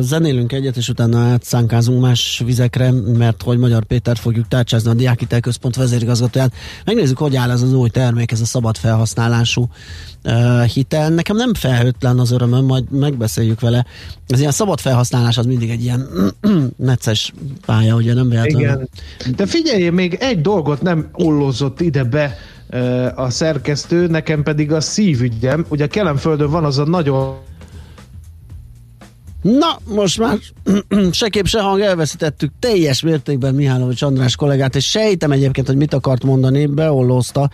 Zenélünk 0.00 0.52
egyet, 0.52 0.76
és 0.76 0.88
utána 0.88 1.18
átszánkázunk 1.18 2.00
más 2.00 2.42
vizekre, 2.44 2.90
mert 3.16 3.42
hogy 3.42 3.58
Magyar 3.58 3.84
Péter 3.84 4.16
fogjuk 4.16 4.48
tárcsázni 4.48 4.90
a 4.90 4.94
Diákitel 4.94 5.40
Központ 5.40 5.76
vezérigazgatóját. 5.76 6.52
Megnézzük, 6.84 7.18
hogy 7.18 7.36
áll 7.36 7.50
ez 7.50 7.62
az 7.62 7.74
új 7.74 7.88
termék, 7.88 8.32
ez 8.32 8.40
a 8.40 8.44
szabad 8.44 8.76
felhasználású 8.76 9.68
hitel. 10.72 11.08
Nekem 11.08 11.36
nem 11.36 11.54
felhőtlen 11.54 12.18
az 12.18 12.30
örömöm, 12.30 12.64
majd 12.64 12.90
megbeszéljük 12.90 13.60
vele. 13.60 13.86
Ez 14.28 14.40
ilyen 14.40 14.52
szabad 14.52 14.80
felhasználás 14.80 15.38
az 15.38 15.46
mindig 15.46 15.70
egy 15.70 15.82
ilyen 15.82 16.08
necces 16.76 17.32
pálya, 17.66 17.94
ugye 17.94 18.14
nem 18.14 18.28
véletlenül. 18.28 18.60
Igen. 18.60 18.88
De 19.36 19.46
figyelj, 19.46 19.88
még 19.88 20.14
egy 20.20 20.40
dolgot 20.40 20.82
nem 20.82 21.08
ollozott 21.12 21.80
ide 21.80 22.04
be 22.04 22.36
a 23.14 23.30
szerkesztő, 23.30 24.06
nekem 24.06 24.42
pedig 24.42 24.72
a 24.72 24.80
szívügyem. 24.80 25.64
Ugye 25.68 25.86
Kelemföldön 25.86 26.50
van 26.50 26.64
az 26.64 26.78
a 26.78 26.84
nagyon 26.84 27.36
Na, 29.42 29.78
most 29.94 30.18
már 30.18 30.38
se 31.10 31.28
kép, 31.28 31.46
se 31.46 31.60
hang 31.60 31.80
elveszítettük 31.80 32.52
teljes 32.58 33.02
mértékben 33.02 33.54
Mihálovics 33.54 34.02
András 34.02 34.36
kollégát, 34.36 34.76
és 34.76 34.90
sejtem 34.90 35.32
egyébként, 35.32 35.66
hogy 35.66 35.76
mit 35.76 35.94
akart 35.94 36.24
mondani, 36.24 36.66
beollózta, 36.66 37.50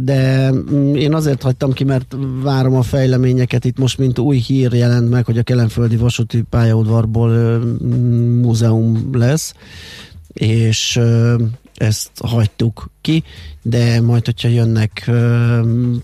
de 0.00 0.50
mm, 0.52 0.94
én 0.94 1.14
azért 1.14 1.42
hagytam 1.42 1.72
ki, 1.72 1.84
mert 1.84 2.16
várom 2.42 2.76
a 2.76 2.82
fejleményeket. 2.82 3.64
Itt 3.64 3.78
most, 3.78 3.98
mint 3.98 4.18
új 4.18 4.36
hír 4.36 4.72
jelent 4.72 5.10
meg, 5.10 5.24
hogy 5.24 5.38
a 5.38 5.42
Kelenföldi 5.42 5.96
vasúti 5.96 6.42
pályaudvarból 6.50 7.30
mm, 7.30 8.40
múzeum 8.40 9.08
lesz, 9.12 9.54
és 10.32 11.00
ezt 11.74 12.10
hagytuk 12.24 12.90
ki, 13.00 13.22
de 13.62 14.00
majd, 14.00 14.24
hogyha 14.24 14.48
jönnek 14.48 15.10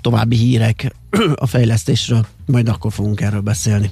további 0.01 0.37
hírek 0.37 0.95
a 1.35 1.47
fejlesztésről, 1.47 2.27
majd 2.47 2.69
akkor 2.69 2.93
fogunk 2.93 3.21
erről 3.21 3.41
beszélni. 3.41 3.91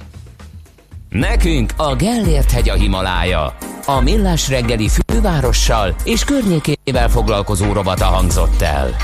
Nekünk 1.09 1.73
a 1.77 1.95
Gellért 1.95 2.51
hegy 2.51 2.69
a 2.69 2.73
Himalája. 2.73 3.57
A 3.85 4.01
Millás 4.01 4.49
reggeli 4.49 4.87
fővárossal 4.87 5.95
és 6.03 6.23
környékével 6.23 7.09
foglalkozó 7.09 7.73
rovata 7.73 8.05
hangzott 8.05 8.61
el. 8.61 8.95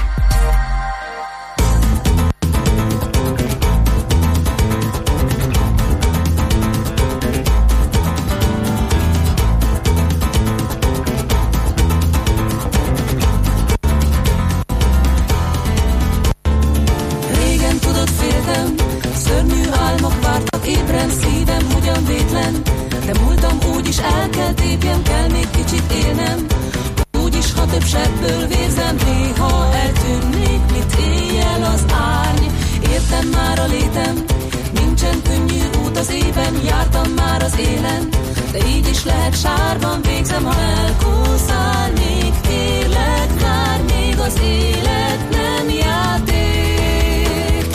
Létem, 33.95 34.25
nincsen 34.73 35.21
könnyű 35.21 35.61
út 35.83 35.97
az 35.97 36.11
éven, 36.11 36.61
jártam 36.65 37.11
már 37.15 37.43
az 37.43 37.57
élen. 37.57 38.09
De 38.51 38.67
így 38.67 38.87
is 38.89 39.03
lehet 39.03 39.39
sárban 39.39 40.01
végzem, 40.01 40.43
ha 40.43 40.61
elkúszál, 40.61 41.91
még 41.91 42.33
kérlek 42.41 43.41
már, 43.41 43.81
még 43.81 44.19
az 44.19 44.39
élet 44.43 45.29
nem 45.31 45.69
játék. 45.69 47.65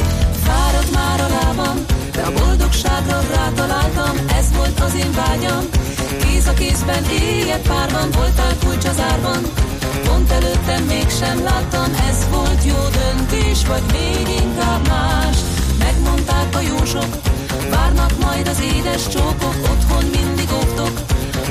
Fáradt 0.42 0.92
már 0.92 1.20
a 1.20 1.28
lábam, 1.28 1.84
de 2.12 2.22
a 2.22 2.32
boldogságra 2.32 3.20
rátaláltam, 3.34 4.16
ez 4.38 4.46
volt 4.56 4.80
az 4.80 4.94
én 4.94 5.12
vágyam. 5.12 5.64
Kéz 6.22 6.46
a 6.46 6.52
kézben, 6.52 7.04
éjjel 7.04 7.60
párban, 7.60 8.10
voltál 8.10 8.54
kulcs 8.64 8.84
az 8.84 9.00
árban. 9.12 9.42
Pont 10.04 10.30
előttem 10.30 10.84
mégsem 10.84 11.42
láttam, 11.42 11.92
ez 12.08 12.26
volt 12.30 12.64
jó 12.64 12.78
döntés, 13.00 13.66
vagy 13.66 13.82
még 13.92 14.28
inkább 14.42 14.88
más. 14.88 15.36
Megmondták 15.84 16.54
a 16.54 16.60
jósok, 16.60 17.10
várnak 17.70 18.12
majd 18.24 18.48
az 18.48 18.60
édes 18.74 19.08
csókok, 19.08 19.56
otthon 19.72 20.04
mindig 20.16 20.48
óvtok. 20.52 20.94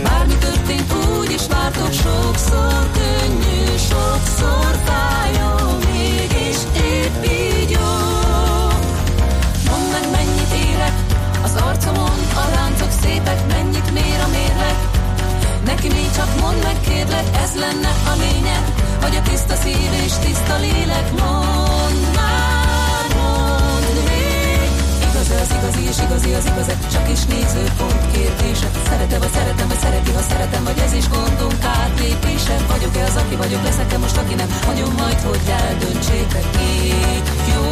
Bármi 0.04 0.36
történt, 0.46 0.94
úgy 1.20 1.32
is 1.32 1.48
vártok, 1.48 1.92
sokszor 1.92 2.90
könnyű, 2.98 3.66
sokszor 3.90 4.72
fájó, 4.86 5.52
mégis 5.92 6.60
épp 6.92 7.24
így 7.24 7.70
jó. 7.70 7.92
Mondd 9.70 9.88
meg, 9.92 10.06
mennyit 10.12 10.54
érek, 10.70 10.96
az 11.44 11.54
arcomon 11.68 12.20
a 12.44 12.46
láncok 12.56 12.92
szépek, 13.02 13.48
mennyit 13.48 13.92
mér 13.94 14.20
a 14.26 14.30
mérleg. 14.38 14.76
Neki 15.66 15.88
még 15.88 16.12
csak 16.16 16.42
mondd 16.42 16.62
meg, 16.64 16.78
kérlek, 16.88 17.26
ez 17.44 17.52
lenne 17.64 17.92
a 18.12 18.14
lényeg, 18.24 18.64
hogy 19.02 19.16
a 19.16 19.22
tiszta 19.30 19.56
szív 19.56 19.92
és 20.06 20.14
tiszta 20.24 20.58
lélek. 20.58 21.08
Mondd 21.20 21.49
igaz 25.30 25.50
az 25.50 25.56
igazi 25.58 25.82
és 25.92 25.98
igazi 26.06 26.32
az 26.40 26.46
igaz, 26.52 26.68
csak 26.94 27.06
is 27.16 27.22
nézőpont 27.34 28.02
kérdése. 28.14 28.68
Szerete 28.90 29.18
vagy 29.20 29.34
szeretem, 29.38 29.68
vagy 29.68 29.82
szereti, 29.86 30.12
ha 30.12 30.22
szeretem, 30.22 30.64
vagy 30.64 30.80
ez 30.86 30.94
is 30.94 31.08
gondunk 31.16 31.60
átlépése. 31.80 32.56
Vagyok-e 32.74 33.04
az, 33.10 33.16
aki 33.22 33.36
vagyok, 33.36 33.64
leszek-e 33.64 33.98
most, 33.98 34.18
aki 34.18 34.34
nem, 34.42 34.50
hagyom 34.68 34.94
majd, 35.02 35.20
hogy 35.30 35.46
eldöntsétek 35.62 36.48
így, 36.72 37.28
jó 37.54 37.66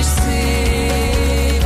és 0.00 0.08
szép. 0.20 1.62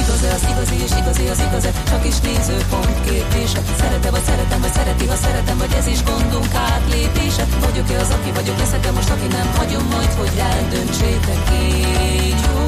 Igaz 0.00 0.22
az 0.36 0.44
igazi 0.52 0.76
és 0.86 0.92
igazi 1.00 1.24
az 1.32 1.40
igaz, 1.46 1.64
csak 1.90 2.02
is 2.10 2.18
nézőpont 2.26 2.96
kérdése. 3.06 3.60
Szerete 3.80 4.08
vagy 4.14 4.24
szeretem, 4.30 4.60
vagy 4.64 4.74
szereti, 4.78 5.06
ha 5.12 5.16
szeretem, 5.24 5.56
vagy 5.62 5.72
ez 5.80 5.86
is 5.94 6.00
gondunk 6.10 6.52
átlépése. 6.70 7.44
Vagyok-e 7.66 7.96
az, 8.04 8.10
aki 8.16 8.30
vagyok, 8.38 8.58
leszek-e 8.58 8.90
most, 8.98 9.10
aki 9.14 9.26
nem, 9.36 9.48
hagyom 9.58 9.84
majd, 9.94 10.12
hogy 10.20 10.32
eldöntsétek 10.52 11.40
így, 11.62 12.40
jó 12.46 12.58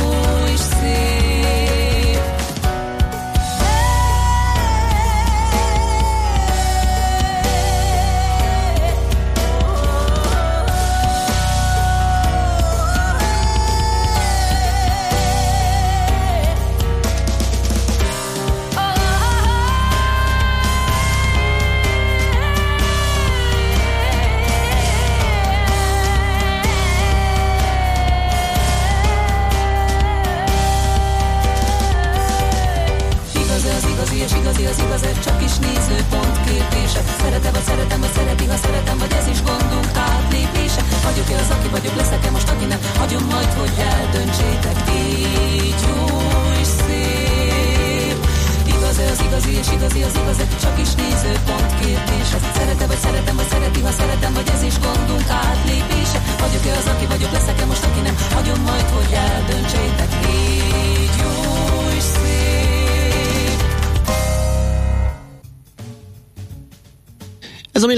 és 0.54 0.62
szép. 0.78 1.37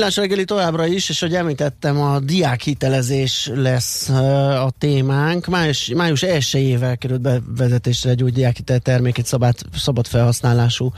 Millás 0.00 0.16
reggeli 0.16 0.44
továbbra 0.44 0.86
is, 0.86 1.08
és 1.08 1.20
hogy 1.20 1.34
említettem, 1.34 2.00
a 2.00 2.20
diákhitelezés 2.20 3.50
lesz 3.54 4.08
a 4.08 4.72
témánk. 4.78 5.46
Május, 5.46 5.92
május 5.96 6.22
1-ével 6.26 6.96
került 6.98 7.20
bevezetésre 7.20 8.10
egy 8.10 8.22
új 8.22 8.30
diákhitel 8.30 8.78
termék, 8.78 9.18
egy 9.18 9.24
szabad, 9.24 9.54
szabad 9.76 10.06
felhasználású 10.06 10.92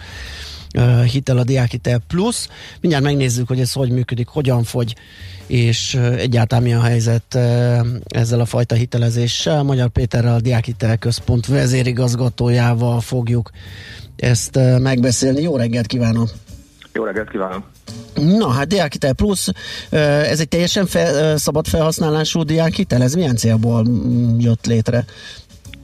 hitel, 1.10 1.38
a 1.38 1.44
Diákhitel 1.44 1.98
Plus. 2.08 2.46
Mindjárt 2.80 3.04
megnézzük, 3.04 3.48
hogy 3.48 3.60
ez 3.60 3.72
hogy 3.72 3.90
működik, 3.90 4.28
hogyan 4.28 4.64
fogy, 4.64 4.94
és 5.46 5.94
egyáltalán 6.16 6.64
mi 6.64 6.74
a 6.74 6.82
helyzet 6.82 7.38
ezzel 8.06 8.40
a 8.40 8.46
fajta 8.46 8.74
hitelezéssel. 8.74 9.62
Magyar 9.62 9.88
Péterrel, 9.88 10.34
a 10.34 10.40
Diákhitel 10.40 10.96
Központ 10.96 11.46
vezérigazgatójával 11.46 13.00
fogjuk 13.00 13.50
ezt 14.16 14.58
megbeszélni. 14.78 15.42
Jó 15.42 15.56
reggelt 15.56 15.86
kívánok! 15.86 16.30
Jó 16.92 17.04
reggelt 17.04 17.30
kívánok! 17.30 17.62
Na 18.14 18.48
hát 18.48 18.66
Diákhitel 18.66 19.12
Plus, 19.12 19.48
ez 19.90 20.40
egy 20.40 20.48
teljesen 20.48 20.86
fel, 20.86 21.36
szabad 21.36 21.66
felhasználású 21.66 22.42
diákhitel, 22.42 23.02
ez 23.02 23.14
milyen 23.14 23.36
célból 23.36 23.82
mm, 23.82 24.38
jött 24.38 24.66
létre? 24.66 25.04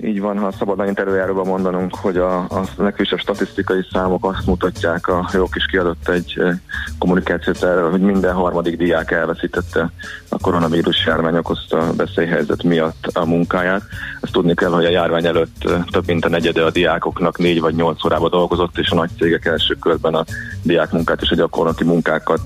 Így 0.02 0.20
van, 0.20 0.38
ha 0.38 0.52
szabad 0.52 0.80
annyit 0.80 0.98
előjáróban 0.98 1.46
mondanunk, 1.46 1.94
hogy 1.94 2.16
a, 2.16 2.38
a 2.38 2.64
legfrissebb 2.76 3.18
statisztikai 3.18 3.86
számok 3.92 4.24
azt 4.24 4.46
mutatják, 4.46 5.08
a 5.08 5.28
jó 5.32 5.46
kis 5.48 5.66
kiadott 5.66 6.08
egy 6.08 6.40
kommunikációt 6.98 7.62
erről, 7.62 7.90
hogy 7.90 8.00
minden 8.00 8.34
harmadik 8.34 8.76
diák 8.76 9.10
elveszítette 9.10 9.90
a 10.28 10.38
koronavírus 10.38 11.06
járvány 11.06 11.36
okozta 11.36 11.94
veszélyhelyzet 11.96 12.62
miatt 12.62 13.06
a 13.12 13.24
munkáját. 13.24 13.82
Ezt 14.20 14.32
tudni 14.32 14.54
kell, 14.54 14.70
hogy 14.70 14.84
a 14.84 14.90
járvány 14.90 15.26
előtt 15.26 15.68
több 15.90 16.06
mint 16.06 16.24
a 16.24 16.28
negyede 16.28 16.64
a 16.64 16.70
diákoknak 16.70 17.38
négy 17.38 17.60
vagy 17.60 17.74
nyolc 17.74 18.04
órába 18.04 18.28
dolgozott, 18.28 18.78
és 18.78 18.90
a 18.90 18.94
nagy 18.94 19.10
cégek 19.18 19.44
első 19.44 19.74
körben 19.74 20.14
a 20.14 20.24
diákmunkát 20.62 21.22
és 21.22 21.30
a 21.30 21.34
gyakorlati 21.34 21.84
munkákat 21.84 22.40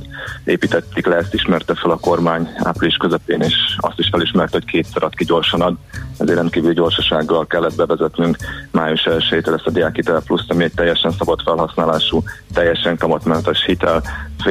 építették 0.45 1.07
le, 1.07 1.17
ezt 1.17 1.35
ismerte 1.35 1.75
fel 1.75 1.91
a 1.91 1.97
kormány 1.97 2.49
április 2.57 2.97
közepén, 2.97 3.41
és 3.41 3.55
azt 3.77 3.99
is 3.99 4.09
felismerte, 4.13 4.53
hogy 4.53 4.71
kétszer 4.71 5.03
ad 5.03 5.15
ki 5.15 5.25
gyorsan 5.25 5.61
ad, 5.61 5.75
ezért 6.19 6.39
rendkívül 6.39 6.73
gyorsasággal 6.73 7.42
kellett 7.47 7.77
bevezetnünk 7.77 8.37
május 8.71 9.07
1 9.07 9.23
ezt 9.33 9.67
a 9.67 9.71
diákhitel 9.71 10.23
plusz, 10.27 10.45
ami 10.49 10.65
egy 10.65 10.75
teljesen 10.75 11.11
szabad 11.19 11.41
felhasználású, 11.45 12.23
teljesen 12.55 12.97
kamatmentes 12.97 13.65
hitel, 13.65 14.03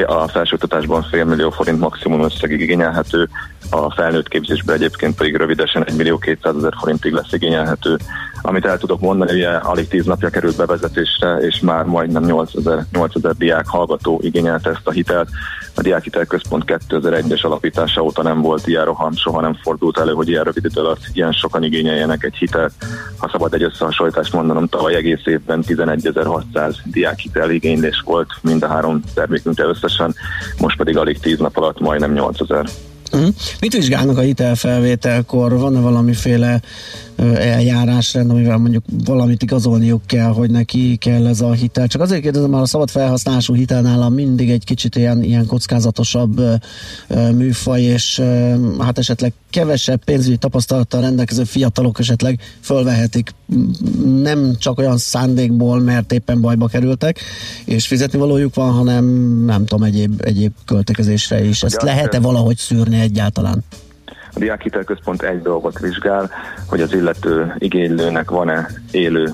a 0.05 0.27
felsőoktatásban 0.27 1.03
fél 1.03 1.25
millió 1.25 1.49
forint 1.49 1.79
maximum 1.79 2.23
összegig 2.23 2.59
igényelhető, 2.59 3.29
a 3.69 3.93
felnőtt 3.93 4.27
képzésben 4.27 4.75
egyébként 4.75 5.15
pedig 5.15 5.35
rövidesen 5.35 5.85
1 5.85 5.95
millió 5.95 6.17
200 6.17 6.55
ezer 6.55 6.73
forintig 6.79 7.13
lesz 7.13 7.31
igényelhető. 7.31 7.97
Amit 8.41 8.65
el 8.65 8.77
tudok 8.77 8.99
mondani, 8.99 9.33
ugye 9.33 9.49
alig 9.49 9.87
10 9.87 10.05
napja 10.05 10.29
került 10.29 10.57
bevezetésre, 10.57 11.37
és 11.37 11.59
már 11.59 11.83
majdnem 11.83 12.23
8 12.23 12.55
ezer, 12.55 12.85
8 12.91 13.15
ezer 13.15 13.35
diák 13.35 13.67
hallgató 13.67 14.19
igényelte 14.23 14.69
ezt 14.69 14.87
a 14.87 14.91
hitelt. 14.91 15.29
A 15.75 15.81
Diákhitel 15.81 16.25
Központ 16.25 16.63
2001-es 16.67 17.41
alapítása 17.41 18.01
óta 18.01 18.23
nem 18.23 18.41
volt 18.41 18.67
ilyen 18.67 18.85
roham, 18.85 19.15
soha 19.15 19.41
nem 19.41 19.57
fordult 19.61 19.97
elő, 19.97 20.13
hogy 20.13 20.29
ilyen 20.29 20.43
rövid 20.43 20.65
idő 20.65 20.81
alatt 20.81 21.01
ilyen 21.13 21.31
sokan 21.31 21.63
igényeljenek 21.63 22.23
egy 22.23 22.35
hitelt. 22.35 22.73
Ha 23.17 23.29
szabad 23.31 23.53
egy 23.53 23.63
összehasonlítást 23.63 24.33
mondanom, 24.33 24.67
tavaly 24.67 24.95
egész 24.95 25.25
évben 25.25 25.63
11.600 25.67 26.75
diákhitel 26.85 27.51
igénylés 27.51 28.01
volt 28.05 28.29
mind 28.41 28.63
a 28.63 28.67
három 28.67 29.01
termékünkre 29.13 29.65
összesen, 29.65 30.15
most 30.57 30.77
pedig 30.77 30.97
alig 30.97 31.19
10 31.19 31.37
nap 31.37 31.57
alatt 31.57 31.79
majdnem 31.79 32.13
8000. 32.13 32.69
Uh-huh. 33.13 33.33
Mit 33.59 33.73
vizsgálnak 33.73 34.17
a 34.17 34.21
hitelfelvételkor? 34.21 35.57
Van-e 35.57 35.79
valamiféle 35.79 36.61
eljárásrend, 37.21 38.29
amivel 38.29 38.57
mondjuk 38.57 38.83
valamit 39.05 39.43
igazolniuk 39.43 40.01
kell, 40.05 40.31
hogy 40.31 40.49
neki 40.51 40.95
kell 40.95 41.27
ez 41.27 41.41
a 41.41 41.51
hitel? 41.51 41.87
Csak 41.87 42.01
azért 42.01 42.21
kérdezem, 42.21 42.49
mert 42.49 42.63
a 42.63 42.65
szabad 42.65 42.89
felhasználású 42.89 43.53
hitel 43.53 43.81
nálam 43.81 44.13
mindig 44.13 44.49
egy 44.49 44.63
kicsit 44.63 44.95
ilyen, 44.95 45.23
ilyen 45.23 45.45
kockázatosabb 45.45 46.41
műfaj, 47.35 47.81
és 47.81 48.21
hát 48.79 48.97
esetleg 48.97 49.33
kevesebb 49.49 50.03
pénzügyi 50.03 50.37
tapasztalattal 50.37 51.01
rendelkező 51.01 51.43
fiatalok 51.43 51.99
esetleg 51.99 52.39
fölvehetik 52.61 53.33
nem 54.21 54.55
csak 54.59 54.77
olyan 54.77 54.97
szándékból, 54.97 55.79
mert 55.79 56.11
éppen 56.11 56.41
bajba 56.41 56.67
kerültek, 56.67 57.19
és 57.65 57.87
fizetni 57.87 58.19
valójuk 58.19 58.55
van, 58.55 58.71
hanem 58.71 59.05
nem 59.45 59.65
tudom, 59.65 59.83
egyéb, 59.83 60.21
egyéb 60.23 60.51
költekezésre 60.65 61.43
is. 61.43 61.63
Ezt 61.63 61.81
lehet-e 61.81 62.19
valahogy 62.19 62.57
szűrni 62.57 62.99
egyáltalán? 62.99 63.63
A 64.33 64.39
Diákhitelközpont 64.39 65.21
egy 65.21 65.41
dolgot 65.41 65.79
vizsgál, 65.79 66.29
hogy 66.67 66.81
az 66.81 66.93
illető 66.93 67.55
igénylőnek 67.57 68.29
van-e 68.29 68.67
élő 68.91 69.33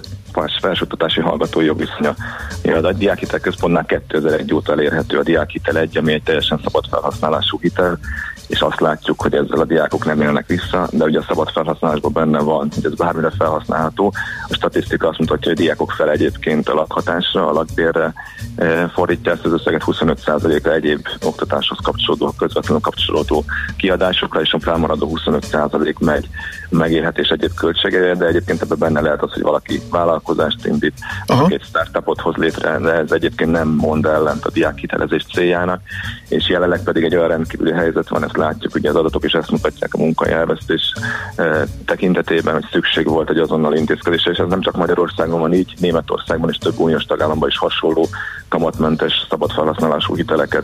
felsőoktatási 0.62 1.22
hallgatói 1.22 1.66
jogviszonya. 1.66 2.16
A 2.64 2.92
Diákhitelközpontnál 2.92 3.86
2001 3.86 4.54
óta 4.54 4.72
elérhető 4.72 5.18
a 5.18 5.24
Diákhitel 5.24 5.78
1, 5.78 5.98
ami 5.98 6.14
egy 6.14 6.24
teljesen 6.24 6.60
szabad 6.64 6.86
felhasználású 6.90 7.60
hitel, 7.62 8.00
és 8.48 8.60
azt 8.60 8.80
látjuk, 8.80 9.22
hogy 9.22 9.34
ezzel 9.34 9.60
a 9.60 9.66
diákok 9.66 10.06
nem 10.06 10.22
élnek 10.22 10.48
vissza, 10.48 10.88
de 10.92 11.04
ugye 11.04 11.20
a 11.20 11.26
szabad 11.28 11.50
felhasználásban 11.50 12.14
benne 12.14 12.40
van, 12.40 12.70
hogy 12.76 12.86
ez 12.86 12.94
bármire 12.94 13.32
felhasználható. 13.38 14.14
A 14.48 14.54
statisztika 14.54 15.08
azt 15.08 15.20
mutatja, 15.20 15.52
hogy 15.52 15.60
a 15.60 15.64
diákok 15.64 15.92
fel 15.92 16.12
egyébként 16.12 16.70
a 16.70 16.74
lakhatásra, 16.74 17.48
a 17.48 17.52
lakbérre 17.52 18.14
e, 18.56 18.88
fordítja 18.88 19.32
ezt 19.32 19.46
az 19.46 19.52
összeget 19.52 19.84
25%-ra 19.86 20.74
egyéb 20.74 21.08
oktatáshoz 21.26 21.78
kapcsolódó, 21.84 22.34
közvetlenül 22.38 22.82
kapcsolódó 22.82 23.44
kiadásokra, 23.78 24.42
és 24.42 24.54
a 24.54 24.60
felmaradó 24.60 25.18
25% 25.26 26.00
megy 26.00 26.30
megélhetés 26.70 27.28
egyéb 27.28 27.54
költségeire, 27.54 28.16
de 28.16 28.26
egyébként 28.26 28.62
ebben 28.62 28.78
benne 28.78 29.02
lehet 29.02 29.24
az, 29.24 29.34
hogy 29.34 29.42
valaki 29.42 29.82
vállalkozást 29.92 30.66
indít, 30.66 30.94
Aha. 31.26 31.48
egy 31.50 31.64
startupot 31.64 32.22
hoz 32.22 32.36
létre, 32.36 32.78
de 32.78 32.92
ez 32.92 33.12
egyébként 33.12 33.52
nem 33.52 33.68
mond 33.68 34.06
ellent 34.06 34.46
a 34.46 34.52
diákhitelezés 34.52 35.26
céljának, 35.34 35.82
és 36.30 36.50
jelenleg 36.50 36.84
pedig 36.84 37.04
egy 37.04 37.16
olyan 37.16 37.28
rendkívüli 37.28 37.72
helyzet 37.72 38.10
van, 38.10 38.24
ezt 38.24 38.37
látjuk, 38.38 38.76
ugye 38.76 38.90
az 38.90 38.96
adatok 38.96 39.24
is 39.24 39.34
ezt 39.34 39.52
mutatják 39.52 39.94
a 39.94 39.98
munkahelyelvesztés 39.98 40.94
eh, 41.36 41.62
tekintetében, 41.86 42.54
hogy 42.54 42.66
szükség 42.72 43.08
volt 43.08 43.30
egy 43.30 43.38
azonnal 43.38 43.76
intézkedésre, 43.76 44.32
és 44.32 44.38
ez 44.38 44.48
nem 44.48 44.62
csak 44.62 44.76
Magyarországon 44.76 45.40
van 45.40 45.54
így, 45.54 45.74
Németországban 45.80 46.50
és 46.50 46.58
több 46.58 46.80
uniós 46.80 47.04
tagállamban 47.04 47.50
is 47.50 47.58
hasonló 47.58 48.08
kamatmentes, 48.50 49.14
szabad 49.30 49.52
felhasználású 49.52 50.16
hiteleket, 50.16 50.64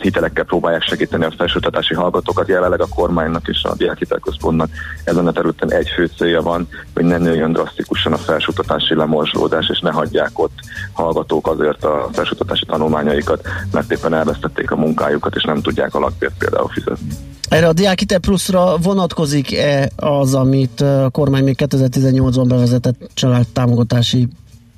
hitelekkel 0.00 0.44
próbálják 0.44 0.82
segíteni 0.82 1.24
a 1.24 1.32
felsőoktatási 1.36 1.94
hallgatókat. 1.94 2.48
Jelenleg 2.48 2.80
a 2.80 2.86
kormánynak 2.94 3.48
és 3.48 3.62
a 3.62 3.74
diákhitelközpontnak 3.74 4.70
ezen 5.04 5.26
a 5.26 5.32
területen 5.32 5.72
egy 5.72 5.88
fő 5.88 6.10
célja 6.16 6.42
van, 6.42 6.68
hogy 6.94 7.04
ne 7.04 7.18
nőjön 7.18 7.52
drasztikusan 7.52 8.12
a 8.12 8.16
felsőoktatási 8.16 8.94
lemorzsolódás, 8.94 9.68
és 9.68 9.80
ne 9.80 9.90
hagyják 9.90 10.38
ott 10.38 10.58
hallgatók 10.92 11.46
azért 11.46 11.84
a 11.84 12.08
felsőoktatási 12.12 12.64
tanulmányaikat, 12.64 13.48
mert 13.72 13.92
éppen 13.92 14.14
elvesztették 14.14 14.70
a 14.70 14.76
munkájukat, 14.76 15.34
és 15.34 15.44
nem 15.44 15.62
tudják 15.62 15.94
a 15.94 15.98
lakbért 15.98 16.34
például 16.38 16.68
fizetni. 16.68 17.08
Erre 17.48 17.66
a 17.68 17.72
Diákite 17.72 18.18
Pluszra 18.18 18.76
vonatkozik-e 18.76 19.90
az, 19.96 20.34
amit 20.34 20.80
a 20.80 21.08
kormány 21.12 21.44
még 21.44 21.56
2018-ban 21.58 22.44
bevezetett 22.48 23.10
családtámogatási 23.14 24.28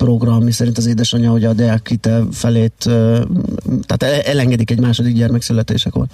program, 0.05 0.43
mi 0.43 0.53
szerint 0.53 0.79
az 0.79 0.87
édesanyja, 0.87 1.31
hogy 1.31 1.45
a 1.45 1.53
Diákite 1.53 2.23
felét, 2.33 2.85
uh, 2.87 2.93
tehát 3.87 4.03
el- 4.03 4.21
elengedik 4.21 4.71
egy 4.71 4.81
második 4.81 5.15
gyermek 5.15 5.43
születésekor? 5.43 6.07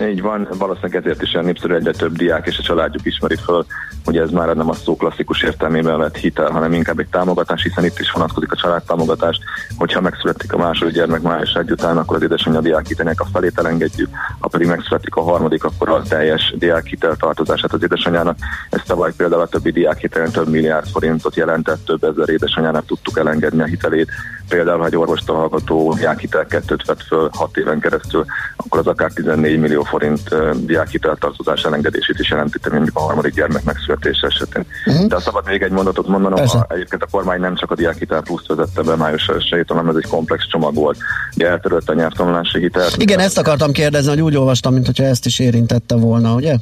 Így 0.00 0.22
van, 0.22 0.48
valószínűleg 0.58 0.96
ezért 0.96 1.22
is 1.22 1.34
olyan 1.34 1.46
népszerű 1.46 1.74
egyre 1.74 1.90
több 1.90 2.16
diák 2.16 2.46
és 2.46 2.58
a 2.58 2.62
családjuk 2.62 3.06
ismeri 3.06 3.36
föl, 3.36 3.66
hogy 4.04 4.16
ez 4.16 4.30
már 4.30 4.56
nem 4.56 4.68
a 4.68 4.72
szó 4.72 4.96
klasszikus 4.96 5.42
értelmében 5.42 5.98
vett 5.98 6.16
hitel, 6.16 6.50
hanem 6.50 6.72
inkább 6.72 6.98
egy 6.98 7.08
támogatás, 7.10 7.62
hiszen 7.62 7.84
itt 7.84 7.98
is 7.98 8.10
vonatkozik 8.10 8.52
a 8.52 8.56
családtámogatás, 8.56 9.38
hogyha 9.76 10.00
megszületik 10.00 10.52
a 10.52 10.56
második 10.56 10.94
gyermek 10.94 11.22
május 11.22 11.52
egy 11.52 11.70
után, 11.70 11.96
akkor 11.96 12.16
az 12.16 12.22
édesanyja 12.22 12.60
diákhitelnek 12.60 13.20
a 13.20 13.26
felét 13.32 13.58
elengedjük, 13.58 14.08
ha 14.38 14.48
pedig 14.48 14.66
megszületik 14.66 15.14
a 15.14 15.22
harmadik, 15.22 15.64
akkor 15.64 15.88
a 15.88 16.02
teljes 16.02 16.54
diákhitel 16.58 17.16
tartozását 17.16 17.72
az 17.72 17.82
édesanyjának. 17.82 18.36
Ez 18.70 18.80
tavaly 18.86 19.12
például 19.16 19.42
a 19.42 19.46
többi 19.46 19.70
diákhitelen 19.70 20.30
több 20.30 20.48
milliárd 20.48 20.88
forintot 20.88 21.36
jelentett, 21.36 21.84
több 21.84 22.04
ezer 22.04 22.28
édesanyjának 22.28 22.86
tudtuk 22.86 23.18
elengedni 23.18 23.62
a 23.62 23.64
hitelét. 23.64 24.10
Például, 24.48 24.78
ha 24.78 24.86
egy 24.86 24.96
orvostól 24.96 25.36
hallgató 25.36 25.94
diákhitel 25.94 26.46
kettőt 26.46 26.86
vett 26.86 27.02
föl 27.02 27.30
6 27.32 27.56
éven 27.56 27.80
keresztül, 27.80 28.24
akkor 28.56 28.78
az 28.78 28.86
akár 28.86 29.12
14 29.12 29.58
millió 29.58 29.82
forint 29.88 30.34
diákhitel 30.66 31.16
tartozás 31.16 31.62
elengedését 31.62 32.18
is 32.18 32.30
jelenti, 32.30 32.58
mondjuk 32.70 32.96
a 32.96 33.00
harmadik 33.00 33.34
gyermek 33.34 33.64
megszületése 33.64 34.26
esetén. 34.26 34.64
Uh-huh. 34.86 35.06
De 35.06 35.20
szabad 35.20 35.44
még 35.46 35.62
egy 35.62 35.70
mondatot 35.70 36.06
mondanom, 36.06 36.38
Persze. 36.38 36.58
a, 36.58 36.66
egyébként 36.68 37.02
a 37.02 37.06
kormány 37.10 37.40
nem 37.40 37.56
csak 37.56 37.70
a 37.70 37.74
diákhitel 37.74 38.22
pluszt 38.22 38.46
vezette 38.46 38.82
be 38.82 38.96
május 38.96 39.28
1 39.28 39.64
hanem 39.66 39.88
ez 39.88 39.96
egy 39.96 40.06
komplex 40.10 40.46
csomag 40.48 40.74
volt. 40.74 40.98
Ugye 41.34 41.48
eltörölt 41.48 41.88
a 41.88 41.94
nyelvtanulási 41.94 42.58
hitelt. 42.58 42.96
Igen, 42.96 43.18
ezt 43.18 43.38
akartam 43.38 43.72
kérdezni, 43.72 44.10
hogy 44.10 44.20
úgy 44.20 44.36
olvastam, 44.36 44.72
mint 44.72 44.86
hogyha 44.86 45.04
ezt 45.04 45.26
is 45.26 45.38
érintette 45.38 45.94
volna, 45.94 46.34
ugye? 46.34 46.56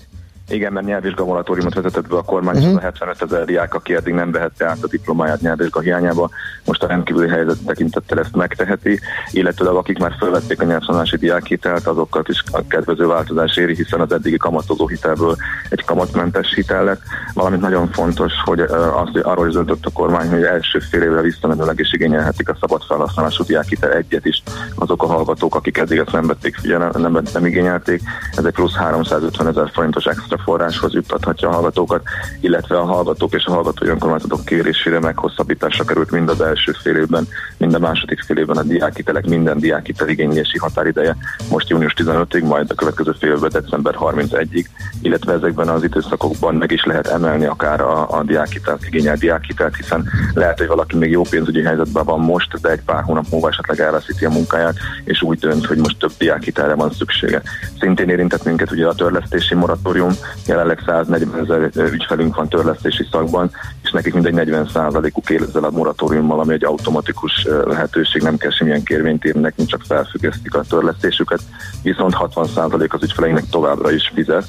Igen, 0.49 0.73
mert 0.73 0.87
nyelvvizsgamolatóriumot 0.87 1.75
vezetett 1.75 2.09
be 2.09 2.17
a 2.17 2.23
kormány, 2.23 2.57
uh-huh. 2.57 2.77
a 2.77 2.81
75 2.81 3.23
ezer 3.23 3.45
diák, 3.45 3.75
aki 3.75 3.95
eddig 3.95 4.15
nem 4.15 4.33
vehette 4.33 4.67
át 4.67 4.83
a 4.83 4.89
diplomáját 4.89 5.41
nyelvvizsga 5.41 5.81
hiányába, 5.81 6.31
most 6.65 6.83
a 6.83 6.87
rendkívüli 6.87 7.29
helyzet 7.29 7.57
tekintettel 7.67 8.19
ezt 8.19 8.37
megteheti, 8.37 9.01
illetőleg 9.31 9.75
akik 9.75 9.99
már 9.99 10.15
felvették 10.19 10.61
a 10.61 10.65
nyelvtanulási 10.65 11.17
diákhitelt, 11.17 11.87
azokat 11.87 12.29
is 12.29 12.43
a 12.51 12.67
kedvező 12.69 13.07
változás 13.07 13.57
éri, 13.57 13.75
hiszen 13.75 14.01
az 14.01 14.13
eddigi 14.13 14.37
kamatozó 14.37 14.87
hitelből 14.87 15.37
egy 15.69 15.85
kamatmentes 15.85 16.55
hitel 16.55 16.85
lett. 16.85 17.01
Valamint 17.35 17.63
nagyon 17.63 17.91
fontos, 17.93 18.33
hogy 18.45 18.61
uh, 18.61 19.01
azt, 19.01 19.17
arról 19.17 19.49
is 19.49 19.55
döntött 19.55 19.87
a 19.87 19.91
kormány, 19.91 20.29
hogy 20.29 20.43
első 20.43 20.79
fél 20.79 21.03
évre 21.03 21.21
visszamenőleg 21.21 21.79
is 21.79 21.93
igényelhetik 21.93 22.49
a 22.49 22.57
szabad 22.61 22.83
felhasználású 22.83 23.45
diákhitel 23.45 23.93
egyet 23.93 24.25
is 24.25 24.43
azok 24.75 25.03
a 25.03 25.07
hallgatók, 25.07 25.55
akik 25.55 25.79
eddig 25.79 25.99
ezt 25.99 26.13
nem 26.13 26.27
vették 26.27 26.57
figyelem, 26.57 26.91
nem, 26.95 27.21
nem 27.33 27.47
igényelték. 27.47 28.03
Ez 28.37 28.45
egy 28.45 28.53
plusz 28.53 28.75
350 28.75 29.47
ezer 29.47 29.71
forintos 29.73 30.05
extra 30.05 30.36
forráshoz 30.45 30.93
juttathatja 30.93 31.49
a 31.49 31.53
hallgatókat, 31.53 32.03
illetve 32.41 32.79
a 32.79 32.85
hallgatók 32.85 33.35
és 33.35 33.45
a 33.45 33.53
hallgatói 33.53 33.89
önkormányzatok 33.89 34.45
kérésére 34.45 35.01
meghosszabbításra 35.01 35.85
került 35.85 36.11
mind 36.11 36.29
az 36.29 36.41
első 36.41 36.73
fél 36.73 36.97
évben, 36.97 37.29
mind 37.57 37.75
a 37.75 37.79
második 37.79 38.21
fél 38.21 38.39
évben 38.39 38.57
a 38.57 38.63
diákhitelek, 38.63 39.27
minden 39.27 39.59
diákhitel 39.59 40.09
igénylési 40.09 40.59
határideje 40.59 41.17
most 41.51 41.69
június 41.69 41.95
15-ig, 41.97 42.45
majd 42.45 42.71
a 42.71 42.75
következő 42.75 43.15
fél 43.19 43.33
évben 43.33 43.51
december 43.53 43.95
31-ig, 43.99 44.67
illetve 45.03 45.33
ezekben 45.33 45.69
az 45.69 45.83
időszakokban 45.83 46.55
meg 46.55 46.71
is 46.71 46.85
lehet 46.85 47.07
emelni 47.07 47.45
akár 47.45 47.81
a, 47.81 48.19
a 48.19 48.23
diákhitelt, 48.23 48.87
igényelt 48.87 49.19
diákhitelt, 49.19 49.77
hiszen 49.77 50.09
lehet, 50.35 50.59
hogy 50.59 50.67
valaki 50.67 50.97
még 50.97 51.11
jó 51.11 51.23
pénzügyi 51.23 51.63
helyzetben 51.63 52.05
van 52.05 52.21
most, 52.21 52.61
de 52.61 52.71
egy 52.71 52.83
pár 52.85 53.03
hónap 53.03 53.27
múlva 53.31 53.49
esetleg 53.49 53.81
elveszíti 53.81 54.25
a 54.25 54.31
munkáját, 54.31 54.77
és 55.05 55.23
úgy 55.23 55.39
dönt, 55.39 55.67
hogy 55.67 55.77
most 55.77 55.99
több 55.99 56.13
diákhitelre 56.19 56.75
van 56.75 56.91
szüksége. 56.93 57.43
Szintén 57.81 58.09
érintett 58.09 58.45
minket 58.45 58.71
ugye 58.71 58.87
a 58.87 58.95
törlesztési 58.95 59.55
moratórium, 59.55 60.13
jelenleg 60.47 60.83
140 60.87 61.41
ezer 61.41 61.93
ügyfelünk 61.93 62.37
van 62.37 62.49
törlesztési 62.49 63.07
szakban, 63.11 63.51
és 63.83 63.91
nekik 63.91 64.15
mindegy 64.15 64.33
40 64.33 64.69
uk 65.13 65.31
él 65.31 65.43
ezzel 65.43 65.65
a 65.65 65.71
moratóriummal, 65.71 66.41
ami 66.41 66.53
egy 66.53 66.65
automatikus 66.65 67.45
eh, 67.45 67.63
lehetőség, 67.65 68.23
nem 68.23 68.37
kell 68.37 68.51
semmilyen 68.51 68.83
kérvényt 68.83 69.25
írni, 69.25 69.41
nekünk 69.41 69.69
csak 69.69 69.83
felfüggesztik 69.87 70.55
a 70.55 70.65
törlesztésüket, 70.69 71.41
viszont 71.83 72.15
60% 72.19 72.89
az 72.89 73.03
ügyfeleinknek 73.03 73.49
továbbra 73.51 73.91
is 73.91 74.13
fizet, 74.15 74.49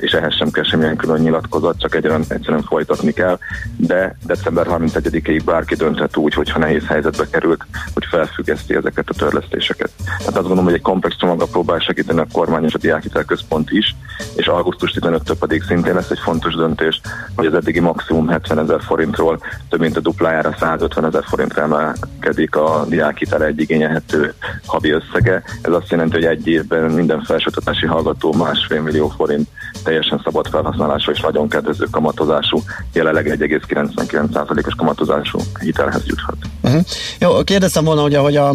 és 0.00 0.12
ehhez 0.12 0.34
sem 0.34 0.50
kell 0.50 0.64
semmilyen 0.64 0.96
külön 0.96 1.20
nyilatkozat, 1.20 1.80
csak 1.80 1.94
egyszerűen, 1.94 2.24
egyszerűen 2.28 2.62
folytatni 2.62 3.12
kell, 3.12 3.38
de 3.76 4.16
december 4.26 4.66
31-ig 4.68 5.42
bárki 5.44 5.74
dönthet 5.74 6.16
úgy, 6.16 6.34
hogyha 6.34 6.58
nehéz 6.58 6.86
helyzetbe 6.86 7.24
került, 7.30 7.64
hogy 7.94 8.04
felfüggeszti 8.10 8.74
ezeket 8.74 9.08
a 9.08 9.14
törlesztéseket. 9.14 9.90
Tehát 9.96 10.26
azt 10.26 10.34
gondolom, 10.36 10.64
hogy 10.64 10.74
egy 10.74 10.82
komplex 10.82 11.16
csomaggal 11.16 11.48
próbál 11.48 11.78
segíteni 11.78 12.20
a 12.20 12.26
kormány 12.32 12.64
és 12.64 12.74
a 12.74 12.78
diákhitel 12.78 13.24
központ 13.24 13.70
is, 13.70 13.96
és 14.36 14.46
augusztus 14.46 14.94
15-től 15.00 15.36
pedig 15.38 15.62
szintén 15.62 15.94
lesz 15.94 16.10
egy 16.10 16.18
fontos 16.18 16.54
döntés, 16.54 17.00
hogy 17.36 17.46
az 17.46 17.54
eddigi 17.54 17.80
maximum 17.80 18.28
70 18.28 18.58
ezer 18.58 18.82
forintról 18.82 19.40
több 19.68 19.80
mint 19.80 19.96
a 19.96 20.00
duplájára 20.00 20.56
150 20.58 21.04
ezer 21.04 21.24
forintra 21.24 21.62
emelkedik 21.62 22.56
a 22.56 22.84
diákhitel 22.88 23.44
egy 23.44 23.60
igényelhető 23.60 24.34
havi 24.66 24.90
összege. 24.90 25.42
Ez 25.62 25.72
azt 25.72 25.90
jelenti, 25.90 26.14
hogy 26.14 26.24
egy 26.24 26.46
évben 26.46 26.90
minden 26.90 27.22
felsőoktatási 27.22 27.86
hallgató 27.86 28.32
másfél 28.32 28.80
millió 28.80 29.08
forint 29.08 29.48
teljesen 29.84 30.20
szabad 30.24 30.46
felhasználású 30.46 31.10
és 31.10 31.20
nagyon 31.20 31.48
kedvező 31.48 31.86
kamatozású, 31.90 32.62
jelenleg 32.92 33.38
1,99%-os 33.38 34.74
kamatozású 34.74 35.38
hitelhez 35.60 36.02
juthat. 36.06 36.36
Uh-huh. 36.62 36.82
Jó, 37.18 37.44
kérdeztem 37.44 37.84
volna, 37.84 38.02
hogy 38.02 38.14
ahogy 38.14 38.36
a 38.36 38.54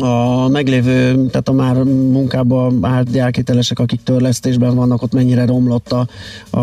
a 0.00 0.48
meglévő, 0.48 1.26
tehát 1.26 1.48
a 1.48 1.52
már 1.52 1.74
munkába 1.84 2.72
állt 2.80 3.10
diákhitelesek, 3.10 3.78
akik 3.78 4.02
törlesztésben 4.02 4.74
vannak, 4.74 5.02
ott 5.02 5.12
mennyire 5.12 5.46
romlott 5.46 5.92
a, 5.92 6.06
a 6.58 6.62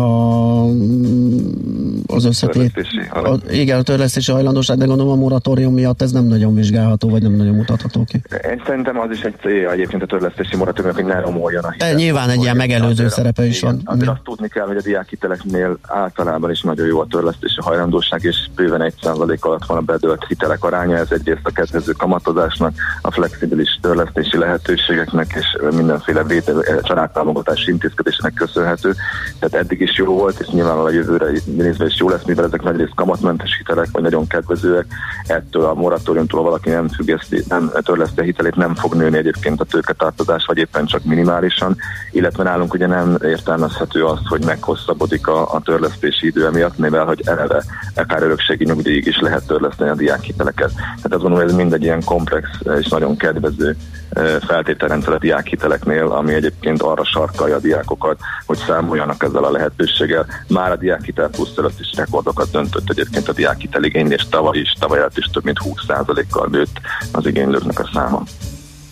az 2.06 2.24
összetét. 2.24 2.86
A, 3.10 3.34
igen, 3.50 3.78
a 3.78 3.82
törlesztési 3.82 4.32
hajlandóság, 4.32 4.78
de 4.78 4.84
gondolom 4.84 5.12
a 5.12 5.16
moratórium 5.16 5.74
miatt 5.74 6.02
ez 6.02 6.12
nem 6.12 6.24
nagyon 6.24 6.54
vizsgálható, 6.54 7.08
vagy 7.08 7.22
nem 7.22 7.32
nagyon 7.32 7.54
mutatható 7.54 8.04
ki. 8.04 8.22
Én 8.50 8.62
szerintem 8.66 8.98
az 8.98 9.10
is 9.10 9.20
egy 9.20 9.34
célja 9.40 9.70
egyébként 9.72 10.02
a 10.02 10.06
törlesztési 10.06 10.56
moratóriumnak, 10.56 11.04
hogy 11.04 11.14
ne 11.14 11.20
romoljon 11.20 11.64
a 11.64 11.70
hitel. 11.70 11.94
Nyilván 11.94 12.30
egy 12.30 12.42
ilyen 12.42 12.56
megelőző 12.56 12.90
Azért- 12.90 13.12
szerepe 13.12 13.44
is 13.44 13.60
van. 13.60 13.80
Azért 13.84 14.10
azt 14.10 14.22
tudni 14.22 14.48
kell, 14.48 14.66
hogy 14.66 14.76
a 14.76 14.82
diákhiteleknél 14.82 15.78
általában 15.82 16.50
is 16.50 16.62
nagyon 16.62 16.86
jó 16.86 17.00
a 17.00 17.06
törlesztési 17.10 17.60
hajlandóság, 17.60 18.22
és 18.22 18.36
bőven 18.54 18.92
1% 19.02 19.38
alatt 19.40 19.64
van 19.66 19.76
a 19.76 19.80
bedölt 19.80 20.24
hitelek 20.28 20.64
aránya. 20.64 20.96
Ez 20.96 21.10
egyrészt 21.10 21.40
a 21.42 21.50
kedvező 21.50 21.92
kamatozásnak, 21.92 22.72
a 23.02 23.10
flexibilis 23.20 23.78
törlesztési 23.82 24.38
lehetőségeknek 24.38 25.32
és 25.34 25.76
mindenféle 25.76 26.24
vétel, 26.24 26.62
családtámogatási 26.82 27.70
intézkedésnek 27.70 28.34
köszönhető. 28.34 28.94
Tehát 29.38 29.64
eddig 29.64 29.80
is 29.80 29.96
jó 29.96 30.14
volt, 30.14 30.40
és 30.40 30.46
nyilvánvalóan 30.46 30.92
a 30.92 30.94
jövőre 30.94 31.26
nézve 31.44 31.86
is 31.86 31.98
jó 31.98 32.08
lesz, 32.08 32.24
mivel 32.24 32.44
ezek 32.44 32.62
nagyrészt 32.62 32.94
kamatmentes 32.94 33.56
hitelek, 33.56 33.88
vagy 33.92 34.02
nagyon 34.02 34.26
kedvezőek. 34.26 34.86
Ettől 35.26 35.64
a 35.64 35.74
moratóriumtól 35.74 36.42
valaki 36.42 36.68
nem 36.70 36.88
függeszti, 36.88 37.44
nem 37.48 37.70
törleszti 37.82 38.20
a 38.20 38.22
hitelét, 38.22 38.54
nem 38.56 38.74
fog 38.74 38.94
nőni 38.94 39.16
egyébként 39.16 39.60
a 39.60 39.64
tőketartozás, 39.64 40.44
vagy 40.46 40.58
éppen 40.58 40.86
csak 40.86 41.04
minimálisan, 41.04 41.76
illetve 42.10 42.42
nálunk 42.42 42.74
ugye 42.74 42.86
nem 42.86 43.16
értelmezhető 43.24 44.04
az, 44.04 44.18
hogy 44.28 44.44
meghosszabbodik 44.44 45.26
a, 45.26 45.54
a 45.54 45.60
törlesztési 45.60 46.26
idő 46.26 46.46
emiatt, 46.46 46.78
mivel 46.78 47.04
hogy 47.04 47.22
eleve 47.24 47.64
akár 47.94 48.22
örökségi 48.22 48.64
nyugdíjig 48.64 49.06
is 49.06 49.18
lehet 49.20 49.46
törleszteni 49.46 49.90
a 49.90 49.94
diákhiteleket. 49.94 50.72
Tehát 50.74 51.12
azt 51.12 51.22
gondolom, 51.22 51.38
hogy 51.38 51.48
ez 51.48 51.56
mindegy 51.56 51.82
ilyen 51.82 52.04
komplex 52.04 52.48
és 52.78 52.88
nagyon 52.88 53.09
kedvező 53.16 53.76
eh, 54.10 54.36
feltételrendszer 54.46 55.12
a 55.12 55.18
diákhiteleknél, 55.18 56.06
ami 56.06 56.34
egyébként 56.34 56.82
arra 56.82 57.04
sarkalja 57.04 57.56
a 57.56 57.60
diákokat, 57.60 58.18
hogy 58.46 58.58
számoljanak 58.58 59.22
ezzel 59.22 59.44
a 59.44 59.50
lehetőséggel. 59.50 60.26
Már 60.48 60.70
a 60.70 60.76
diákhitel 60.76 61.28
plusz 61.28 61.56
előtt 61.56 61.80
is 61.80 61.90
rekordokat 61.96 62.50
döntött 62.50 62.90
egyébként 62.90 63.28
a 63.28 63.32
diákhitel 63.32 63.84
igénylés 63.84 64.26
tavaly 64.30 64.58
is, 64.58 64.76
tavaly 64.78 64.98
előtt 64.98 65.18
is 65.18 65.26
több 65.32 65.44
mint 65.44 65.58
20%-kal 65.64 66.48
nőtt 66.50 66.80
az 67.12 67.26
igénylőknek 67.26 67.78
a 67.80 67.90
száma. 67.92 68.22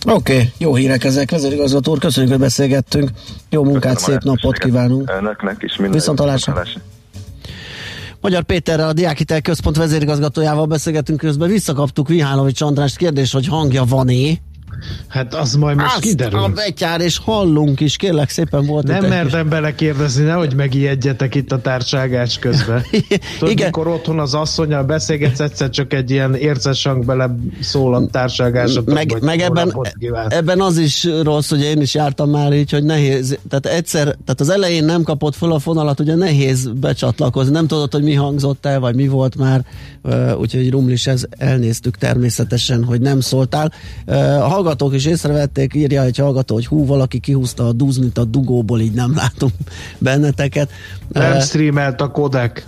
Oké, 0.05 0.33
okay, 0.33 0.51
jó 0.57 0.75
hírek 0.75 1.03
ezek, 1.03 1.31
vezérigazgató 1.31 1.91
úr, 1.91 1.99
köszönjük, 1.99 2.31
hogy 2.31 2.41
beszélgettünk. 2.41 3.09
Jó 3.49 3.63
munkát, 3.63 3.93
Köszönöm 3.93 4.19
szép 4.19 4.29
napot 4.29 4.57
kívánunk. 4.57 5.11
Önöknek 5.17 5.63
is 5.63 5.75
minden 5.75 5.91
Viszont. 5.91 6.19
Magyar 8.21 8.43
Péterrel, 8.43 8.87
a 8.87 8.93
Diákhitel 8.93 9.41
Központ 9.41 9.75
vezérigazgatójával 9.75 10.65
beszélgetünk 10.65 11.19
közben. 11.19 11.49
Visszakaptuk 11.49 12.07
Vihálovics 12.07 12.61
Andrást 12.61 12.97
kérdés, 12.97 13.31
hogy 13.31 13.47
hangja 13.47 13.83
van-é. 13.83 14.39
Hát 15.07 15.33
az 15.33 15.53
majd 15.53 15.75
most 15.75 15.93
Azt 15.93 16.01
kiderül. 16.01 16.39
a 16.39 16.47
betyár, 16.47 17.01
és 17.01 17.17
hallunk 17.17 17.79
is, 17.79 17.95
kérlek 17.95 18.29
szépen 18.29 18.65
volt 18.65 18.87
Nem 18.87 19.03
itt 19.03 19.09
mertem 19.09 19.49
belekérdezni, 19.49 20.23
nehogy 20.23 20.55
megijedjetek 20.55 21.35
itt 21.35 21.51
a 21.51 21.61
társágás 21.61 22.39
közben. 22.39 22.83
Tudod, 23.39 23.53
Igen. 23.53 23.65
mikor 23.65 23.87
otthon 23.87 24.19
az 24.19 24.33
asszonyal 24.33 24.83
beszélgetsz, 24.83 25.39
egyszer 25.39 25.69
csak 25.69 25.93
egy 25.93 26.11
ilyen 26.11 26.35
érces 26.35 26.83
hang 26.83 27.05
bele 27.05 27.35
szól 27.59 27.95
a 27.95 28.07
társágásodba. 28.07 28.93
meg, 28.93 29.17
meg 29.21 29.39
ebben, 29.39 29.73
ebben 30.27 30.61
az 30.61 30.77
is 30.77 31.07
rossz, 31.23 31.49
hogy 31.49 31.61
én 31.61 31.81
is 31.81 31.93
jártam 31.93 32.29
már 32.29 32.53
így, 32.53 32.71
hogy 32.71 32.83
nehéz, 32.83 33.37
tehát 33.49 33.65
egyszer, 33.77 34.03
tehát 34.03 34.39
az 34.39 34.49
elején 34.49 34.85
nem 34.85 35.03
kapott 35.03 35.35
fel 35.35 35.51
a 35.51 35.59
fonalat, 35.59 35.99
ugye 35.99 36.15
nehéz 36.15 36.69
becsatlakozni, 36.79 37.51
nem 37.51 37.67
tudod, 37.67 37.91
hogy 37.91 38.03
mi 38.03 38.13
hangzott 38.13 38.65
el, 38.65 38.79
vagy 38.79 38.95
mi 38.95 39.07
volt 39.07 39.35
már, 39.35 39.65
úgyhogy 40.37 40.69
rumlis 40.69 41.07
ez 41.07 41.23
elnéztük 41.29 41.97
természetesen, 41.97 42.83
hogy 42.83 43.01
nem 43.01 43.19
szóltál. 43.19 43.73
A 44.39 44.47
hallgatók 44.69 44.95
is 44.95 45.05
észrevették, 45.05 45.73
írja 45.73 46.03
egy 46.03 46.17
hallgató, 46.17 46.53
hogy 46.53 46.65
hú, 46.65 46.85
valaki 46.85 47.19
kihúzta 47.19 47.67
a 47.67 47.71
duznit 47.71 48.17
a 48.17 48.23
dugóból, 48.23 48.79
így 48.79 48.91
nem 48.91 49.15
látunk 49.15 49.53
benneteket. 49.97 50.69
Nem 51.07 51.35
Ö, 51.35 51.39
streamelt 51.39 52.01
a 52.01 52.11
kodek. 52.11 52.67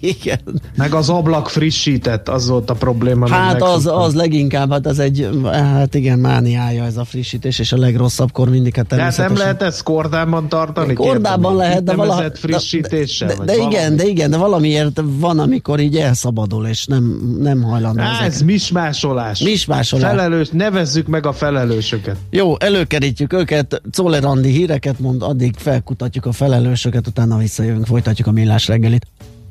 Igen. 0.00 0.38
Meg 0.76 0.94
az 0.94 1.08
ablak 1.08 1.48
frissített, 1.48 2.28
az 2.28 2.48
volt 2.48 2.70
a 2.70 2.74
probléma. 2.74 3.28
Hát 3.28 3.62
az, 3.62 3.86
az 3.86 4.14
leginkább, 4.14 4.70
hát 4.72 4.86
ez 4.86 4.98
egy, 4.98 5.28
hát 5.52 5.94
igen, 5.94 6.18
mániája 6.18 6.84
ez 6.84 6.96
a 6.96 7.04
frissítés, 7.04 7.58
és 7.58 7.72
a 7.72 7.76
legrosszabbkor 7.76 8.48
mindig 8.48 8.76
hát 8.76 8.86
De 8.86 8.94
hát 8.94 9.04
nem 9.04 9.12
természetesen. 9.12 9.56
lehet 9.56 9.72
ezt 9.72 9.82
kordában 9.82 10.48
tartani? 10.48 10.94
Kordában 10.94 11.56
lehet, 11.56 11.84
de. 11.84 11.94
Nevezett 11.94 12.38
frissítéssel? 12.38 13.28
De, 13.28 13.34
de, 13.34 13.44
de 13.44 13.52
valami? 13.56 13.74
igen, 13.74 13.96
de 13.96 14.06
igen, 14.06 14.30
de 14.30 14.36
valamiért 14.36 15.00
van, 15.04 15.38
amikor 15.38 15.80
így 15.80 15.96
elszabadul, 15.96 16.66
és 16.66 16.86
nem, 16.86 17.36
nem 17.38 17.62
hajlandó. 17.62 18.02
Á, 18.02 18.24
ez 18.24 18.42
mismásolás. 18.42 19.40
Mismásolás. 19.40 20.10
Felelős, 20.10 20.48
nevezzük 20.52 21.06
meg 21.06 21.26
a 21.26 21.32
felelősöket. 21.32 22.16
Jó, 22.30 22.54
előkerítjük 22.58 23.32
őket, 23.32 23.82
Czoller 23.90 24.24
Andi 24.24 24.50
híreket 24.50 24.98
mond, 24.98 25.22
addig 25.22 25.54
felkutatjuk 25.58 26.26
a 26.26 26.32
felelősöket, 26.32 27.06
utána 27.06 27.36
visszajövünk, 27.36 27.86
folytatjuk 27.86 28.26
a 28.26 28.30
millás 28.32 28.66
reggelit. 28.66 29.06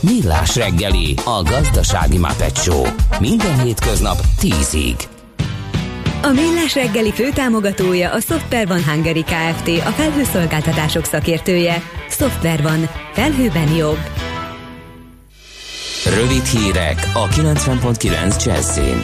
Millás 0.00 0.56
reggeli, 0.56 1.14
a 1.24 1.42
gazdasági 1.42 2.18
Muppet 2.18 2.56
Show. 2.56 2.86
Minden 3.20 3.60
hétköznap 3.60 4.20
10-ig. 4.40 5.02
A 6.22 6.28
Millás 6.28 6.74
reggeli 6.74 7.12
főtámogatója 7.12 8.10
a 8.12 8.20
Software 8.20 8.66
van 8.66 8.84
Hungary 8.84 9.22
Kft. 9.22 9.68
A 9.68 9.90
felhőszolgáltatások 9.90 11.04
szakértője. 11.04 11.82
Software 12.10 12.62
van. 12.62 12.88
Felhőben 13.12 13.74
jobb. 13.74 13.98
Rövid 16.14 16.44
hírek 16.44 17.10
a 17.14 17.28
90.9 17.28 18.44
Jazzin. 18.44 19.02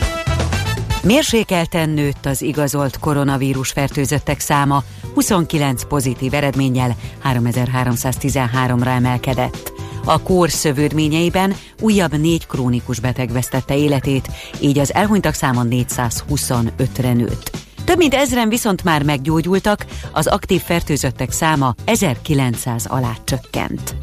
Mérsékelten 1.02 1.88
nőtt 1.88 2.26
az 2.26 2.42
igazolt 2.42 2.98
koronavírus 2.98 3.70
fertőzöttek 3.70 4.40
száma, 4.40 4.82
29 5.14 5.84
pozitív 5.84 6.34
eredménnyel 6.34 6.96
3313-ra 7.24 8.86
emelkedett. 8.86 9.71
A 10.04 10.22
kór 10.22 10.50
szövődményeiben 10.50 11.54
újabb 11.80 12.18
négy 12.18 12.46
krónikus 12.46 13.00
beteg 13.00 13.32
vesztette 13.32 13.76
életét, 13.76 14.28
így 14.60 14.78
az 14.78 14.94
elhunytak 14.94 15.34
száma 15.34 15.62
425-re 15.70 17.12
nőtt. 17.12 17.50
Több 17.84 17.96
mint 17.96 18.14
ezren 18.14 18.48
viszont 18.48 18.84
már 18.84 19.02
meggyógyultak, 19.02 19.86
az 20.12 20.26
aktív 20.26 20.62
fertőzöttek 20.62 21.30
száma 21.30 21.74
1900 21.84 22.86
alá 22.86 23.12
csökkent. 23.24 23.94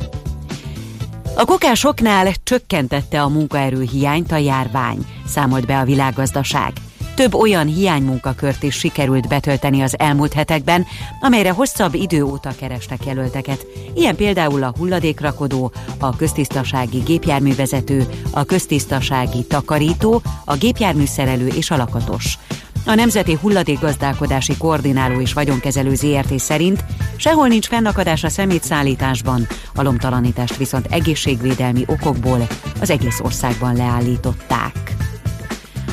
A 1.35 1.45
kokásoknál 1.45 2.33
csökkentette 2.43 3.21
a 3.21 3.29
munkaerő 3.29 3.81
hiányt 3.81 4.31
a 4.31 4.37
járvány, 4.37 5.05
számolt 5.25 5.65
be 5.65 5.79
a 5.79 5.85
világgazdaság. 5.85 6.73
Több 7.19 7.33
olyan 7.33 7.67
hiánymunkakört 7.67 8.63
is 8.63 8.75
sikerült 8.75 9.27
betölteni 9.27 9.81
az 9.81 9.99
elmúlt 9.99 10.33
hetekben, 10.33 10.85
amelyre 11.19 11.51
hosszabb 11.51 11.93
idő 11.93 12.23
óta 12.23 12.51
kerestek 12.59 13.05
jelölteket. 13.05 13.65
Ilyen 13.95 14.15
például 14.15 14.63
a 14.63 14.73
hulladékrakodó, 14.77 15.71
a 15.97 16.15
köztisztasági 16.15 16.97
gépjárművezető, 16.97 18.07
a 18.31 18.43
köztisztasági 18.43 19.43
takarító, 19.43 20.21
a 20.45 20.55
gépjárműszerelő 20.55 21.47
és 21.47 21.71
a 21.71 21.77
lakatos. 21.77 22.37
A 22.85 22.93
Nemzeti 22.93 23.37
Hulladékgazdálkodási 23.41 24.57
Koordináló 24.57 25.19
és 25.19 25.33
Vagyonkezelő 25.33 25.95
ZRT 25.95 26.39
szerint 26.39 26.83
sehol 27.15 27.47
nincs 27.47 27.67
fennakadás 27.67 28.23
a 28.23 28.29
szemétszállításban, 28.29 29.47
a 29.75 29.81
lomtalanítást 29.81 30.57
viszont 30.57 30.85
egészségvédelmi 30.89 31.83
okokból 31.87 32.47
az 32.81 32.89
egész 32.89 33.19
országban 33.19 33.75
leállították. 33.75 34.89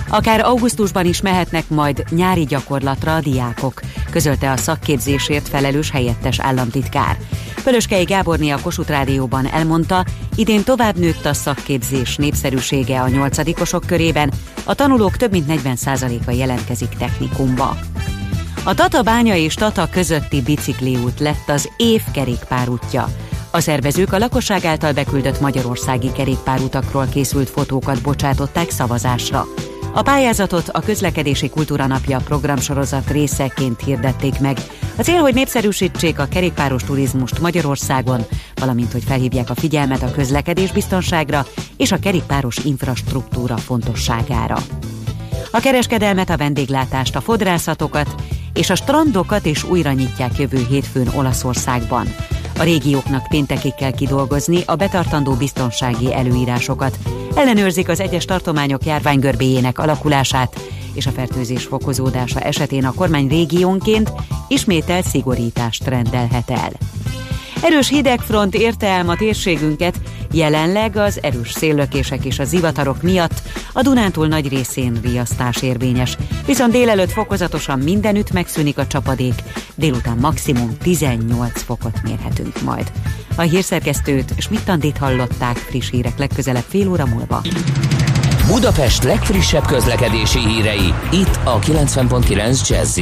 Akár 0.08 0.40
augusztusban 0.40 1.06
is 1.06 1.20
mehetnek 1.20 1.68
majd 1.68 2.04
nyári 2.10 2.44
gyakorlatra 2.44 3.14
a 3.14 3.20
diákok, 3.20 3.80
közölte 4.10 4.50
a 4.50 4.56
szakképzésért 4.56 5.48
felelős 5.48 5.90
helyettes 5.90 6.40
államtitkár. 6.40 7.16
Pölöskei 7.64 8.04
Gáborné 8.04 8.50
a 8.50 8.58
Kossuth 8.62 8.90
Rádióban 8.90 9.46
elmondta, 9.46 10.04
idén 10.36 10.64
tovább 10.64 10.96
nőtt 10.96 11.26
a 11.26 11.34
szakképzés 11.34 12.16
népszerűsége 12.16 13.00
a 13.00 13.08
nyolcadikosok 13.08 13.86
körében, 13.86 14.32
a 14.64 14.74
tanulók 14.74 15.16
több 15.16 15.30
mint 15.30 15.62
40%-a 15.64 16.30
jelentkezik 16.30 16.88
technikumba. 16.88 17.76
A 18.64 18.74
Tata 18.74 19.02
bánya 19.02 19.34
és 19.34 19.54
Tata 19.54 19.88
közötti 19.90 20.42
bicikliút 20.42 21.20
lett 21.20 21.48
az 21.48 21.68
év 21.76 22.02
kerékpárútja. 22.12 23.08
A 23.50 23.60
szervezők 23.60 24.12
a 24.12 24.18
lakosság 24.18 24.64
által 24.64 24.92
beküldött 24.92 25.40
magyarországi 25.40 26.12
kerékpárutakról 26.12 27.06
készült 27.06 27.50
fotókat 27.50 28.02
bocsátották 28.02 28.70
szavazásra. 28.70 29.46
A 29.96 30.02
pályázatot 30.02 30.68
a 30.68 30.80
Közlekedési 30.80 31.48
Kultúra 31.48 31.86
Napja 31.86 32.18
programsorozat 32.18 33.10
részeként 33.10 33.80
hirdették 33.80 34.40
meg 34.40 34.56
A 34.96 35.02
cél, 35.02 35.20
hogy 35.20 35.34
népszerűsítsék 35.34 36.18
a 36.18 36.26
kerékpáros 36.26 36.84
turizmust 36.84 37.40
Magyarországon, 37.40 38.20
valamint 38.54 38.92
hogy 38.92 39.04
felhívják 39.04 39.50
a 39.50 39.54
figyelmet 39.54 40.02
a 40.02 40.10
közlekedés 40.10 40.72
biztonságra 40.72 41.46
és 41.76 41.92
a 41.92 41.98
kerékpáros 41.98 42.56
infrastruktúra 42.56 43.56
fontosságára. 43.56 44.56
A 45.50 45.60
kereskedelmet, 45.60 46.30
a 46.30 46.36
vendéglátást, 46.36 47.16
a 47.16 47.20
fodrászatokat 47.20 48.14
és 48.52 48.70
a 48.70 48.74
strandokat 48.74 49.46
is 49.46 49.64
újra 49.64 49.92
nyitják 49.92 50.38
jövő 50.38 50.66
hétfőn 50.68 51.08
Olaszországban. 51.14 52.06
A 52.58 52.62
régióknak 52.62 53.26
péntekig 53.28 53.74
kell 53.74 53.90
kidolgozni 53.90 54.62
a 54.66 54.74
betartandó 54.74 55.32
biztonsági 55.32 56.14
előírásokat. 56.14 56.98
Ellenőrzik 57.34 57.88
az 57.88 58.00
egyes 58.00 58.24
tartományok 58.24 58.84
járványgörbéjének 58.84 59.78
alakulását, 59.78 60.60
és 60.94 61.06
a 61.06 61.10
fertőzés 61.10 61.64
fokozódása 61.64 62.40
esetén 62.40 62.84
a 62.84 62.92
kormány 62.92 63.28
régiónként 63.28 64.12
ismételt 64.48 65.04
szigorítást 65.04 65.86
rendelhet 65.86 66.50
el. 66.50 66.72
Erős 67.62 67.88
hidegfront 67.88 68.54
érte 68.54 68.86
el 68.86 69.04
ma 69.04 69.16
térségünket, 69.16 70.00
jelenleg 70.36 70.96
az 70.96 71.18
erős 71.22 71.52
széllökések 71.52 72.24
és 72.24 72.38
a 72.38 72.44
zivatarok 72.44 73.02
miatt 73.02 73.42
a 73.72 73.82
Dunántúl 73.82 74.26
nagy 74.26 74.48
részén 74.48 74.98
riasztás 75.02 75.62
érvényes, 75.62 76.16
viszont 76.46 76.72
délelőtt 76.72 77.10
fokozatosan 77.10 77.78
mindenütt 77.78 78.32
megszűnik 78.32 78.78
a 78.78 78.86
csapadék, 78.86 79.42
délután 79.74 80.16
maximum 80.20 80.76
18 80.82 81.62
fokot 81.62 82.02
mérhetünk 82.02 82.62
majd. 82.62 82.92
A 83.36 83.42
hírszerkesztőt 83.42 84.34
Smittandit 84.38 84.98
hallották 84.98 85.56
friss 85.56 85.90
hírek 85.90 86.18
legközelebb 86.18 86.64
fél 86.68 86.88
óra 86.88 87.06
múlva. 87.06 87.42
Budapest 88.46 89.02
legfrissebb 89.02 89.66
közlekedési 89.66 90.38
hírei, 90.38 90.94
itt 91.10 91.38
a 91.44 91.58
90.9 91.58 92.68
jazz 92.68 92.98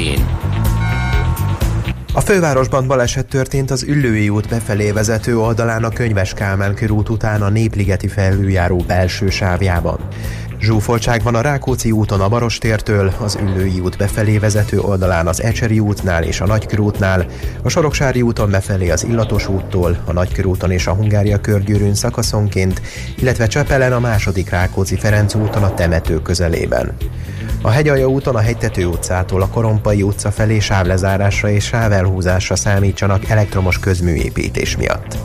A 2.17 2.21
fővárosban 2.21 2.87
baleset 2.87 3.27
történt 3.27 3.71
az 3.71 3.83
Üllői 3.83 4.29
út 4.29 4.49
befelé 4.49 4.91
vezető 4.91 5.39
oldalán 5.39 5.85
a 5.85 5.89
Könyves 5.89 6.35
Kálmán 6.35 6.75
körút 6.75 7.09
után 7.09 7.43
a 7.43 7.49
Népligeti 7.49 8.09
felüljáró 8.09 8.77
belső 8.87 9.31
sávjában. 9.31 9.99
Zsúfoltság 10.61 11.23
van 11.23 11.35
a 11.35 11.41
Rákóczi 11.41 11.91
úton 11.91 12.21
a 12.21 12.29
Barostértől, 12.29 13.13
az 13.21 13.39
Üllői 13.43 13.81
út 13.81 13.97
befelé 13.97 14.39
vezető 14.39 14.81
oldalán 14.81 15.27
az 15.27 15.43
Ecseri 15.43 15.79
útnál 15.79 16.23
és 16.23 16.41
a 16.41 16.47
Nagykörútnál, 16.47 17.27
a 17.63 17.69
Soroksári 17.69 18.23
úton 18.23 18.51
befelé 18.51 18.91
az 18.91 19.05
Illatos 19.05 19.49
úttól, 19.49 19.99
a 20.05 20.13
Nagykörúton 20.13 20.71
és 20.71 20.87
a 20.87 20.95
Hungária 20.95 21.41
körgyűrűn 21.41 21.95
szakaszonként, 21.95 22.83
illetve 23.17 23.47
Csepelen 23.47 23.93
a 23.93 24.01
második 24.01 24.51
Rákóczi 24.51 24.97
Ferenc 24.97 25.35
úton 25.35 25.63
a 25.63 25.75
temető 25.75 26.23
közelében. 26.23 26.97
A 27.67 27.71
Hegyalja 27.71 28.07
úton 28.07 28.37
a 28.37 28.41
Hegytető 28.41 28.87
utcától 28.87 29.43
a 29.43 29.49
Korompai 29.49 30.03
utca 30.03 30.31
felé 30.31 30.59
sávlezárásra 30.59 31.51
és 31.51 31.65
sávelhúzásra 31.65 32.57
számítsanak 32.57 33.29
elektromos 33.29 33.79
közműépítés 33.79 34.77
miatt. 34.77 35.17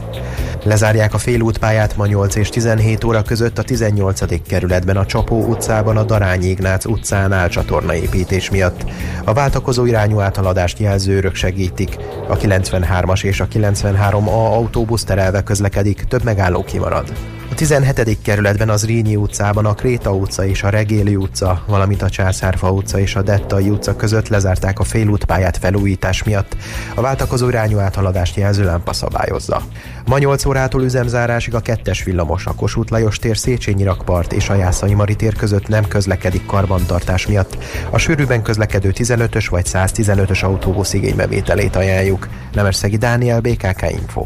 Lezárják 0.63 1.13
a 1.13 1.17
félútpályát 1.17 1.95
ma 1.95 2.05
8 2.05 2.35
és 2.35 2.49
17 2.49 3.03
óra 3.03 3.21
között 3.21 3.57
a 3.57 3.63
18. 3.63 4.47
kerületben 4.47 4.97
a 4.97 5.05
Csapó 5.05 5.45
utcában 5.45 5.97
a 5.97 6.03
Darányi 6.03 6.47
Ignác 6.47 6.85
utcánál 6.85 7.49
csatornaépítés 7.49 8.49
miatt. 8.49 8.83
A 9.23 9.33
váltakozó 9.33 9.85
irányú 9.85 10.19
áthaladást 10.19 10.79
jelző 10.79 11.31
segítik. 11.33 11.97
A 12.27 12.37
93-as 12.37 13.23
és 13.23 13.39
a 13.39 13.47
93A 13.47 14.53
autóbusz 14.53 15.03
terelve 15.03 15.43
közlekedik, 15.43 16.03
több 16.03 16.23
megálló 16.23 16.63
kimarad. 16.63 17.13
A 17.51 17.55
17. 17.55 18.17
kerületben 18.21 18.69
az 18.69 18.85
Rínyi 18.85 19.15
utcában 19.15 19.65
a 19.65 19.73
Kréta 19.73 20.13
utca 20.13 20.45
és 20.45 20.63
a 20.63 20.69
Regéli 20.69 21.15
utca, 21.15 21.63
valamint 21.67 22.01
a 22.01 22.09
Császárfa 22.09 22.71
utca 22.71 22.99
és 22.99 23.15
a 23.15 23.21
Dettai 23.21 23.69
utca 23.69 23.95
között 23.95 24.27
lezárták 24.27 24.79
a 24.79 24.83
félútpályát 24.83 25.57
felújítás 25.57 26.23
miatt. 26.23 26.55
A 26.95 27.01
váltakozó 27.01 27.47
irányú 27.47 27.77
áthaladást 27.77 28.35
jelző 28.35 28.63
lámpa 28.63 28.93
szabályozza. 28.93 29.61
Ma 30.05 30.17
8 30.17 30.45
órától 30.45 30.83
üzemzárásig 30.83 31.55
a 31.55 31.59
kettes 31.59 32.03
villamos 32.03 32.45
a 32.45 32.53
Kossuth 32.53 32.91
Lajos 32.91 33.19
tér 33.19 33.37
Széchenyi 33.37 33.83
rakpart 33.83 34.33
és 34.33 34.49
a 34.49 34.55
Jászai 34.55 34.93
Mari 34.93 35.15
tér 35.15 35.35
között 35.35 35.67
nem 35.67 35.87
közlekedik 35.87 36.45
karbantartás 36.45 37.27
miatt. 37.27 37.57
A 37.89 37.97
sűrűben 37.97 38.41
közlekedő 38.41 38.93
15-ös 38.95 39.45
vagy 39.49 39.65
115-ös 39.73 40.43
autóbusz 40.43 40.93
igénybevételét 40.93 41.75
ajánljuk. 41.75 42.27
Nemesszegi 42.53 42.97
Dániel, 42.97 43.39
BKK 43.39 43.91
Info. 43.91 44.25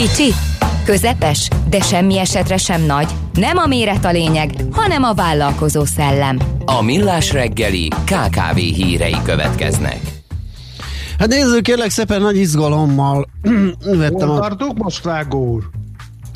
Kicsi, 0.00 0.32
közepes, 0.84 1.48
de 1.68 1.80
semmi 1.80 2.18
esetre 2.18 2.56
sem 2.56 2.82
nagy. 2.82 3.10
Nem 3.32 3.56
a 3.56 3.66
méret 3.66 4.04
a 4.04 4.10
lényeg, 4.10 4.50
hanem 4.70 5.02
a 5.02 5.14
vállalkozó 5.14 5.84
szellem. 5.84 6.38
A 6.64 6.82
millás 6.82 7.32
reggeli 7.32 7.88
KKV 7.88 8.56
hírei 8.56 9.16
következnek. 9.24 10.00
Hát 11.18 11.28
nézzük 11.28 11.62
kérlek 11.62 11.90
szépen 11.90 12.20
nagy 12.20 12.36
izgalommal. 12.36 13.28
Vettem 13.98 14.28
Hol 14.28 14.36
a... 14.36 14.40
tartunk 14.40 14.78
most, 14.78 15.04
Vágó 15.04 15.52
úr? 15.52 15.70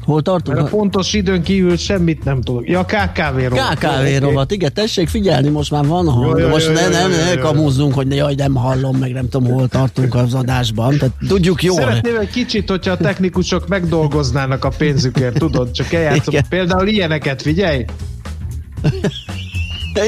Hol 0.04 0.22
tartunk? 0.22 0.56
Mert 0.56 0.72
a 0.72 0.76
pontos 0.76 1.12
időn 1.12 1.42
kívül 1.42 1.76
semmit 1.76 2.24
nem 2.24 2.40
tudok. 2.40 2.68
Ja, 2.68 2.84
KKV 2.84 3.38
rovat. 3.48 3.74
KKV 3.74 4.20
rovat, 4.20 4.52
igen, 4.52 4.72
tessék 4.72 5.08
figyelni, 5.08 5.48
most 5.48 5.70
már 5.70 5.86
van 5.86 6.08
hang. 6.08 6.48
Most 6.48 6.66
jó, 6.66 6.72
ne, 6.72 6.80
jó, 6.80 7.06
ne, 7.06 7.34
kamuzzunk, 7.34 7.94
hogy 7.94 8.16
jaj, 8.16 8.34
nem 8.34 8.54
hallom, 8.54 8.96
meg 8.96 9.12
nem 9.12 9.28
tudom, 9.28 9.52
hol 9.52 9.68
tartunk 9.68 10.14
az 10.14 10.34
adásban. 10.34 10.98
Tehát 10.98 11.14
tudjuk 11.28 11.62
jól. 11.62 11.76
Szeretném 11.76 12.18
egy 12.18 12.30
kicsit, 12.30 12.70
hogyha 12.70 12.92
a 12.92 12.96
technikusok 12.96 13.68
megdolgoznának 13.68 14.64
a 14.64 14.68
pénzükért, 14.78 15.38
tudod, 15.38 15.70
csak 15.70 15.92
eljátszom. 15.92 16.34
Igen. 16.34 16.44
Például 16.48 16.86
ilyeneket, 16.88 17.42
figyelj! 17.42 17.84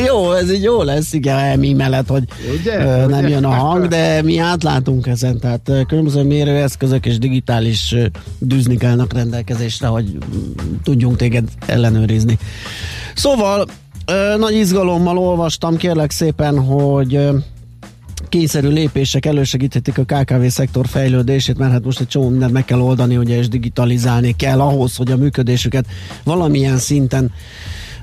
Jó, 0.07 0.33
ez 0.33 0.53
így 0.53 0.63
jó 0.63 0.83
lesz, 0.83 1.13
igen, 1.13 1.39
elmímelet, 1.39 2.09
hogy 2.09 2.25
Ugye? 2.61 2.85
ö, 2.85 3.07
nem 3.07 3.19
Ugye? 3.25 3.29
jön 3.29 3.45
a 3.45 3.55
hang, 3.55 3.87
de 3.87 4.23
mi 4.23 4.39
átlátunk 4.39 5.07
ezen, 5.07 5.39
tehát 5.39 5.71
különböző 5.89 6.23
mérőeszközök 6.23 7.07
és 7.07 7.19
digitális 7.19 7.95
dűznik 8.39 8.85
állnak 8.85 9.13
rendelkezésre, 9.13 9.87
hogy 9.87 10.05
mm, 10.05 10.75
tudjunk 10.83 11.17
téged 11.17 11.49
ellenőrizni. 11.67 12.39
Szóval, 13.15 13.67
ö, 14.07 14.37
nagy 14.39 14.55
izgalommal 14.55 15.19
olvastam, 15.19 15.77
kérlek 15.77 16.11
szépen, 16.11 16.59
hogy 16.59 17.15
ö, 17.15 17.37
kényszerű 18.29 18.69
lépések 18.69 19.27
elősegíthetik 19.27 19.99
a 19.99 20.05
KKV 20.05 20.47
szektor 20.47 20.87
fejlődését, 20.87 21.59
mert 21.59 21.73
hát 21.73 21.85
most 21.85 22.01
egy 22.01 22.09
csomó 22.09 22.29
mindent 22.29 22.53
meg 22.53 22.65
kell 22.65 22.81
oldani, 22.81 23.17
ugye, 23.17 23.37
és 23.37 23.49
digitalizálni 23.49 24.37
kell 24.37 24.61
ahhoz, 24.61 24.97
hogy 24.97 25.11
a 25.11 25.17
működésüket 25.17 25.87
valamilyen 26.25 26.79
szinten 26.79 27.33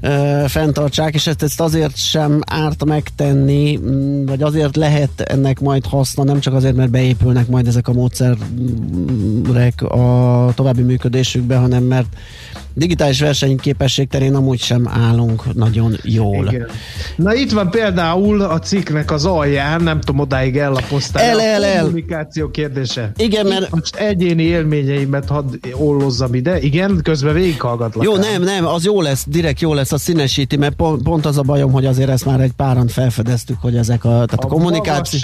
ö, 0.04 0.44
fenntartsák, 0.48 1.14
és 1.14 1.28
ezt, 1.28 1.44
ezt 1.44 1.62
azért 1.62 1.96
sem 1.98 2.40
árt 2.46 2.86
megtenni, 2.86 3.80
vagy 4.26 4.42
azért 4.42 4.76
lehet 4.76 5.22
ennek 5.22 5.60
majd 5.60 5.86
haszna, 5.86 6.24
nem 6.24 6.40
csak 6.40 6.54
azért, 6.54 6.76
mert 6.76 6.92
beépülnek 6.92 7.48
majd 7.48 7.68
ezek 7.68 7.88
a 7.88 7.94
módszerek 7.94 9.82
a 9.82 10.52
további 10.56 10.82
működésükbe, 10.82 11.56
hanem 11.56 11.84
mert 11.84 12.16
digitális 12.74 13.20
versenyképesség 13.20 14.08
terén 14.08 14.36
amúgy 14.36 14.60
sem 14.60 14.88
állunk 14.88 15.54
nagyon 15.54 15.98
jól. 16.04 16.48
Igen. 16.48 16.68
Na 17.16 17.34
itt 17.34 17.52
van 17.52 17.70
például 17.70 18.42
a 18.42 18.60
cikknek 18.60 19.12
az 19.12 19.26
alján, 19.26 19.84
nem 19.84 20.00
tudom, 20.00 20.20
odáig 20.22 20.58
ellapoztál. 20.58 21.24
El, 21.24 21.42
el, 21.42 21.64
el. 21.64 21.82
kommunikáció 21.82 22.50
kérdése. 22.50 23.12
Igen, 23.16 23.46
mert- 23.46 23.72
Most 23.72 23.96
egyéni 23.96 24.44
élményeimet 24.44 25.28
hadd 25.28 25.54
ollozzam 25.74 26.34
ide. 26.34 26.60
Igen, 26.60 27.00
közben 27.04 27.34
végighallgatlak. 27.34 28.06
Jó, 28.06 28.14
ám. 28.14 28.20
nem, 28.20 28.42
nem, 28.42 28.66
az 28.66 28.86
jó 28.86 29.02
lesz, 29.02 29.26
direkt 29.28 29.60
jó 29.60 29.74
lesz, 29.74 29.92
a 29.92 29.98
színesíti, 29.98 30.58
mert 30.58 30.76
pont, 30.76 31.04
pont 31.04 31.26
az 31.26 31.38
a 31.38 31.42
bajom, 31.42 31.72
hogy 31.72 31.86
azért 31.86 32.10
ezt 32.10 32.26
már 32.26 32.40
egy 32.40 32.52
páran 32.52 32.88
felfedeztük, 32.88 33.58
hogy 33.62 33.76
ezek 33.76 34.06
a, 34.06 34.10
tehát 34.10 34.34
a, 34.34 34.46
A 34.46 34.48
kommunikáció... 34.48 35.20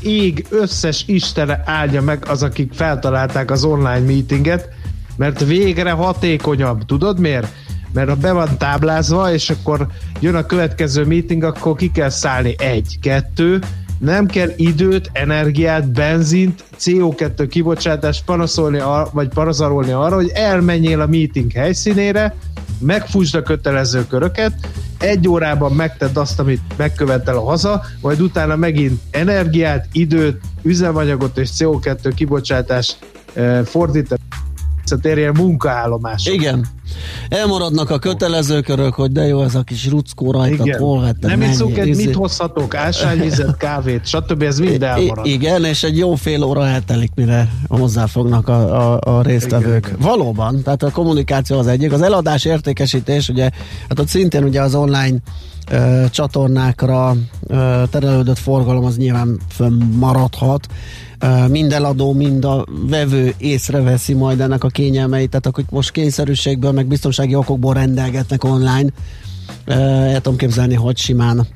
ég 0.00 0.46
összes 0.50 1.04
istene 1.06 1.62
áldja 1.64 2.02
meg 2.02 2.24
az, 2.28 2.42
akik 2.42 2.72
feltalálták 2.72 3.50
az 3.50 3.64
online 3.64 3.98
meetinget, 3.98 4.68
mert 5.16 5.44
végre 5.44 5.90
hatékonyabb. 5.90 6.84
Tudod 6.84 7.20
miért? 7.20 7.52
Mert 7.92 8.08
ha 8.08 8.14
be 8.14 8.32
van 8.32 8.58
táblázva, 8.58 9.32
és 9.32 9.50
akkor 9.50 9.86
jön 10.20 10.34
a 10.34 10.46
következő 10.46 11.04
meeting, 11.04 11.42
akkor 11.42 11.76
ki 11.76 11.90
kell 11.90 12.08
szállni 12.08 12.54
egy, 12.58 12.98
kettő, 13.00 13.60
nem 13.98 14.26
kell 14.26 14.50
időt, 14.56 15.10
energiát, 15.12 15.90
benzint, 15.90 16.64
CO2 16.78 17.46
kibocsátást 17.50 18.24
panaszolni, 18.24 18.78
ar- 18.78 19.12
vagy 19.12 19.28
parazarolni 19.28 19.90
arra, 19.90 20.14
hogy 20.14 20.30
elmenjél 20.34 21.00
a 21.00 21.06
meeting 21.06 21.52
helyszínére, 21.52 22.34
megfúsd 22.78 23.34
a 23.34 23.42
kötelező 23.42 24.06
köröket, 24.06 24.52
egy 24.98 25.28
órában 25.28 25.72
megtedd 25.72 26.18
azt, 26.18 26.40
amit 26.40 26.60
megkövetel 26.76 27.36
a 27.36 27.44
haza, 27.44 27.84
majd 28.00 28.20
utána 28.20 28.56
megint 28.56 29.00
energiát, 29.10 29.88
időt, 29.92 30.40
üzemanyagot 30.62 31.38
és 31.38 31.50
CO2 31.58 32.12
kibocsátást 32.14 32.98
eh, 33.34 33.64
fordítani, 33.64 34.20
visszatérjen 34.90 35.34
munkaállomásra. 35.36 36.32
Igen. 36.32 36.66
Elmaradnak 37.28 37.90
a 37.90 37.98
kötelező 37.98 38.60
körök, 38.60 38.94
hogy 38.94 39.12
de 39.12 39.26
jó 39.26 39.42
ez 39.42 39.54
a 39.54 39.62
kis 39.62 39.88
ruckó 39.88 40.30
rajta, 40.30 40.64
Igen. 40.64 40.78
hol 40.78 41.00
vetted, 41.00 41.30
Nem 41.30 41.42
iszunk 41.42 41.78
egy, 41.78 41.86
izé. 41.86 42.04
mit 42.04 42.14
hozhatok, 42.14 42.74
ásványvizet, 42.74 43.56
kávét, 43.66 44.06
stb. 44.06 44.42
Ez 44.42 44.58
mind 44.58 44.82
elmarad. 44.82 45.26
Igen, 45.26 45.64
és 45.64 45.82
egy 45.82 45.98
jó 45.98 46.14
fél 46.14 46.42
óra 46.42 46.66
eltelik, 46.66 47.10
mire 47.14 47.48
hozzáfognak 47.68 48.48
a, 48.48 48.92
a, 48.92 49.16
a 49.16 49.22
résztvevők. 49.22 49.86
Igen, 49.86 49.98
Valóban, 50.00 50.62
tehát 50.62 50.82
a 50.82 50.90
kommunikáció 50.90 51.58
az 51.58 51.66
egyik. 51.66 51.92
Az 51.92 52.02
eladás 52.02 52.44
értékesítés, 52.44 53.28
ugye, 53.28 53.50
hát 53.88 53.98
ott 53.98 54.08
szintén 54.08 54.44
ugye 54.44 54.60
az 54.60 54.74
online 54.74 55.16
ö, 55.70 56.04
csatornákra 56.10 57.16
ö, 57.46 57.82
terelődött 57.90 58.38
forgalom 58.38 58.84
az 58.84 58.96
nyilván 58.96 59.40
fönnmaradhat. 59.50 60.66
Mind 61.48 61.72
eladó, 61.72 62.12
mind 62.12 62.44
a 62.44 62.64
vevő 62.88 63.34
észreveszi 63.38 64.12
majd 64.12 64.40
ennek 64.40 64.64
a 64.64 64.68
kényelmeit, 64.68 65.30
tehát 65.30 65.46
akik 65.46 65.70
most 65.70 65.90
kényszerűségből, 65.90 66.72
meg 66.72 66.86
biztonsági 66.86 67.34
okokból 67.34 67.74
rendelgetnek 67.74 68.44
online, 68.44 68.88
el 69.66 70.20
tudom 70.20 70.38
képzelni, 70.38 70.74
hogy 70.74 70.96
simán 70.96 71.46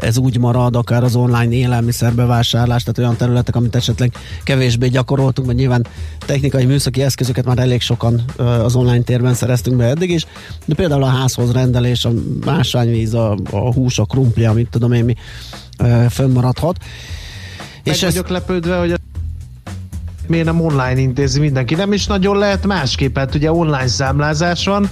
ez 0.00 0.18
úgy 0.18 0.38
marad, 0.38 0.76
akár 0.76 1.04
az 1.04 1.16
online 1.16 1.52
élelmiszerbevásárlás, 1.52 2.82
tehát 2.82 2.98
olyan 2.98 3.16
területek, 3.16 3.56
amit 3.56 3.74
esetleg 3.74 4.12
kevésbé 4.44 4.88
gyakoroltunk, 4.88 5.46
mert 5.46 5.58
nyilván 5.58 5.86
technikai 6.26 6.64
műszaki 6.64 7.02
eszközöket 7.02 7.44
már 7.44 7.58
elég 7.58 7.80
sokan 7.80 8.24
az 8.36 8.74
online 8.74 9.02
térben 9.02 9.34
szereztünk 9.34 9.76
be 9.76 9.84
eddig 9.84 10.10
is, 10.10 10.26
de 10.64 10.74
például 10.74 11.02
a 11.02 11.06
házhoz 11.06 11.52
rendelés, 11.52 12.04
a 12.04 12.10
másványvíz, 12.44 13.14
a, 13.14 13.36
a 13.50 13.72
hús, 13.72 13.98
a 13.98 14.04
krumpli, 14.04 14.44
amit 14.44 14.70
tudom 14.70 14.92
én 14.92 15.04
mi 15.04 15.14
fönnmaradhat. 16.10 16.76
Meg 17.88 17.96
És 17.96 18.02
ez, 18.02 18.12
vagyok 18.12 18.28
lepődve, 18.28 18.76
hogy 18.76 18.94
miért 20.26 20.44
nem 20.44 20.60
online 20.60 21.00
intézi 21.00 21.40
mindenki. 21.40 21.74
Nem 21.74 21.92
is 21.92 22.06
nagyon 22.06 22.38
lehet 22.38 22.66
másképp, 22.66 23.16
hát 23.16 23.34
ugye 23.34 23.52
online 23.52 23.86
számlázás 23.86 24.64
van, 24.64 24.90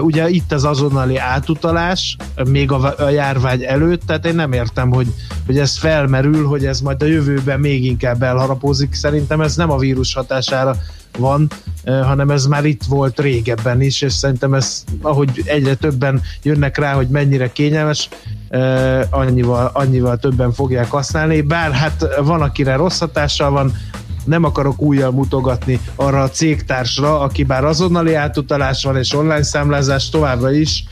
ugye 0.00 0.28
itt 0.28 0.52
az 0.52 0.64
azonnali 0.64 1.16
átutalás, 1.16 2.16
még 2.48 2.72
a, 2.72 2.94
a 2.98 3.08
járvány 3.08 3.64
előtt, 3.64 4.02
tehát 4.06 4.26
én 4.26 4.34
nem 4.34 4.52
értem, 4.52 4.90
hogy, 4.90 5.06
hogy 5.46 5.58
ez 5.58 5.78
felmerül, 5.78 6.46
hogy 6.46 6.66
ez 6.66 6.80
majd 6.80 7.02
a 7.02 7.06
jövőben 7.06 7.60
még 7.60 7.84
inkább 7.84 8.22
elharapózik. 8.22 8.94
Szerintem 8.94 9.40
ez 9.40 9.56
nem 9.56 9.70
a 9.70 9.78
vírus 9.78 10.14
hatására 10.14 10.76
van, 11.18 11.48
hanem 11.84 12.30
ez 12.30 12.46
már 12.46 12.64
itt 12.64 12.82
volt 12.84 13.20
régebben 13.20 13.80
is, 13.80 14.02
és 14.02 14.12
szerintem 14.12 14.54
ez, 14.54 14.84
ahogy 15.02 15.42
egyre 15.44 15.74
többen 15.74 16.22
jönnek 16.42 16.78
rá, 16.78 16.92
hogy 16.92 17.08
mennyire 17.08 17.52
kényelmes, 17.52 18.08
annyival, 19.10 19.70
annyival 19.72 20.16
többen 20.16 20.52
fogják 20.52 20.90
használni, 20.90 21.40
bár 21.40 21.72
hát 21.72 22.06
van, 22.22 22.42
akire 22.42 22.76
rossz 22.76 22.98
hatással 22.98 23.50
van, 23.50 23.72
nem 24.24 24.44
akarok 24.44 24.80
újjal 24.80 25.10
mutogatni 25.10 25.80
arra 25.94 26.22
a 26.22 26.30
cégtársra, 26.30 27.20
aki 27.20 27.44
bár 27.44 27.64
azonnali 27.64 28.14
átutalás 28.14 28.84
van 28.84 28.96
és 28.96 29.14
online 29.14 29.42
számlázás 29.42 30.08
továbbra 30.08 30.50
is 30.52 30.84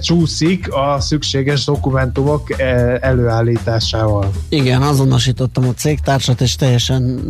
csúszik 0.00 0.72
a 0.72 1.00
szükséges 1.00 1.64
dokumentumok 1.64 2.60
előállításával. 3.00 4.30
igen, 4.48 4.82
azonosítottam 4.82 5.68
a 5.68 5.72
cégtársat, 5.74 6.40
és 6.40 6.56
teljesen 6.56 7.20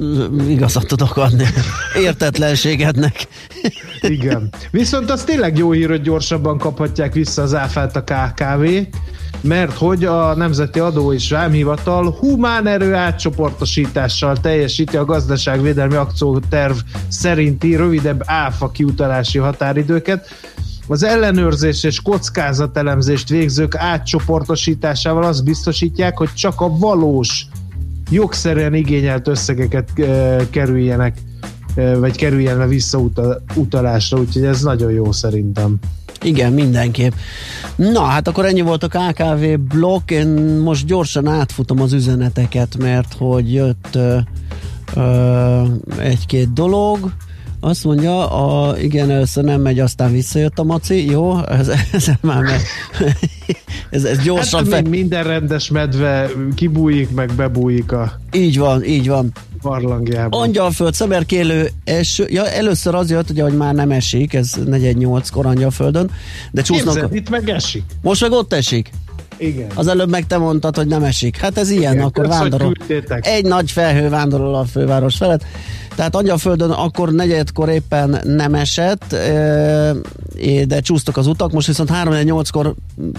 igazat 0.49 0.87
tudok 0.87 1.17
adni 1.17 1.45
értetlenségednek. 1.97 3.27
Igen. 4.01 4.53
Viszont 4.71 5.11
az 5.11 5.25
tényleg 5.25 5.59
jó 5.59 5.73
hír, 5.73 5.89
hogy 5.89 6.03
gyorsabban 6.03 6.59
kaphatják 6.59 7.13
vissza 7.13 7.43
az 7.43 7.55
áfát 7.55 7.97
a 7.97 8.03
KKV, 8.03 8.65
mert 9.41 9.77
hogy 9.77 10.05
a 10.05 10.35
Nemzeti 10.35 10.79
Adó 10.79 11.13
és 11.13 11.31
Vámhivatal 11.31 12.11
humán 12.11 12.67
erő 12.67 12.95
átcsoportosítással 12.95 14.37
teljesíti 14.37 14.97
a 14.97 15.05
gazdaságvédelmi 15.05 15.95
akcióterv 15.95 16.77
szerinti 17.09 17.77
rövidebb 17.77 18.23
áfa 18.25 18.71
kiutalási 18.71 19.39
határidőket. 19.39 20.29
Az 20.91 21.03
ellenőrzés 21.03 21.85
és 21.85 22.01
kockázatelemzést 22.01 23.29
végzők 23.29 23.75
átcsoportosításával 23.75 25.23
azt 25.23 25.45
biztosítják, 25.45 26.19
hogy 26.19 26.33
csak 26.35 26.61
a 26.61 26.77
valós, 26.79 27.47
jogszerűen 28.11 28.75
igényelt 28.75 29.29
összegeket 29.29 29.89
eh, 29.95 30.47
kerüljenek 30.51 31.17
eh, 31.75 31.99
vagy 31.99 32.17
kerüljen 32.17 32.59
le 32.59 32.67
visszautalásra, 32.67 34.19
úgyhogy 34.19 34.45
ez 34.45 34.63
nagyon 34.63 34.91
jó 34.91 35.13
szerintem. 35.13 35.79
Igen, 36.23 36.53
mindenképp. 36.53 37.13
Na, 37.77 38.03
hát 38.03 38.29
akkor 38.29 38.45
ennyi 38.45 38.61
volt 38.61 38.83
a 38.83 38.89
KKV 38.89 39.45
blokk, 39.59 40.11
én 40.11 40.29
most 40.63 40.87
gyorsan 40.87 41.27
átfutom 41.27 41.81
az 41.81 41.93
üzeneteket, 41.93 42.77
mert 42.79 43.15
hogy 43.19 43.53
jött 43.53 43.89
ö, 43.95 44.19
ö, 44.95 45.63
egy-két 45.99 46.53
dolog. 46.53 47.13
Azt 47.61 47.85
mondja, 47.85 48.31
a, 48.31 48.79
igen, 48.79 49.11
először 49.11 49.45
nem 49.45 49.61
megy, 49.61 49.81
aztán 49.81 50.13
visszajött 50.13 50.59
a 50.59 50.63
maci. 50.63 51.11
Jó, 51.11 51.45
ez, 51.45 51.69
ez 51.93 52.07
már 52.21 52.43
meg, 52.43 52.61
ez, 53.91 54.05
ez 54.05 54.19
gyorsan 54.19 54.65
hát, 54.65 54.73
mint 54.73 54.89
minden 54.89 55.25
rendes 55.25 55.71
medve 55.71 56.31
kibújik, 56.55 57.11
meg 57.11 57.33
bebújik 57.37 57.93
a 57.93 58.21
Így 58.33 58.59
van, 58.59 58.85
így 58.85 59.09
van. 59.09 59.33
barlangjában. 59.63 60.41
Angyalföld, 60.43 60.95
szemerkélő 60.95 61.71
eső. 61.85 62.27
Ja, 62.31 62.49
először 62.51 62.95
az 62.95 63.11
jött, 63.11 63.31
ugye, 63.31 63.43
hogy 63.43 63.57
már 63.57 63.75
nem 63.75 63.91
esik, 63.91 64.35
ez 64.35 64.51
418-kor 64.65 65.47
Angyalföldön, 65.47 66.11
de 66.51 66.63
csúsznak. 66.63 66.93
Képzeld, 66.95 67.15
itt 67.15 67.31
meg 67.31 67.49
esik. 67.49 67.85
Most 68.03 68.21
meg 68.21 68.33
ott 68.33 68.53
esik. 68.53 68.91
Igen. 69.37 69.67
Az 69.75 69.87
előbb 69.87 70.11
meg 70.11 70.27
te 70.27 70.39
mondtad, 70.39 70.77
hogy 70.77 70.87
nem 70.87 71.05
esik. 71.05 71.37
Hát 71.37 71.59
ez 71.59 71.71
ilyen, 71.71 71.93
Igen, 71.93 72.05
akkor 72.05 72.27
vándorol. 72.27 72.73
Egy 73.21 73.45
nagy 73.45 73.71
felhő 73.71 74.09
vándorol 74.09 74.55
a 74.55 74.65
főváros 74.65 75.17
felett. 75.17 75.45
Tehát 75.99 76.17
Angyalföldön 76.17 76.71
akkor 76.71 77.13
negyedkor 77.13 77.69
éppen 77.69 78.21
nem 78.25 78.55
esett, 78.55 79.17
de 80.67 80.81
csúsztak 80.81 81.17
az 81.17 81.27
utak, 81.27 81.53
most 81.53 81.67
viszont 81.67 81.91
3-8-kor, 81.93 82.75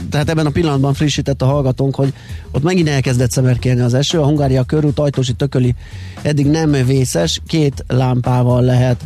tehát 0.09 0.29
ebben 0.29 0.45
a 0.45 0.49
pillanatban 0.49 0.93
frissített 0.93 1.41
a 1.41 1.45
hallgatónk, 1.45 1.95
hogy 1.95 2.13
ott 2.51 2.63
megint 2.63 2.89
elkezdett 2.89 3.31
szemerkélni 3.31 3.81
az 3.81 3.93
eső, 3.93 4.19
a 4.19 4.25
Hungária 4.25 4.63
körút, 4.63 4.99
Ajtósi 4.99 5.33
Tököli 5.33 5.75
eddig 6.21 6.45
nem 6.45 6.71
vészes, 6.71 7.41
két 7.47 7.83
lámpával 7.87 8.61
lehet 8.61 9.01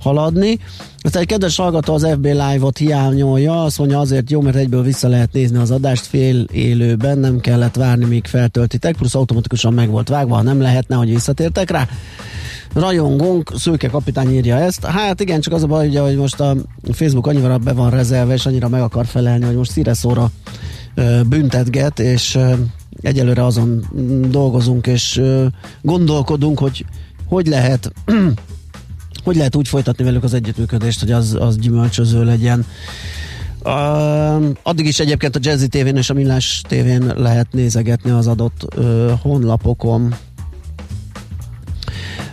haladni. 0.00 0.58
Aztán 1.00 1.22
egy 1.22 1.28
kedves 1.28 1.56
hallgató 1.56 1.94
az 1.94 2.06
FB 2.12 2.24
Live-ot 2.24 2.78
hiányolja, 2.78 3.64
azt 3.64 3.78
mondja 3.78 3.98
azért 3.98 4.30
jó, 4.30 4.40
mert 4.40 4.56
egyből 4.56 4.82
vissza 4.82 5.08
lehet 5.08 5.32
nézni 5.32 5.58
az 5.58 5.70
adást 5.70 6.06
fél 6.06 6.44
élőben, 6.52 7.18
nem 7.18 7.40
kellett 7.40 7.76
várni, 7.76 8.04
míg 8.04 8.26
feltöltitek, 8.26 8.96
plusz 8.96 9.14
automatikusan 9.14 9.72
meg 9.72 9.90
volt 9.90 10.08
vágva, 10.08 10.42
nem 10.42 10.60
lehetne, 10.60 10.96
hogy 10.96 11.08
visszatértek 11.08 11.70
rá. 11.70 11.88
Rajongónk, 12.74 13.52
Szőke 13.56 13.88
kapitány 13.88 14.34
írja 14.34 14.56
ezt. 14.56 14.84
Hát 14.84 15.20
igen, 15.20 15.40
csak 15.40 15.52
az 15.52 15.62
a 15.62 15.66
baj, 15.66 15.88
ugye, 15.88 16.00
hogy 16.00 16.16
most 16.16 16.40
a 16.40 16.56
Facebook 16.92 17.26
annyira 17.26 17.58
be 17.58 17.72
van 17.72 17.90
rezelve, 17.90 18.34
és 18.34 18.46
annyira 18.46 18.68
meg 18.68 18.80
akar 18.80 19.06
felelni, 19.06 19.44
hogy 19.44 19.56
most 19.56 19.70
szíre 19.70 19.94
szóra 19.94 20.30
ö, 20.94 21.20
büntetget, 21.28 21.98
és 21.98 22.38
egyelőre 23.00 23.44
azon 23.44 23.84
dolgozunk, 24.30 24.86
és 24.86 25.22
gondolkodunk, 25.82 26.58
hogy 26.58 26.84
hogy 27.28 27.46
lehet 27.46 27.92
hogy 29.24 29.36
lehet 29.36 29.56
úgy 29.56 29.68
folytatni 29.68 30.04
velük 30.04 30.24
az 30.24 30.34
együttműködést, 30.34 31.00
hogy 31.00 31.12
az, 31.12 31.36
az 31.40 31.58
gyümölcsöző 31.58 32.24
legyen. 32.24 32.66
Uh, 33.64 34.46
addig 34.62 34.86
is 34.86 35.00
egyébként 35.00 35.36
a 35.36 35.38
Jazzy 35.42 35.68
tévén 35.68 35.96
és 35.96 36.10
a 36.10 36.14
Millás 36.14 36.62
tévén 36.68 37.12
lehet 37.16 37.52
nézegetni 37.52 38.10
az 38.10 38.26
adott 38.26 38.74
uh, 38.76 39.10
honlapokon. 39.22 40.14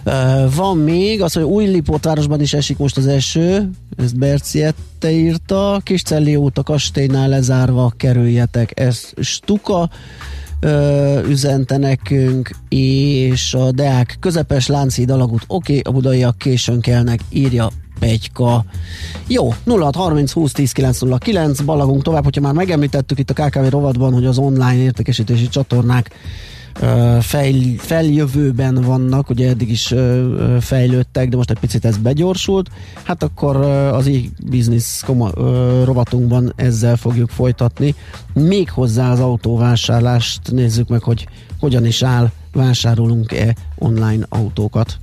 Uh, 0.05 0.53
van 0.55 0.77
még, 0.77 1.21
az, 1.21 1.33
hogy 1.33 1.43
új 1.43 1.65
Lipótvárosban 1.65 2.41
is 2.41 2.53
esik 2.53 2.77
most 2.77 2.97
az 2.97 3.07
eső, 3.07 3.69
ezt 3.97 4.17
Berciette 4.17 5.11
írta, 5.11 5.81
Kiscelli 5.83 6.35
út 6.35 6.57
a 6.57 6.63
kastélynál 6.63 7.29
lezárva, 7.29 7.93
kerüljetek, 7.97 8.79
ez 8.79 9.09
Stuka 9.21 9.89
ö, 10.65 11.19
üzente 11.27 11.77
nekünk, 11.77 12.49
és 12.69 13.53
a 13.53 13.71
Deák 13.71 14.17
közepes 14.19 14.67
Lánchíd 14.67 15.09
alagút, 15.09 15.43
oké, 15.47 15.79
a 15.83 15.91
budaiak 15.91 16.37
későn 16.37 16.79
kelnek, 16.79 17.19
írja 17.29 17.69
Pegyka. 17.99 18.65
Jó, 19.27 19.53
0630 19.65 20.31
20 20.31 20.51
10 20.51 20.71
909, 20.71 21.61
balagunk 21.61 22.03
tovább, 22.03 22.23
hogyha 22.23 22.41
már 22.41 22.53
megemlítettük 22.53 23.19
itt 23.19 23.29
a 23.29 23.33
KKV 23.33 23.69
rovatban, 23.69 24.13
hogy 24.13 24.25
az 24.25 24.37
online 24.37 24.75
értékesítési 24.75 25.47
csatornák 25.47 26.11
ö, 26.81 27.17
fejl, 27.21 27.77
feljövőben 27.77 28.81
vannak, 28.81 29.29
ugye 29.29 29.49
eddig 29.49 29.69
is 29.69 29.93
fejlődtek, 30.59 31.29
de 31.29 31.35
most 31.35 31.51
egy 31.51 31.59
picit 31.59 31.85
ez 31.85 31.97
begyorsult, 31.97 32.69
hát 33.03 33.23
akkor 33.23 33.55
az 33.91 34.07
e-business 34.07 35.03
rovatunkban 35.83 36.53
ezzel 36.55 36.95
fogjuk 36.95 37.29
folytatni. 37.29 37.95
Még 38.33 38.69
hozzá 38.69 39.11
az 39.11 39.19
autóvásárlást 39.19 40.51
nézzük 40.51 40.87
meg, 40.87 41.01
hogy 41.01 41.27
hogyan 41.59 41.85
is 41.85 42.03
áll, 42.03 42.31
vásárolunk-e 42.53 43.55
online 43.75 44.25
autókat. 44.29 44.97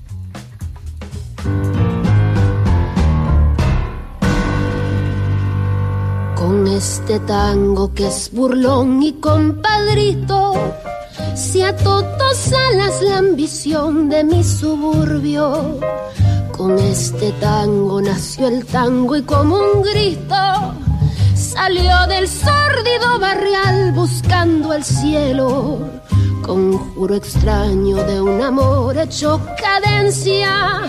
Con 6.34 6.66
este 6.66 7.18
tango 7.18 7.92
que 7.92 8.06
es 8.06 8.28
burlón 8.28 9.00
y 9.00 9.14
compadrito, 9.20 10.52
si 11.34 11.62
a 11.62 11.74
todos 11.76 12.52
alas 12.52 13.02
la 13.02 13.18
ambición 13.18 14.08
de 14.08 14.24
mi 14.24 14.42
suburbio. 14.44 15.78
Con 16.56 16.78
este 16.78 17.32
tango 17.32 18.00
nació 18.00 18.48
el 18.48 18.64
tango 18.66 19.16
y 19.16 19.22
como 19.22 19.56
un 19.56 19.82
grito 19.82 20.74
salió 21.34 22.06
del 22.08 22.28
sórdido 22.28 23.18
barrial 23.18 23.92
buscando 23.92 24.72
el 24.72 24.84
cielo. 24.84 25.80
Conjuro 26.42 27.14
extraño 27.14 27.96
de 28.04 28.20
un 28.20 28.40
amor 28.40 28.96
hecho 28.98 29.40
cadencia 29.60 30.82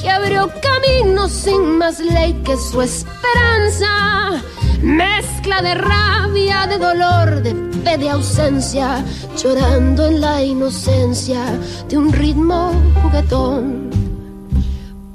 que 0.00 0.10
abrió 0.10 0.50
camino 0.62 1.28
sin 1.28 1.78
más 1.78 2.00
ley 2.00 2.32
que 2.44 2.56
su 2.56 2.80
esperanza. 2.82 4.42
Mezcla 4.82 5.60
de 5.62 5.74
rabia, 5.74 6.66
de 6.66 6.78
dolor, 6.78 7.42
de 7.42 7.67
de 7.96 8.10
ausencia, 8.10 9.02
llorando 9.36 10.06
en 10.06 10.20
la 10.20 10.42
inocencia 10.42 11.40
de 11.88 11.96
un 11.96 12.12
ritmo 12.12 12.72
juguetón. 13.02 13.88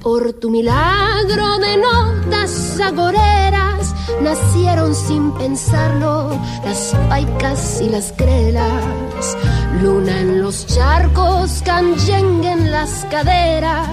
Por 0.01 0.33
tu 0.33 0.49
milagro 0.49 1.59
de 1.59 1.77
notas 1.77 2.79
agoreras 2.79 3.93
nacieron 4.21 4.95
sin 4.95 5.31
pensarlo 5.33 6.31
las 6.65 6.95
paicas 7.09 7.79
y 7.81 7.89
las 7.89 8.11
crelas. 8.17 9.37
Luna 9.81 10.19
en 10.19 10.41
los 10.41 10.65
charcos, 10.65 11.61
canyengue 11.63 12.51
en 12.51 12.71
las 12.71 13.05
caderas 13.11 13.87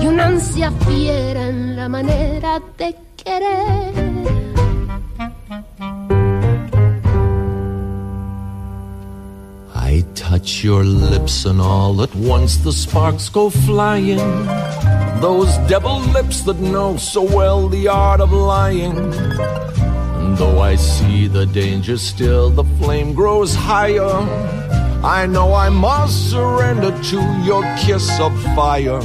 y 0.00 0.06
una 0.06 0.26
ansia 0.26 0.70
fiera 0.86 1.48
en 1.48 1.74
la 1.74 1.88
manera 1.88 2.60
de 2.76 2.94
querer. 3.16 4.07
Touch 10.28 10.62
your 10.62 10.84
lips 10.84 11.46
and 11.46 11.58
all 11.58 12.02
at 12.02 12.14
once 12.14 12.58
the 12.58 12.70
sparks 12.70 13.30
go 13.30 13.48
flying. 13.48 14.44
Those 15.22 15.56
devil 15.68 16.00
lips 16.00 16.42
that 16.42 16.60
know 16.60 16.98
so 16.98 17.22
well 17.22 17.66
the 17.66 17.88
art 17.88 18.20
of 18.20 18.30
lying. 18.30 18.94
And 20.20 20.36
though 20.36 20.60
I 20.60 20.74
see 20.76 21.28
the 21.28 21.46
danger 21.46 21.96
still, 21.96 22.50
the 22.50 22.64
flame 22.78 23.14
grows 23.14 23.54
higher. 23.54 24.12
I 25.02 25.24
know 25.24 25.54
I 25.54 25.70
must 25.70 26.30
surrender 26.30 26.90
to 27.04 27.18
your 27.42 27.62
kiss 27.78 28.20
of 28.20 28.32
fire. 28.54 29.00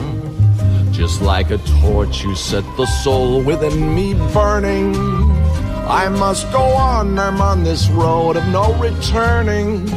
Just 0.92 1.22
like 1.22 1.52
a 1.52 1.60
torch, 1.80 2.22
you 2.26 2.36
set 2.36 2.66
the 2.76 2.86
soul 3.02 3.42
within 3.42 3.96
me 3.96 4.14
burning. 4.34 4.94
I 5.88 6.10
must 6.10 6.52
go 6.52 6.64
on, 6.64 7.18
I'm 7.18 7.40
on 7.40 7.64
this 7.64 7.88
road 7.92 8.36
of 8.36 8.46
no 8.50 8.74
returning. 8.74 9.88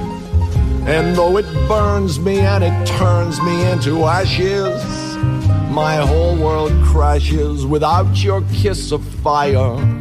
And 0.87 1.17
though 1.17 1.37
it 1.37 1.47
burns 1.67 2.21
me 2.21 2.39
and 2.39 2.63
it 2.63 2.87
turns 2.87 3.41
me 3.43 3.71
into 3.73 4.05
ashes, 4.05 4.81
my 5.73 5.97
whole 5.97 6.37
world 6.37 6.73
crashes 6.85 7.67
without 7.67 8.23
your 8.23 8.43
kiss 8.53 8.93
of 8.93 9.05
fire. 9.05 9.95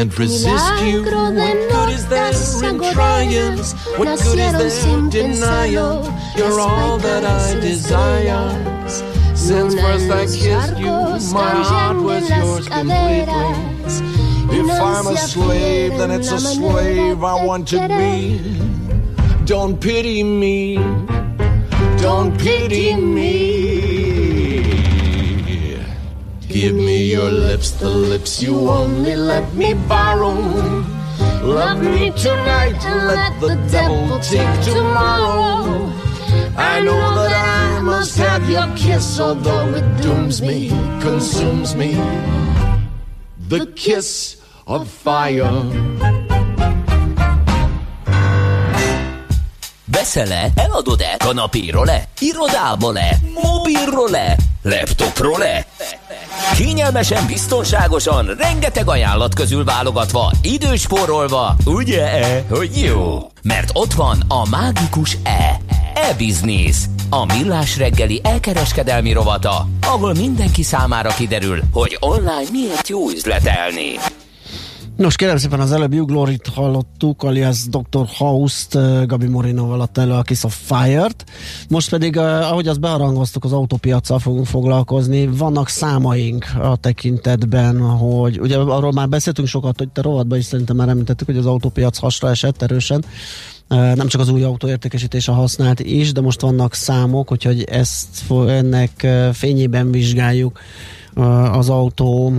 can't 0.00 0.18
resist 0.18 0.82
you. 0.82 1.02
What 1.02 1.56
good 1.72 1.90
is 1.90 2.06
there 2.08 2.32
in 2.64 2.92
triumphs? 2.94 3.74
What 3.98 4.18
good 4.22 4.38
is 4.38 4.84
there 4.84 4.98
in 4.98 5.10
denial? 5.10 6.04
You're 6.36 6.58
all 6.58 6.96
that 6.98 7.22
I 7.22 7.60
desire. 7.60 8.48
Since 9.36 9.74
first 9.74 10.10
I 10.10 10.24
kissed 10.24 10.78
you, 10.78 10.96
my 11.34 11.54
heart 11.70 11.98
was 11.98 12.30
yours 12.30 12.66
completely. 12.68 13.50
If 14.58 14.70
I'm 14.70 15.06
a 15.06 15.16
slave, 15.18 15.98
then 15.98 16.10
it's 16.10 16.32
a 16.32 16.40
slave 16.40 17.22
I 17.22 17.44
want 17.44 17.68
to 17.68 17.86
be. 17.88 18.40
Don't 19.44 19.78
pity 19.78 20.22
me. 20.22 20.76
Don't 21.98 22.38
pity 22.38 22.96
me. 22.96 23.59
Give 26.60 26.76
me 26.76 27.04
your 27.10 27.30
lips, 27.30 27.70
the 27.70 27.88
lips 27.88 28.42
you 28.42 28.68
only 28.68 29.16
let 29.16 29.54
me 29.54 29.72
borrow. 29.88 30.34
Love 31.42 31.80
me 31.80 32.10
tonight 32.10 32.76
and 32.84 33.06
let 33.08 33.32
the 33.40 33.56
devil 33.72 34.20
take 34.20 34.60
tomorrow. 34.60 35.88
I 36.58 36.82
know 36.84 37.00
that 37.16 37.32
I 37.32 37.80
must 37.80 38.18
have 38.18 38.44
your 38.50 38.68
kiss, 38.76 39.18
although 39.18 39.72
it 39.72 40.02
dooms 40.02 40.42
me, 40.42 40.68
consumes 41.00 41.74
me. 41.74 41.94
The 43.48 43.64
kiss 43.74 44.36
of 44.66 44.86
fire. 44.86 45.64
Veszel-e? 49.86 50.52
Eladod-e? 50.56 51.16
Kanapíról-e? 51.18 52.08
Irodából-e? 52.20 53.10
Mobilról-e? 53.32 54.36
Laptopról-e? 54.62 55.64
Kényelmesen, 56.56 57.26
biztonságosan, 57.26 58.26
rengeteg 58.38 58.88
ajánlat 58.88 59.34
közül 59.34 59.64
válogatva, 59.64 60.32
időspórolva, 60.42 61.56
ugye, 61.64 62.42
hogy 62.50 62.70
jó? 62.80 63.30
Mert 63.42 63.70
ott 63.72 63.92
van 63.92 64.22
a 64.28 64.48
mágikus 64.48 65.16
E. 65.22 65.60
E-Business. 65.94 66.76
A 67.10 67.24
millás 67.24 67.76
reggeli 67.76 68.20
elkereskedelmi 68.24 69.12
rovata, 69.12 69.66
ahol 69.86 70.14
mindenki 70.14 70.62
számára 70.62 71.10
kiderül, 71.10 71.60
hogy 71.72 71.96
online 72.00 72.50
miért 72.52 72.88
jó 72.88 73.10
üzletelni. 73.10 73.98
Nos, 75.00 75.16
kérem 75.16 75.36
szépen 75.36 75.60
az 75.60 75.72
előbb 75.72 75.94
Hugh 75.94 76.06
Glory-t 76.06 76.46
hallottuk, 76.46 77.22
alias 77.22 77.58
Dr. 77.68 78.06
House-t, 78.16 78.74
eh, 78.74 79.06
Gabi 79.06 79.26
Morinoval 79.26 79.80
adta 79.80 80.00
elő 80.00 80.12
a 80.12 80.22
Kiss 80.22 80.44
of 80.44 80.56
Fire-t. 80.64 81.24
Most 81.68 81.90
pedig, 81.90 82.16
eh, 82.16 82.50
ahogy 82.50 82.68
azt 82.68 82.80
beharangoztuk, 82.80 83.44
az 83.44 83.52
autópiacsal 83.52 84.18
fogunk 84.18 84.46
foglalkozni. 84.46 85.26
Vannak 85.26 85.68
számaink 85.68 86.46
a 86.62 86.76
tekintetben, 86.76 87.80
hogy 87.80 88.40
ugye 88.40 88.56
arról 88.56 88.92
már 88.92 89.08
beszéltünk 89.08 89.48
sokat, 89.48 89.78
hogy 89.78 89.88
te 89.88 90.02
rovatban 90.02 90.38
is 90.38 90.44
szerintem 90.44 90.76
már 90.76 90.88
említettük, 90.88 91.26
hogy 91.26 91.36
az 91.36 91.46
autópiac 91.46 91.98
hasra 91.98 92.30
esett 92.30 92.62
erősen. 92.62 93.04
Eh, 93.68 93.94
Nem 93.94 94.06
csak 94.06 94.20
az 94.20 94.28
új 94.28 94.42
autóértékesítése 94.42 95.32
használt 95.32 95.80
is, 95.80 96.12
de 96.12 96.20
most 96.20 96.40
vannak 96.40 96.74
számok, 96.74 97.32
úgyhogy 97.32 97.62
ezt 97.62 98.24
ennek 98.30 99.06
fényében 99.32 99.90
vizsgáljuk 99.90 100.60
az 101.52 101.68
autó 101.68 102.32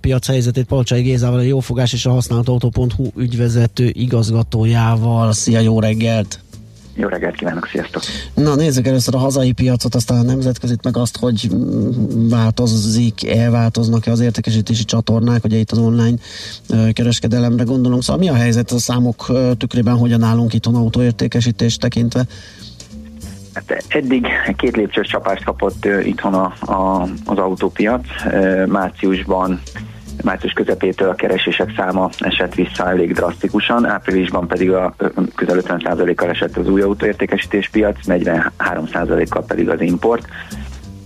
piac 0.00 0.26
helyzetét 0.26 0.64
Palcsai 0.64 1.02
Gézával, 1.02 1.38
a 1.38 1.42
Jófogás 1.42 1.92
és 1.92 2.06
a 2.06 2.10
használt 2.10 2.48
autó.hu 2.48 3.06
ügyvezető 3.16 3.90
igazgatójával. 3.92 5.32
Szia, 5.32 5.60
jó 5.60 5.80
reggelt! 5.80 6.40
Jó 6.98 7.08
reggelt 7.08 7.34
kívánok, 7.34 7.66
sziasztok! 7.66 8.02
Na 8.34 8.54
nézzük 8.54 8.86
először 8.86 9.14
a 9.14 9.18
hazai 9.18 9.52
piacot, 9.52 9.94
aztán 9.94 10.18
a 10.18 10.22
nemzetközit, 10.22 10.84
meg 10.84 10.96
azt, 10.96 11.16
hogy 11.16 11.50
mm, 11.54 12.28
változik, 12.28 13.26
elváltoznak-e 13.28 14.10
az 14.10 14.20
értékesítési 14.20 14.84
csatornák, 14.84 15.44
ugye 15.44 15.56
itt 15.56 15.70
az 15.70 15.78
online 15.78 16.16
kereskedelemre 16.92 17.64
gondolom. 17.64 18.00
Szóval 18.00 18.22
mi 18.22 18.28
a 18.28 18.34
helyzet 18.34 18.70
a 18.70 18.78
számok 18.78 19.32
tükrében, 19.58 19.96
hogyan 19.96 20.22
állunk 20.22 20.54
itthon 20.54 20.74
autóértékesítést 20.74 21.80
tekintve? 21.80 22.18
Hát 22.18 22.28
eddig 23.88 24.26
két 24.56 24.76
lépcsős 24.76 25.08
csapást 25.08 25.44
kapott 25.44 25.84
itthon 26.02 26.34
a, 26.34 26.72
a, 26.72 27.02
az 27.24 27.38
autópiac. 27.38 28.06
Márciusban 28.66 29.60
március 30.22 30.52
közepétől 30.52 31.08
a 31.08 31.14
keresések 31.14 31.72
száma 31.76 32.10
esett 32.18 32.54
vissza 32.54 32.88
elég 32.90 33.12
drasztikusan, 33.12 33.86
áprilisban 33.86 34.46
pedig 34.46 34.72
a 34.72 34.94
közel 35.34 35.60
50%-kal 35.60 36.28
esett 36.28 36.56
az 36.56 36.68
új 36.68 36.80
autóértékesítés 36.80 37.68
piac, 37.68 37.96
43%-kal 38.06 39.44
pedig 39.44 39.68
az 39.68 39.80
import. 39.80 40.28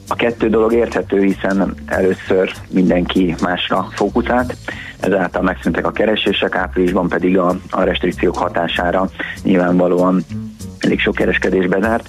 A 0.08 0.14
kettő 0.14 0.48
dolog 0.48 0.72
érthető, 0.72 1.22
hiszen 1.22 1.74
először 1.86 2.52
mindenki 2.68 3.34
másra 3.42 3.88
fókuszált, 3.92 4.56
ezáltal 5.00 5.42
megszűntek 5.42 5.86
a 5.86 5.92
keresések, 5.92 6.54
áprilisban 6.54 7.08
pedig 7.08 7.38
a, 7.38 7.56
a 7.70 7.82
restrikciók 7.82 8.36
hatására 8.36 9.10
nyilvánvalóan 9.42 10.24
elég 10.78 11.00
sok 11.00 11.14
kereskedés 11.14 11.66
bezárt, 11.66 12.08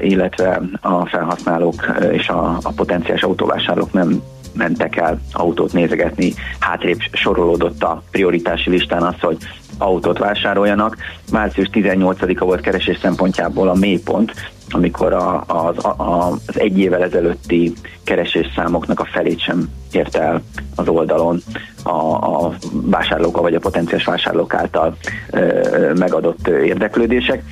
illetve 0.00 0.60
a 0.80 1.06
felhasználók 1.06 1.86
eh, 1.86 2.14
és 2.14 2.28
a, 2.28 2.58
a 2.62 2.72
potenciális 2.76 3.22
autóvásárlók 3.22 3.92
nem 3.92 4.22
mentek 4.54 4.96
el 4.96 5.20
autót 5.32 5.72
nézegetni, 5.72 6.34
hátrébb 6.58 6.98
sorolódott 7.12 7.82
a 7.82 8.02
prioritási 8.10 8.70
listán 8.70 9.02
az, 9.02 9.14
hogy 9.20 9.36
autót 9.78 10.18
vásároljanak. 10.18 10.96
Március 11.32 11.68
18-a 11.72 12.44
volt 12.44 12.60
keresés 12.60 12.98
szempontjából 12.98 13.68
a 13.68 13.74
mélypont, 13.74 14.32
amikor 14.70 15.12
a, 15.12 15.44
az, 15.46 15.84
a, 15.84 15.94
az 15.98 16.58
egy 16.58 16.78
évvel 16.78 17.02
ezelőtti 17.02 17.72
keresés 18.04 18.46
számoknak 18.54 19.00
a 19.00 19.08
felét 19.12 19.40
sem 19.40 19.68
ért 19.92 20.16
el 20.16 20.42
az 20.74 20.88
oldalon 20.88 21.42
a, 21.82 21.90
a 21.90 22.54
vásárlók, 22.70 23.40
vagy 23.40 23.54
a 23.54 23.60
potenciális 23.60 24.04
vásárlók 24.04 24.54
által 24.54 24.96
ö, 25.30 25.92
megadott 25.94 26.48
ö, 26.48 26.62
érdeklődések. 26.62 27.42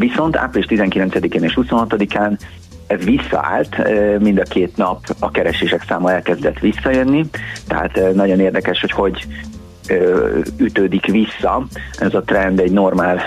Viszont 0.00 0.36
április 0.36 0.66
19-én 0.70 1.42
és 1.42 1.58
26-án 1.62 2.38
ez 2.86 3.04
visszaállt, 3.04 3.76
mind 4.18 4.38
a 4.38 4.42
két 4.42 4.76
nap 4.76 5.00
a 5.18 5.30
keresések 5.30 5.84
száma 5.88 6.12
elkezdett 6.12 6.58
visszajönni, 6.58 7.24
tehát 7.66 8.14
nagyon 8.14 8.40
érdekes, 8.40 8.80
hogy 8.80 8.90
hogy 8.90 9.26
ütődik 10.56 11.06
vissza 11.06 11.66
ez 11.98 12.14
a 12.14 12.22
trend 12.22 12.60
egy 12.60 12.72
normál 12.72 13.20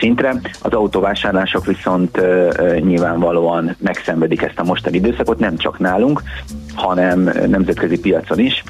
szintre. 0.00 0.34
Az 0.62 0.72
autóvásárlások 0.72 1.66
viszont 1.66 2.20
nyilvánvalóan 2.80 3.76
megszenvedik 3.78 4.42
ezt 4.42 4.58
a 4.58 4.64
mostani 4.64 4.96
időszakot, 4.96 5.38
nem 5.38 5.56
csak 5.56 5.78
nálunk, 5.78 6.22
hanem 6.74 7.20
nemzetközi 7.46 8.00
piacon 8.00 8.38
is. 8.38 8.64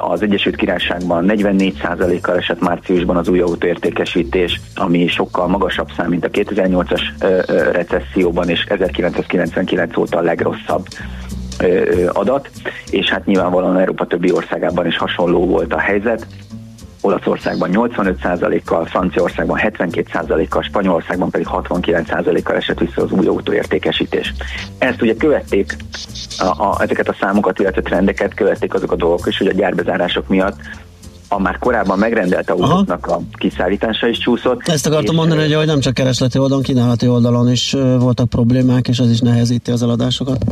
Az 0.00 0.22
Egyesült 0.22 0.56
Királyságban 0.56 1.24
44%-kal 1.28 2.36
esett 2.36 2.60
márciusban 2.60 3.16
az 3.16 3.28
új 3.28 3.40
autóértékesítés, 3.40 4.60
ami 4.74 5.06
sokkal 5.06 5.46
magasabb 5.46 5.88
szám, 5.96 6.08
mint 6.08 6.24
a 6.24 6.30
2008-as 6.30 7.00
ö, 7.20 7.40
ö, 7.46 7.70
recesszióban, 7.70 8.48
és 8.48 8.64
1999 8.68 9.96
óta 9.96 10.18
a 10.18 10.22
legrosszabb 10.22 10.86
adat, 12.12 12.50
és 12.90 13.08
hát 13.08 13.26
nyilvánvalóan 13.26 13.78
Európa 13.78 14.06
többi 14.06 14.32
országában 14.32 14.86
is 14.86 14.96
hasonló 14.96 15.46
volt 15.46 15.74
a 15.74 15.78
helyzet. 15.78 16.26
Olaszországban 17.04 17.70
85%-kal, 17.72 18.84
Franciaországban 18.84 19.60
72%-kal, 19.62 20.62
Spanyolországban 20.62 21.30
pedig 21.30 21.46
69%-kal 21.50 22.56
esett 22.56 22.78
vissza 22.78 23.02
az 23.02 23.10
új 23.10 23.26
autóértékesítés. 23.26 24.34
Ezt 24.78 25.02
ugye 25.02 25.14
követték, 25.14 25.76
a, 26.38 26.44
a, 26.44 26.76
ezeket 26.82 27.08
a 27.08 27.16
számokat, 27.20 27.58
illetve 27.58 27.80
trendeket 27.80 28.34
követték 28.34 28.74
azok 28.74 28.92
a 28.92 28.96
dolgok 28.96 29.26
is, 29.26 29.38
hogy 29.38 29.46
a 29.46 29.52
gyárbezárások 29.52 30.28
miatt 30.28 30.56
a 31.28 31.38
már 31.38 31.58
korábban 31.58 31.98
megrendelt 31.98 32.50
autóknak 32.50 33.06
a 33.06 33.20
kiszállítása 33.38 34.06
is 34.06 34.18
csúszott. 34.18 34.68
Ezt 34.68 34.86
akartam 34.86 35.14
mondani, 35.14 35.52
hogy 35.52 35.66
nem 35.66 35.80
csak 35.80 35.94
keresleti 35.94 36.38
oldalon, 36.38 36.62
kínálati 36.62 37.08
oldalon 37.08 37.50
is 37.50 37.76
voltak 37.98 38.28
problémák, 38.28 38.88
és 38.88 38.98
az 38.98 39.10
is 39.10 39.20
nehezíti 39.20 39.70
az 39.70 39.82
eladásokat. 39.82 40.44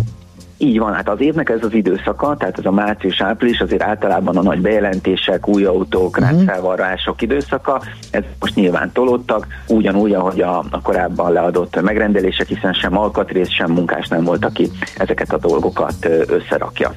Így 0.62 0.78
van, 0.78 0.94
hát 0.94 1.08
az 1.08 1.20
évnek 1.20 1.48
ez 1.48 1.64
az 1.64 1.74
időszaka, 1.74 2.36
tehát 2.36 2.58
ez 2.58 2.64
a 2.64 2.70
március-április 2.70 3.60
azért 3.60 3.82
általában 3.82 4.36
a 4.36 4.42
nagy 4.42 4.60
bejelentések, 4.60 5.48
új 5.48 5.64
autók, 5.64 6.18
uh-huh. 6.18 6.30
rácfelvarrások 6.30 7.22
időszaka, 7.22 7.82
ez 8.10 8.22
most 8.40 8.54
nyilván 8.54 8.92
tolódtak, 8.92 9.46
ugyanúgy, 9.68 10.12
ahogy 10.12 10.40
a, 10.40 10.58
a 10.70 10.80
korábban 10.82 11.32
leadott 11.32 11.82
megrendelések, 11.82 12.46
hiszen 12.46 12.72
sem 12.72 12.98
alkatrész, 12.98 13.50
sem 13.50 13.70
munkás 13.70 14.08
nem 14.08 14.24
volt, 14.24 14.44
aki 14.44 14.70
ezeket 14.96 15.32
a 15.32 15.38
dolgokat 15.38 16.08
összerakja. 16.26 16.94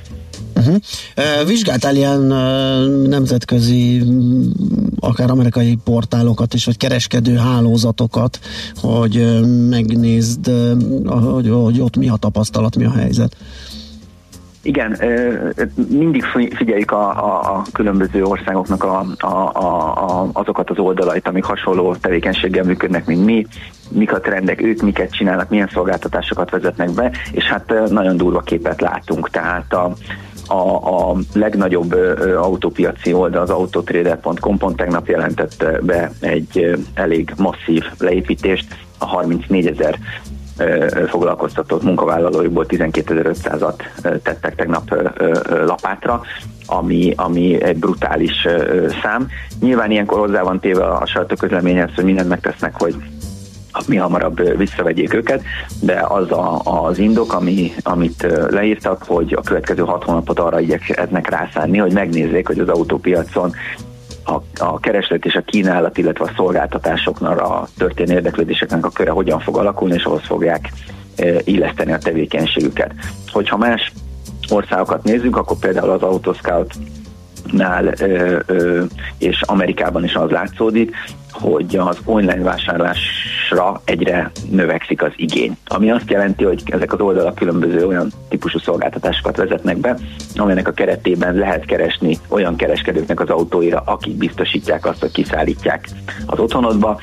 Uh-huh. 0.55 0.75
Vizsgáltál 1.47 1.95
ilyen 1.95 2.31
ö, 2.31 3.07
nemzetközi, 3.07 4.03
m, 4.03 4.51
akár 4.99 5.29
amerikai 5.29 5.77
portálokat 5.83 6.53
is, 6.53 6.65
vagy 6.65 6.77
kereskedő 6.77 7.35
hálózatokat, 7.35 8.39
hogy 8.75 9.17
ö, 9.17 9.45
megnézd, 9.69 10.51
hogy, 11.05 11.49
hogy 11.49 11.81
ott 11.81 11.97
mi 11.97 12.09
a 12.09 12.15
tapasztalat, 12.15 12.75
mi 12.75 12.85
a 12.85 12.91
helyzet. 12.91 13.35
Igen, 14.65 14.97
mindig 15.89 16.23
fi- 16.23 16.53
figyeljük 16.55 16.91
a, 16.91 17.09
a, 17.09 17.55
a 17.55 17.63
különböző 17.71 18.23
országoknak 18.23 18.83
a, 18.83 19.05
a, 19.17 19.27
a, 19.27 20.29
azokat 20.33 20.69
az 20.69 20.77
oldalait, 20.77 21.27
amik 21.27 21.43
hasonló 21.43 21.95
tevékenységgel 21.95 22.63
működnek, 22.63 23.05
mint 23.05 23.25
mi, 23.25 23.47
mik 23.89 24.13
a 24.13 24.19
trendek, 24.19 24.61
ők 24.61 24.81
miket 24.81 25.11
csinálnak, 25.11 25.49
milyen 25.49 25.69
szolgáltatásokat 25.73 26.49
vezetnek 26.49 26.91
be, 26.91 27.11
és 27.31 27.43
hát 27.43 27.73
nagyon 27.89 28.17
durva 28.17 28.39
képet 28.39 28.81
látunk. 28.81 29.29
Tehát 29.29 29.73
a, 29.73 29.93
a, 30.47 31.11
a 31.11 31.15
legnagyobb 31.33 31.95
autópiaci 32.37 33.13
oldal, 33.13 33.41
az 33.41 33.49
autotrader.com 33.49 34.57
pont 34.57 34.75
tegnap 34.75 35.07
jelentette 35.07 35.79
be 35.81 36.11
egy 36.19 36.77
elég 36.93 37.33
masszív 37.37 37.83
leépítést, 37.97 38.75
a 38.97 39.05
34 39.05 39.67
ezer 39.67 39.99
foglalkoztatott 41.07 41.83
munkavállalóiból 41.83 42.65
12.500-at 42.67 43.79
ö, 44.03 44.17
tettek 44.17 44.55
tegnap 44.55 44.95
lapátra, 45.65 46.21
ami, 46.65 47.13
ami 47.15 47.63
egy 47.63 47.77
brutális 47.77 48.47
szám. 49.01 49.27
Nyilván 49.59 49.91
ilyenkor 49.91 50.19
hozzá 50.19 50.41
van 50.41 50.59
téve 50.59 50.85
a 50.85 51.05
sajtóközleményhez, 51.05 51.89
hogy 51.95 52.03
mindent 52.03 52.29
megtesznek, 52.29 52.81
hogy 52.81 52.95
mi 53.87 53.95
hamarabb 53.95 54.57
visszavegyék 54.57 55.13
őket, 55.13 55.43
de 55.81 56.05
az 56.07 56.31
a, 56.31 56.61
az 56.63 56.97
indok, 56.97 57.33
ami, 57.33 57.71
amit 57.81 58.27
leírtak, 58.49 59.03
hogy 59.03 59.33
a 59.33 59.41
következő 59.41 59.83
hat 59.83 60.03
hónapot 60.03 60.39
arra 60.39 60.59
igyekeznek 60.59 61.29
rászánni, 61.29 61.77
hogy 61.77 61.93
megnézzék, 61.93 62.47
hogy 62.47 62.59
az 62.59 62.69
autópiacon 62.69 63.53
a, 64.25 64.63
a 64.63 64.79
kereslet 64.79 65.25
és 65.25 65.35
a 65.35 65.41
kínálat, 65.41 65.97
illetve 65.97 66.25
a 66.25 66.33
szolgáltatásoknak 66.35 67.39
a 67.41 67.67
történő 67.77 68.13
érdeklődéseknek 68.13 68.85
a 68.85 68.89
köre 68.89 69.11
hogyan 69.11 69.39
fog 69.39 69.57
alakulni, 69.57 69.95
és 69.95 70.03
ahhoz 70.03 70.23
fogják 70.25 70.71
illeszteni 71.43 71.93
a 71.93 71.97
tevékenységüket. 71.97 72.93
Hogyha 73.31 73.57
más 73.57 73.91
országokat 74.49 75.03
nézzük, 75.03 75.37
akkor 75.37 75.57
például 75.57 75.89
az 75.89 76.01
Autoscout 76.01 76.73
nál 77.51 77.93
ö, 77.99 78.39
ö, 78.45 78.83
és 79.17 79.41
Amerikában 79.41 80.03
is 80.03 80.13
az 80.15 80.29
látszódik, 80.29 80.95
hogy 81.31 81.75
az 81.75 81.97
online 82.05 82.43
vásárlásra 82.43 83.81
egyre 83.85 84.31
növekszik 84.49 85.03
az 85.03 85.11
igény. 85.15 85.57
Ami 85.67 85.91
azt 85.91 86.09
jelenti, 86.09 86.43
hogy 86.43 86.63
ezek 86.65 86.93
az 86.93 86.99
oldalak 86.99 87.35
különböző 87.35 87.87
olyan 87.87 88.11
típusú 88.29 88.59
szolgáltatásokat 88.59 89.37
vezetnek 89.37 89.77
be, 89.77 89.97
amelynek 90.35 90.67
a 90.67 90.71
keretében 90.71 91.35
lehet 91.35 91.65
keresni 91.65 92.17
olyan 92.27 92.55
kereskedőknek 92.55 93.19
az 93.19 93.29
autóira, 93.29 93.83
akik 93.85 94.17
biztosítják 94.17 94.85
azt, 94.85 94.99
hogy 94.99 95.11
kiszállítják 95.11 95.89
az 96.25 96.39
otthonodba 96.39 96.99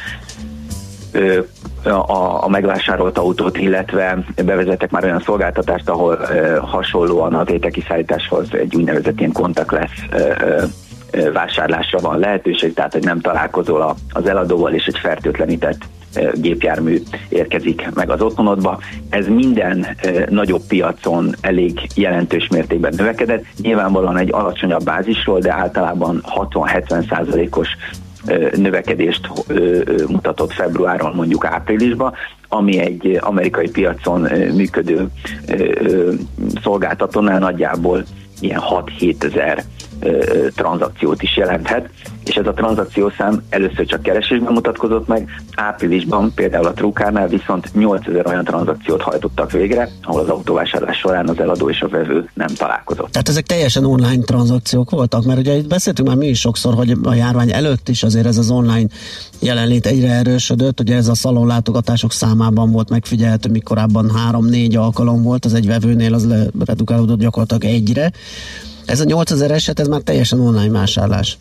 ö, 1.13 1.41
a, 1.85 2.45
a 2.45 2.49
megvásárolt 2.49 3.19
autót, 3.19 3.59
illetve 3.59 4.19
bevezetek 4.45 4.91
már 4.91 5.05
olyan 5.05 5.21
szolgáltatást, 5.21 5.89
ahol 5.89 6.19
ö, 6.31 6.57
hasonlóan 6.61 7.35
az 7.35 7.51
ételkiszállításhoz 7.51 8.49
egy 8.55 8.77
úgynevezett 8.77 9.21
ilyen 9.21 9.33
contactless 9.33 9.91
ö, 10.11 10.19
ö, 10.41 10.63
ö, 11.11 11.33
vásárlásra 11.33 11.99
van 11.99 12.19
lehetőség, 12.19 12.75
tehát 12.75 12.93
hogy 12.93 13.05
nem 13.05 13.21
találkozol 13.21 13.83
a- 13.83 13.95
az 14.13 14.27
eladóval, 14.27 14.73
és 14.73 14.87
egy 14.87 14.99
fertőtlenített 14.99 15.79
gépjármű 16.35 17.03
érkezik 17.29 17.89
meg 17.95 18.11
az 18.11 18.23
otthonodba. 18.23 18.79
Ez 19.11 19.27
minden 19.27 19.87
nagyobb 20.29 20.63
piacon 20.69 21.35
elég 21.41 21.81
jelentős 21.95 22.49
mértékben 22.49 22.93
növekedett. 22.97 23.45
Nyilvánvalóan 23.63 24.17
egy 24.17 24.33
alacsonyabb 24.33 24.85
bázisról, 24.85 25.39
de 25.41 25.53
általában 25.53 26.23
60-70 26.35 27.09
százalékos 27.09 27.69
növekedést 28.57 29.31
mutatott 30.09 30.53
februáron 30.53 31.15
mondjuk 31.15 31.45
áprilisban, 31.45 32.15
ami 32.49 32.79
egy 32.79 33.19
amerikai 33.21 33.71
piacon 33.71 34.21
működő 34.55 35.07
szolgáltatónál 36.63 37.39
nagyjából 37.39 38.05
ilyen 38.41 38.61
6-7 38.99 39.23
ezer 39.23 39.65
ö, 40.01 40.47
tranzakciót 40.55 41.23
is 41.23 41.37
jelenthet, 41.37 41.89
és 42.25 42.35
ez 42.35 42.47
a 42.47 42.53
tranzakciószám 42.53 43.43
először 43.49 43.87
csak 43.87 44.03
keresésben 44.03 44.53
mutatkozott 44.53 45.07
meg, 45.07 45.29
áprilisban 45.55 46.33
például 46.35 46.67
a 46.67 46.73
Trukárnál 46.73 47.29
viszont 47.29 47.75
8000 47.75 48.27
olyan 48.27 48.45
tranzakciót 48.45 49.03
hajtottak 49.03 49.51
végre, 49.51 49.89
ahol 50.03 50.21
az 50.21 50.29
autóvásárlás 50.29 50.97
során 50.99 51.29
az 51.29 51.41
eladó 51.41 51.71
és 51.71 51.81
a 51.81 51.89
vevő 51.89 52.29
nem 52.35 52.55
találkozott. 52.57 53.11
Tehát 53.11 53.29
ezek 53.29 53.47
teljesen 53.47 53.85
online 53.85 54.23
tranzakciók 54.25 54.91
voltak, 54.91 55.25
mert 55.25 55.39
ugye 55.39 55.57
itt 55.57 55.69
beszéltünk 55.69 56.09
már 56.09 56.17
mi 56.17 56.27
is 56.27 56.41
sokszor, 56.41 56.75
hogy 56.75 56.97
a 57.03 57.15
járvány 57.15 57.53
előtt 57.53 57.89
is 57.89 58.03
azért 58.03 58.27
ez 58.27 58.39
az 58.39 58.51
online 58.51 58.89
jelenlét 59.41 59.87
egyre 59.87 60.13
erősödött, 60.13 60.81
ugye 60.81 60.97
ez 60.97 61.09
a 61.09 61.15
szalonlátogatások 61.15 62.13
számában 62.13 62.71
volt 62.71 62.91
megfigyelhető, 62.91 63.51
míg 63.51 63.63
korábban 63.63 64.11
három-négy 64.11 64.77
alkalom 64.77 65.23
volt, 65.23 65.45
az 65.45 65.55
egy 65.55 65.67
vevőnél 65.67 66.15
az 66.15 66.29
redukálódott 66.67 67.19
gyakorlatilag 67.19 67.65
egyre. 67.65 68.13
Ez 68.91 69.01
a 69.01 69.05
8000 69.05 69.51
eset, 69.51 69.81
ez 69.81 69.89
már 69.89 70.01
teljesen 70.01 70.41
online 70.41 70.79
vásárlás. 70.79 71.39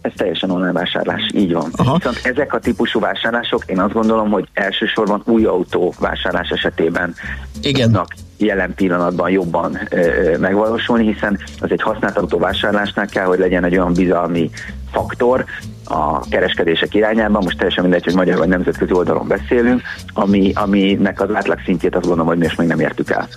Ez 0.00 0.12
teljesen 0.16 0.50
online 0.50 0.72
vásárlás, 0.72 1.30
így 1.34 1.52
van. 1.52 1.70
Aha. 1.76 1.96
Viszont 1.96 2.20
ezek 2.22 2.54
a 2.54 2.58
típusú 2.58 3.00
vásárlások, 3.00 3.64
én 3.66 3.80
azt 3.80 3.92
gondolom, 3.92 4.30
hogy 4.30 4.48
elsősorban 4.52 5.22
új 5.24 5.44
autó 5.44 5.94
vásárlás 5.98 6.48
esetében 6.48 7.14
Igen. 7.62 7.82
tudnak 7.82 8.14
jelen 8.36 8.74
pillanatban 8.74 9.30
jobban 9.30 9.78
ö, 9.90 10.36
megvalósulni, 10.38 11.12
hiszen 11.12 11.38
az 11.60 11.70
egy 11.70 11.82
használt 11.82 12.16
autó 12.16 12.38
vásárlásnál 12.38 13.06
kell, 13.06 13.24
hogy 13.24 13.38
legyen 13.38 13.64
egy 13.64 13.76
olyan 13.76 13.92
bizalmi 13.92 14.50
faktor 14.90 15.44
a 15.84 16.28
kereskedések 16.28 16.94
irányában, 16.94 17.42
most 17.44 17.56
teljesen 17.56 17.82
mindegy, 17.82 18.04
hogy 18.04 18.14
magyar 18.14 18.38
vagy 18.38 18.48
nemzetközi 18.48 18.92
oldalon 18.92 19.28
beszélünk, 19.28 19.82
ami, 20.14 20.52
aminek 20.54 21.20
az 21.20 21.34
átlag 21.34 21.58
szintjét 21.64 21.94
azt 21.94 22.06
gondolom, 22.06 22.26
hogy 22.26 22.38
mi 22.38 22.44
most 22.44 22.58
még 22.58 22.68
nem 22.68 22.80
értük 22.80 23.10
el. 23.10 23.28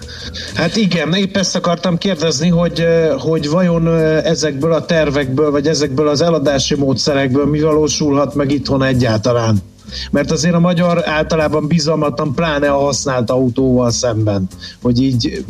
Hát 0.56 0.76
igen, 0.76 1.14
épp 1.14 1.36
ezt 1.36 1.56
akartam 1.56 1.98
kérdezni, 1.98 2.50
hogy, 2.50 2.88
hogy 3.20 3.50
vajon 3.50 3.88
ezekből 4.24 4.74
a 4.74 4.86
tervekből, 4.86 5.52
vagy 5.52 5.68
ezekből 5.68 6.08
az 6.08 6.22
eladási 6.22 6.76
módszerekből 6.76 7.46
mi 7.46 7.62
valósulhat 7.62 8.36
meg 8.36 8.52
itthon 8.52 8.84
egyáltalán? 8.84 9.58
Mert 10.12 10.32
azért 10.32 10.56
a 10.56 10.60
magyar 10.60 11.08
általában 11.08 11.68
bizalmatlan, 11.68 12.34
pláne 12.34 12.70
a 12.70 12.80
használt 12.80 13.30
autóval 13.30 13.92
szemben, 13.92 14.48
hogy 14.82 15.02
így 15.02 15.46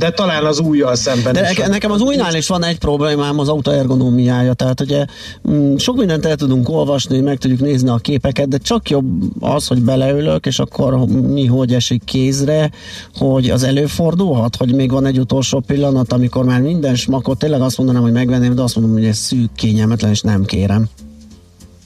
de 0.00 0.10
talán 0.10 0.44
az 0.44 0.60
újjal 0.60 0.94
szemben 0.94 1.32
De 1.32 1.40
is. 1.40 1.46
neke- 1.56 1.68
nekem 1.70 1.90
az 1.90 2.00
újnál 2.00 2.34
is 2.34 2.46
van 2.48 2.64
egy 2.64 2.78
problémám, 2.78 3.38
az 3.38 3.48
autó 3.48 3.70
ergonómiája, 3.70 4.52
tehát 4.52 4.80
ugye 4.80 5.04
mm, 5.50 5.76
sok 5.76 5.96
mindent 5.96 6.26
el 6.26 6.36
tudunk 6.36 6.68
olvasni, 6.68 7.20
meg 7.20 7.38
tudjuk 7.38 7.60
nézni 7.60 7.88
a 7.88 7.96
képeket, 7.96 8.48
de 8.48 8.58
csak 8.58 8.90
jobb 8.90 9.06
az, 9.40 9.66
hogy 9.66 9.82
beleülök, 9.82 10.46
és 10.46 10.58
akkor 10.58 10.94
mi 11.06 11.46
hogy 11.46 11.74
esik 11.74 12.04
kézre, 12.04 12.70
hogy 13.14 13.50
az 13.50 13.62
előfordulhat, 13.62 14.56
hogy 14.56 14.74
még 14.74 14.90
van 14.90 15.06
egy 15.06 15.18
utolsó 15.18 15.60
pillanat, 15.60 16.12
amikor 16.12 16.44
már 16.44 16.60
minden 16.60 16.94
smakot, 16.94 17.38
tényleg 17.38 17.60
azt 17.60 17.76
mondanám, 17.78 18.02
hogy 18.02 18.12
megvenném, 18.12 18.54
de 18.54 18.62
azt 18.62 18.76
mondom, 18.76 18.94
hogy 18.94 19.04
ez 19.04 19.16
szűk, 19.16 19.50
kényelmetlen, 19.56 20.10
és 20.10 20.20
nem 20.20 20.44
kérem. 20.44 20.88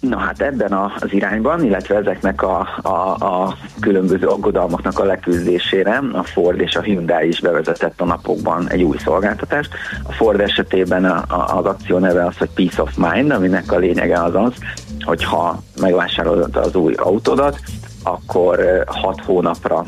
Na 0.08 0.18
hát 0.18 0.40
ebben 0.40 0.72
az 0.72 1.12
irányban, 1.12 1.64
illetve 1.64 1.96
ezeknek 1.96 2.42
a, 2.42 2.68
a, 2.82 2.88
a 3.24 3.56
különböző 3.80 4.26
aggodalmaknak 4.26 4.98
a 4.98 5.04
leküzdésére 5.04 6.02
a 6.12 6.22
Ford 6.22 6.60
és 6.60 6.74
a 6.74 6.80
Hyundai 6.80 7.28
is 7.28 7.40
bevezetett 7.40 8.00
a 8.00 8.04
napokban 8.04 8.70
egy 8.70 8.82
új 8.82 8.96
szolgáltatást. 8.96 9.74
A 10.02 10.12
Ford 10.12 10.40
esetében 10.40 11.04
a, 11.04 11.24
a, 11.28 11.56
az 11.56 11.64
akció 11.64 11.98
neve 11.98 12.26
az, 12.26 12.36
hogy 12.36 12.50
Peace 12.54 12.82
of 12.82 12.96
Mind, 12.96 13.30
aminek 13.30 13.72
a 13.72 13.78
lényege 13.78 14.22
az 14.22 14.34
az, 14.34 14.52
hogyha 15.00 15.62
megvásárolod 15.80 16.56
az 16.56 16.74
új 16.74 16.94
autódat, 16.94 17.60
akkor 18.02 18.84
6 18.86 19.20
hónapra 19.20 19.84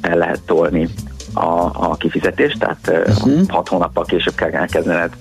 el 0.00 0.16
lehet 0.16 0.40
tolni 0.46 0.88
a, 1.34 1.70
a 1.72 1.96
kifizetést, 1.98 2.58
tehát 2.58 3.08
6 3.20 3.26
uh-huh. 3.26 3.66
hónappal 3.66 4.04
később 4.04 4.34
kell 4.34 4.50
elkezdened 4.50 5.12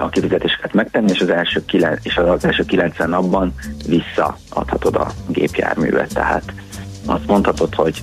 a 0.00 0.08
kifizetéseket 0.08 0.72
megtenni, 0.72 1.10
és 1.10 1.20
az 1.20 1.28
első, 1.28 1.64
kilen, 1.64 1.98
és 2.02 2.16
az 2.16 2.44
első 2.44 2.64
90 2.64 3.08
napban 3.08 3.54
visszaadhatod 3.86 4.96
a 4.96 5.10
gépjárművet. 5.28 6.14
Tehát 6.14 6.52
azt 7.06 7.26
mondhatod, 7.26 7.74
hogy 7.74 8.02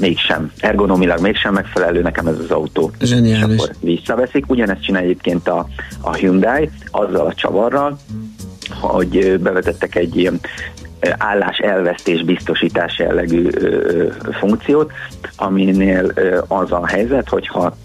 mégsem, 0.00 0.52
ergonomilag 0.58 1.20
mégsem 1.20 1.52
megfelelő 1.52 2.02
nekem 2.02 2.26
ez 2.26 2.38
az 2.38 2.50
autó. 2.50 2.90
Zseniális. 3.00 3.54
És 3.54 3.62
akkor 3.62 3.74
visszaveszik. 3.80 4.50
Ugyanezt 4.50 4.82
csinál 4.82 5.02
egyébként 5.02 5.48
a, 5.48 5.68
a 6.00 6.14
Hyundai, 6.14 6.70
azzal 6.90 7.26
a 7.26 7.34
csavarral, 7.34 7.98
hogy 8.80 9.16
ö, 9.16 9.36
bevezettek 9.36 9.94
egy 9.94 10.16
ilyen 10.16 10.40
állás 11.18 11.58
elvesztés 11.58 12.22
biztosítás 12.24 12.98
jellegű 12.98 13.48
ö, 13.50 14.08
funkciót, 14.38 14.92
aminél 15.36 16.10
ö, 16.14 16.40
az 16.48 16.72
a 16.72 16.86
helyzet, 16.86 17.28
hogyha 17.28 17.76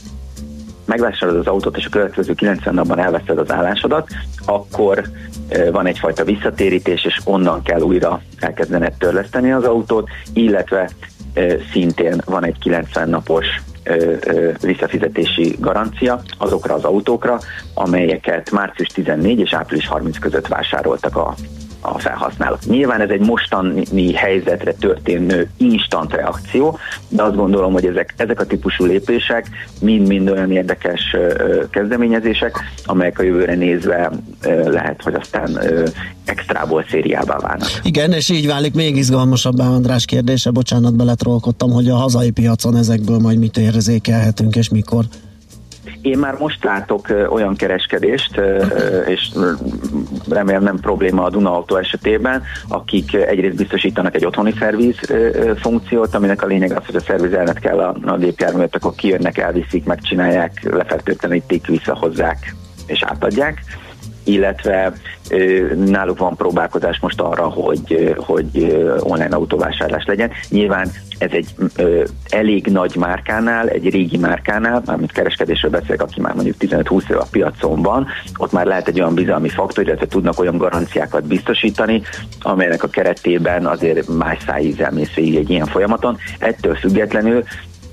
megvásárolod 0.85 1.39
az 1.39 1.47
autót, 1.47 1.77
és 1.77 1.85
a 1.85 1.89
következő 1.89 2.33
90 2.33 2.73
napban 2.73 2.99
elveszted 2.99 3.37
az 3.37 3.51
állásodat, 3.51 4.09
akkor 4.45 5.03
ö, 5.49 5.71
van 5.71 5.85
egyfajta 5.85 6.23
visszatérítés, 6.23 7.05
és 7.05 7.19
onnan 7.25 7.63
kell 7.63 7.81
újra 7.81 8.21
elkezdened 8.39 8.93
törleszteni 8.93 9.51
az 9.51 9.63
autót, 9.63 10.09
illetve 10.33 10.89
ö, 11.33 11.53
szintén 11.71 12.21
van 12.25 12.45
egy 12.45 12.57
90 12.59 13.09
napos 13.09 13.45
ö, 13.83 14.13
visszafizetési 14.61 15.55
garancia 15.59 16.21
azokra 16.37 16.73
az 16.73 16.83
autókra, 16.83 17.39
amelyeket 17.73 18.51
március 18.51 18.87
14 18.87 19.39
és 19.39 19.53
április 19.53 19.87
30 19.87 20.19
között 20.19 20.47
vásároltak 20.47 21.15
a 21.15 21.35
a 21.85 21.99
felhasználók. 21.99 22.65
Nyilván 22.65 23.01
ez 23.01 23.09
egy 23.09 23.19
mostani 23.19 24.13
helyzetre 24.13 24.73
történő 24.73 25.49
instant 25.57 26.13
reakció, 26.13 26.77
de 27.09 27.23
azt 27.23 27.35
gondolom, 27.35 27.73
hogy 27.73 27.85
ezek, 27.85 28.13
ezek 28.17 28.39
a 28.39 28.45
típusú 28.45 28.85
lépések 28.85 29.49
mind-mind 29.81 30.29
olyan 30.29 30.51
érdekes 30.51 31.15
kezdeményezések, 31.69 32.57
amelyek 32.85 33.19
a 33.19 33.23
jövőre 33.23 33.55
nézve 33.55 34.11
lehet, 34.65 35.01
hogy 35.03 35.13
aztán 35.13 35.59
extrából 36.25 36.85
szériává 36.89 37.37
válnak. 37.37 37.69
Igen, 37.83 38.11
és 38.11 38.29
így 38.29 38.47
válik 38.47 38.73
még 38.73 38.95
izgalmasabbá 38.97 39.65
András 39.65 40.05
kérdése, 40.05 40.49
bocsánat, 40.49 40.95
beletrolkodtam, 40.95 41.71
hogy 41.71 41.89
a 41.89 41.95
hazai 41.95 42.31
piacon 42.31 42.75
ezekből 42.75 43.17
majd 43.17 43.39
mit 43.39 43.57
érzékelhetünk, 43.57 44.55
és 44.55 44.69
mikor. 44.69 45.03
Én 46.06 46.18
már 46.18 46.36
most 46.38 46.64
látok 46.64 47.07
olyan 47.30 47.56
kereskedést, 47.56 48.41
és 49.06 49.30
remélem 50.30 50.64
nem 50.64 50.80
probléma 50.80 51.23
a 51.23 51.30
Duna 51.30 51.53
Auto 51.56 51.76
esetében, 51.76 52.44
akik 52.68 53.14
egyrészt 53.14 53.56
biztosítanak 53.56 54.15
egy 54.15 54.26
otthoni 54.26 54.53
szerviz 54.60 54.95
funkciót, 55.56 56.15
aminek 56.15 56.44
a 56.44 56.45
lényeg 56.45 56.72
az, 56.72 56.86
hogy 56.86 56.95
a 56.95 56.99
szervizelnet 56.99 57.60
kell 57.60 57.80
a, 57.80 57.95
a 58.06 58.18
gépjárművet, 58.18 58.76
akkor 58.76 58.95
kijönnek, 58.95 59.38
elviszik, 59.38 59.86
megcsinálják, 59.86 60.73
lefertőtlenítik, 60.73 61.68
visszahozzák 61.68 62.56
és 62.86 63.03
átadják 63.03 63.61
illetve 64.26 64.93
náluk 65.76 66.18
van 66.18 66.35
próbálkozás 66.35 66.99
most 66.99 67.22
arra, 67.22 67.43
hogy, 67.43 68.15
hogy 68.18 68.85
online 68.99 69.35
autóvásárlás 69.35 70.06
legyen. 70.06 70.31
Nyilván 70.49 70.91
ez 71.18 71.31
egy 71.31 71.56
ö, 71.76 72.03
elég 72.30 72.68
nagy 72.68 72.95
márkánál, 72.95 73.68
egy 73.68 73.89
régi 73.89 74.18
márkánál, 74.18 74.81
mármint 74.85 75.11
kereskedésről 75.11 75.72
beszélek, 75.72 76.02
aki 76.02 76.22
már 76.22 76.34
mondjuk 76.34 76.56
15-20 76.60 77.10
év 77.10 77.18
a 77.18 77.27
piacon 77.31 77.81
van, 77.81 78.07
ott 78.38 78.52
már 78.52 78.65
lehet 78.65 78.88
egy 78.88 78.99
olyan 78.99 79.14
bizalmi 79.14 79.49
faktor, 79.49 79.84
illetve 79.84 80.07
tudnak 80.07 80.39
olyan 80.39 80.57
garanciákat 80.57 81.27
biztosítani, 81.27 82.02
amelynek 82.41 82.84
a 82.84 82.88
keretében 82.88 83.65
azért 83.65 84.07
más 84.07 84.38
szájízzel 84.45 84.91
mész 84.91 85.14
végig 85.14 85.35
egy 85.35 85.49
ilyen 85.49 85.65
folyamaton. 85.65 86.18
Ettől 86.39 86.76
függetlenül 86.76 87.43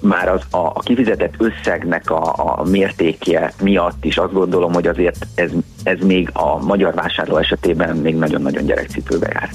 már 0.02 0.28
az, 0.28 0.40
a, 0.50 0.56
a 0.56 0.80
kifizetett 0.80 1.34
összegnek 1.38 2.10
a, 2.10 2.32
a 2.58 2.64
mértéke 2.64 3.52
miatt 3.62 4.04
is 4.04 4.16
azt 4.16 4.32
gondolom, 4.32 4.72
hogy 4.72 4.86
azért 4.86 5.26
ez, 5.34 5.50
ez 5.82 5.98
még 6.00 6.30
a 6.32 6.64
magyar 6.64 6.94
vásárló 6.94 7.36
esetében 7.36 7.96
még 7.96 8.14
nagyon-nagyon 8.14 8.64
gyerekcipőbe 8.64 9.30
jár. 9.32 9.50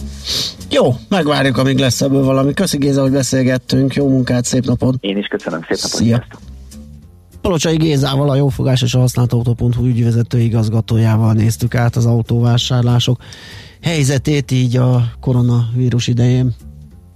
Jó, 0.69 0.94
megvárjuk, 1.10 1.57
amíg 1.57 1.78
lesz 1.78 2.02
ebből 2.02 2.24
valami. 2.24 2.53
Köszi 2.53 2.78
Géza, 2.78 3.02
hogy 3.02 3.11
beszélgettünk. 3.11 3.94
Jó 3.94 4.07
munkát, 4.07 4.45
szép 4.45 4.65
napot. 4.65 4.95
Én 4.99 5.18
is 5.18 5.28
köszönöm, 5.28 5.60
szép 5.60 5.78
napot. 5.82 5.99
Szia. 5.99 6.24
Palocsai 7.41 7.76
Gézával, 7.76 8.30
a 8.30 8.36
Jófogás 8.36 8.82
és 8.82 8.94
a 8.94 8.99
Használt 8.99 9.34
Autó.hu 9.34 9.86
ügyvezető 9.86 10.40
igazgatójával 10.40 11.34
néztük 11.34 11.76
át 11.76 11.95
az 11.95 12.06
autóvásárlások 12.06 13.18
helyzetét 13.82 14.52
így 14.52 14.78
a 14.78 15.03
koronavírus 15.19 16.07
idején. 16.07 16.56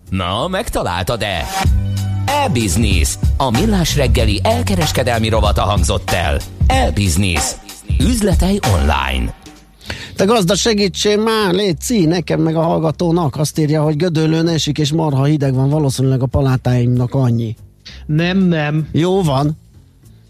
Na, 0.09 0.47
megtaláltad-e? 0.47 1.45
E-Business. 2.45 3.17
A 3.37 3.51
millás 3.51 3.95
reggeli 3.95 4.39
elkereskedelmi 4.43 5.29
rovata 5.29 5.61
hangzott 5.61 6.09
el. 6.09 6.39
E-Business. 6.67 7.55
Üzletei 7.99 8.59
online. 8.73 9.33
Te 10.15 10.25
gazda 10.25 10.55
segítsél 10.55 11.17
már, 11.17 11.53
légy 11.53 12.07
nekem 12.07 12.41
meg 12.41 12.55
a 12.55 12.61
hallgatónak. 12.61 13.35
Azt 13.35 13.59
írja, 13.59 13.81
hogy 13.81 13.95
gödöllőn 13.95 14.47
esik 14.47 14.77
és 14.77 14.91
marha 14.91 15.23
hideg 15.23 15.53
van, 15.53 15.69
valószínűleg 15.69 16.21
a 16.21 16.25
palátáimnak 16.25 17.13
annyi. 17.13 17.55
Nem, 18.05 18.37
nem. 18.37 18.87
Jó 18.91 19.23
van. 19.23 19.57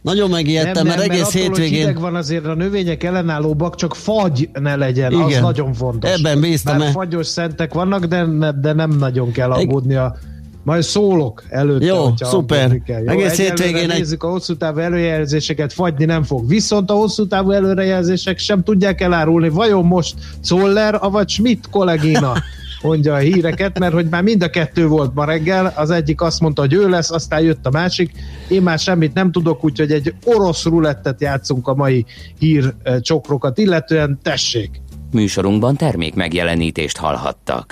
Nagyon 0.02 0.30
megijedtem, 0.30 0.88
mert 0.88 1.02
egész 1.02 1.22
attól, 1.22 1.32
hogy 1.32 1.42
hétvégén... 1.42 1.80
hideg 1.80 2.00
van 2.00 2.16
azért 2.16 2.46
a 2.46 2.54
növények 2.54 3.04
ellenállóbbak, 3.04 3.76
csak 3.76 3.96
fagy 3.96 4.50
ne 4.54 4.76
legyen, 4.76 5.14
az 5.14 5.30
Igen. 5.30 5.42
nagyon 5.42 5.74
fontos. 5.74 6.12
Ebben 6.12 6.42
bíztam 6.42 6.78
Bár 6.78 6.88
el. 6.88 6.94
fagyos 6.94 7.28
szentek 7.28 7.74
vannak, 7.74 8.06
de, 8.06 8.26
de 8.62 8.74
nem 8.74 8.92
nagyon 8.98 9.32
kell 9.32 9.52
aggódni 9.52 9.96
a 9.96 10.16
majd 10.64 10.84
szólok 10.84 11.44
előtte, 11.50 11.86
Jó, 11.86 12.14
szuper. 12.16 12.82
Kell. 12.86 13.02
Jó, 13.02 13.08
Egész 13.08 13.38
hétvégén 13.38 13.90
egy- 13.90 13.98
nézzük 13.98 14.24
a 14.24 14.30
hosszú 14.30 14.58
távú 14.58 14.80
előjelzéseket, 14.80 15.74
fagyni 15.74 16.06
nem 16.06 16.24
fog. 16.24 16.48
Viszont 16.48 16.90
a 16.92 16.94
hosszú 16.94 17.28
távú 17.28 17.52
előrejelzések 17.52 18.38
sem 18.38 18.64
tudják 18.64 19.02
elárulni, 19.02 19.50
vajon 19.50 19.86
most 19.86 20.16
Zoller, 20.44 20.98
avagy 21.00 21.30
Schmidt 21.30 21.70
kollégina 21.70 22.34
mondja 22.82 23.14
a 23.14 23.18
híreket, 23.18 23.80
mert 23.80 23.94
hogy 23.94 24.08
már 24.10 24.24
mind 24.24 24.44
a 24.44 24.50
kettő 24.50 24.88
volt 24.88 25.14
ma 25.14 25.26
reggel, 25.26 25.74
az 25.76 25.90
egyik 25.90 26.22
azt 26.22 26.40
mondta, 26.40 26.62
hogy 26.62 26.74
ő 26.74 26.90
lesz, 26.90 27.12
aztán 27.12 27.42
jött 27.42 27.66
a 27.66 27.70
másik, 27.70 28.12
én 28.48 28.62
már 28.62 28.80
semmit 28.80 29.14
nem 29.14 29.32
tudok, 29.32 29.64
úgyhogy 29.64 29.92
egy 29.92 30.14
orosz 30.24 30.64
rulettet 30.66 31.22
játszunk 31.22 31.68
a 31.68 31.74
mai 31.76 32.06
hír 32.40 32.74
eh, 32.84 33.00
csokrokat, 33.00 33.58
illetően 33.58 34.20
tessék! 34.24 34.82
Műsorunkban 35.12 35.76
termék 35.76 36.14
megjelenítést 36.16 36.98
hallhattak. 36.98 37.66